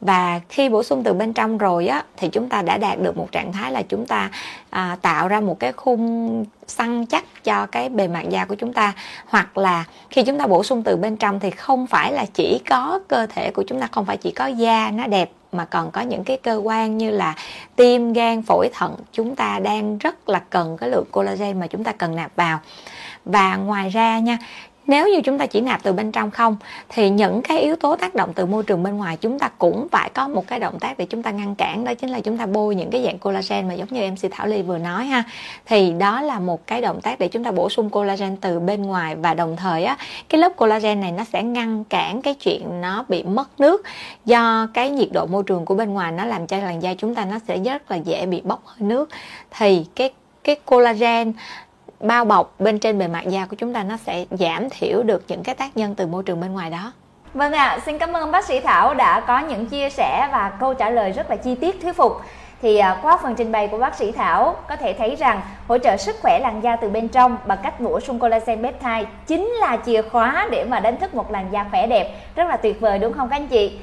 Và 0.01 0.41
khi 0.49 0.69
bổ 0.69 0.83
sung 0.83 1.03
từ 1.03 1.13
bên 1.13 1.33
trong 1.33 1.57
rồi 1.57 1.87
á 1.87 2.03
thì 2.17 2.27
chúng 2.27 2.49
ta 2.49 2.61
đã 2.61 2.77
đạt 2.77 2.99
được 3.01 3.17
một 3.17 3.27
trạng 3.31 3.53
thái 3.53 3.71
là 3.71 3.81
chúng 3.81 4.05
ta 4.05 4.29
à, 4.69 4.97
tạo 5.01 5.27
ra 5.27 5.39
một 5.39 5.59
cái 5.59 5.71
khung 5.71 6.45
săn 6.69 7.05
chắc 7.05 7.43
cho 7.43 7.65
cái 7.65 7.89
bề 7.89 8.07
mặt 8.07 8.23
da 8.29 8.45
của 8.45 8.55
chúng 8.55 8.73
ta. 8.73 8.93
Hoặc 9.25 9.57
là 9.57 9.83
khi 10.09 10.23
chúng 10.23 10.39
ta 10.39 10.47
bổ 10.47 10.63
sung 10.63 10.83
từ 10.83 10.97
bên 10.97 11.17
trong 11.17 11.39
thì 11.39 11.51
không 11.51 11.87
phải 11.87 12.13
là 12.13 12.25
chỉ 12.33 12.61
có 12.69 12.99
cơ 13.07 13.25
thể 13.25 13.51
của 13.51 13.63
chúng 13.67 13.79
ta, 13.79 13.87
không 13.91 14.05
phải 14.05 14.17
chỉ 14.17 14.31
có 14.31 14.47
da 14.47 14.91
nó 14.91 15.07
đẹp 15.07 15.31
mà 15.51 15.65
còn 15.65 15.91
có 15.91 16.01
những 16.01 16.23
cái 16.23 16.37
cơ 16.37 16.61
quan 16.63 16.97
như 16.97 17.09
là 17.11 17.35
tim, 17.75 18.13
gan, 18.13 18.41
phổi, 18.41 18.69
thận. 18.73 18.95
Chúng 19.11 19.35
ta 19.35 19.59
đang 19.59 19.97
rất 19.97 20.29
là 20.29 20.39
cần 20.49 20.77
cái 20.77 20.89
lượng 20.89 21.05
collagen 21.11 21.59
mà 21.59 21.67
chúng 21.67 21.83
ta 21.83 21.91
cần 21.91 22.15
nạp 22.15 22.35
vào. 22.35 22.59
Và 23.25 23.55
ngoài 23.55 23.89
ra 23.89 24.19
nha 24.19 24.37
nếu 24.89 25.07
như 25.07 25.21
chúng 25.21 25.37
ta 25.37 25.45
chỉ 25.45 25.61
nạp 25.61 25.83
từ 25.83 25.93
bên 25.93 26.11
trong 26.11 26.31
không, 26.31 26.57
thì 26.89 27.09
những 27.09 27.41
cái 27.41 27.59
yếu 27.59 27.75
tố 27.75 27.95
tác 27.95 28.15
động 28.15 28.33
từ 28.35 28.45
môi 28.45 28.63
trường 28.63 28.83
bên 28.83 28.97
ngoài 28.97 29.17
chúng 29.17 29.39
ta 29.39 29.49
cũng 29.57 29.87
phải 29.91 30.09
có 30.09 30.27
một 30.27 30.47
cái 30.47 30.59
động 30.59 30.79
tác 30.79 30.97
để 30.97 31.05
chúng 31.05 31.23
ta 31.23 31.31
ngăn 31.31 31.55
cản. 31.55 31.83
Đó 31.83 31.93
chính 31.93 32.09
là 32.09 32.19
chúng 32.19 32.37
ta 32.37 32.45
bôi 32.45 32.75
những 32.75 32.89
cái 32.89 33.03
dạng 33.03 33.17
collagen 33.17 33.67
mà 33.67 33.73
giống 33.73 33.87
như 33.91 34.11
MC 34.11 34.31
Thảo 34.31 34.47
Ly 34.47 34.61
vừa 34.61 34.77
nói 34.77 35.05
ha. 35.05 35.23
Thì 35.65 35.91
đó 35.91 36.21
là 36.21 36.39
một 36.39 36.67
cái 36.67 36.81
động 36.81 37.01
tác 37.01 37.19
để 37.19 37.27
chúng 37.27 37.43
ta 37.43 37.51
bổ 37.51 37.69
sung 37.69 37.89
collagen 37.89 38.37
từ 38.37 38.59
bên 38.59 38.81
ngoài 38.81 39.15
và 39.15 39.33
đồng 39.33 39.55
thời 39.55 39.83
á, 39.83 39.97
cái 40.29 40.41
lớp 40.41 40.55
collagen 40.55 41.01
này 41.01 41.11
nó 41.11 41.23
sẽ 41.23 41.43
ngăn 41.43 41.83
cản 41.83 42.21
cái 42.21 42.33
chuyện 42.33 42.81
nó 42.81 43.05
bị 43.09 43.23
mất 43.23 43.59
nước 43.59 43.83
do 44.25 44.67
cái 44.73 44.89
nhiệt 44.89 45.09
độ 45.11 45.25
môi 45.25 45.43
trường 45.43 45.65
của 45.65 45.75
bên 45.75 45.93
ngoài 45.93 46.11
nó 46.11 46.25
làm 46.25 46.47
cho 46.47 46.57
làn 46.57 46.83
da 46.83 46.93
chúng 46.97 47.15
ta 47.15 47.25
nó 47.25 47.39
sẽ 47.47 47.57
rất 47.57 47.91
là 47.91 47.97
dễ 47.97 48.25
bị 48.25 48.41
bốc 48.41 48.61
hơi 48.65 48.89
nước. 48.89 49.09
Thì 49.51 49.85
cái 49.95 50.13
cái 50.43 50.55
collagen 50.65 51.33
bao 51.99 52.25
bọc 52.25 52.59
bên 52.59 52.79
trên 52.79 52.99
bề 52.99 53.07
mặt 53.07 53.23
da 53.27 53.45
của 53.45 53.55
chúng 53.55 53.73
ta 53.73 53.83
nó 53.83 53.97
sẽ 53.97 54.25
giảm 54.31 54.69
thiểu 54.69 55.03
được 55.03 55.23
những 55.27 55.43
cái 55.43 55.55
tác 55.55 55.77
nhân 55.77 55.95
từ 55.95 56.07
môi 56.07 56.23
trường 56.23 56.41
bên 56.41 56.53
ngoài 56.53 56.69
đó 56.69 56.91
Vâng 57.33 57.53
ạ, 57.53 57.65
à, 57.65 57.79
xin 57.85 57.97
cảm 57.97 58.13
ơn 58.13 58.31
bác 58.31 58.45
sĩ 58.45 58.59
Thảo 58.59 58.93
đã 58.93 59.19
có 59.19 59.39
những 59.39 59.65
chia 59.65 59.89
sẻ 59.89 60.27
và 60.31 60.51
câu 60.59 60.73
trả 60.73 60.89
lời 60.89 61.11
rất 61.11 61.29
là 61.29 61.35
chi 61.35 61.55
tiết 61.55 61.81
thuyết 61.81 61.95
phục. 61.95 62.21
Thì 62.61 62.77
à, 62.77 62.99
qua 63.01 63.17
phần 63.23 63.35
trình 63.35 63.51
bày 63.51 63.67
của 63.67 63.77
bác 63.77 63.95
sĩ 63.95 64.11
Thảo 64.11 64.55
có 64.69 64.75
thể 64.75 64.93
thấy 64.93 65.15
rằng 65.15 65.41
hỗ 65.67 65.77
trợ 65.77 65.97
sức 65.97 66.15
khỏe 66.21 66.39
làn 66.39 66.61
da 66.63 66.75
từ 66.75 66.89
bên 66.89 67.07
trong 67.07 67.37
bằng 67.45 67.57
cách 67.63 67.79
bổ 67.79 67.99
sung 67.99 68.19
collagen 68.19 68.63
peptide 68.63 69.05
chính 69.27 69.45
là 69.45 69.77
chìa 69.85 70.01
khóa 70.01 70.47
để 70.51 70.63
mà 70.63 70.79
đánh 70.79 70.97
thức 70.97 71.15
một 71.15 71.31
làn 71.31 71.51
da 71.51 71.65
khỏe 71.71 71.87
đẹp. 71.87 72.21
Rất 72.35 72.47
là 72.47 72.57
tuyệt 72.57 72.81
vời 72.81 72.99
đúng 72.99 73.13
không 73.13 73.29
các 73.29 73.35
anh 73.35 73.47
chị? 73.47 73.79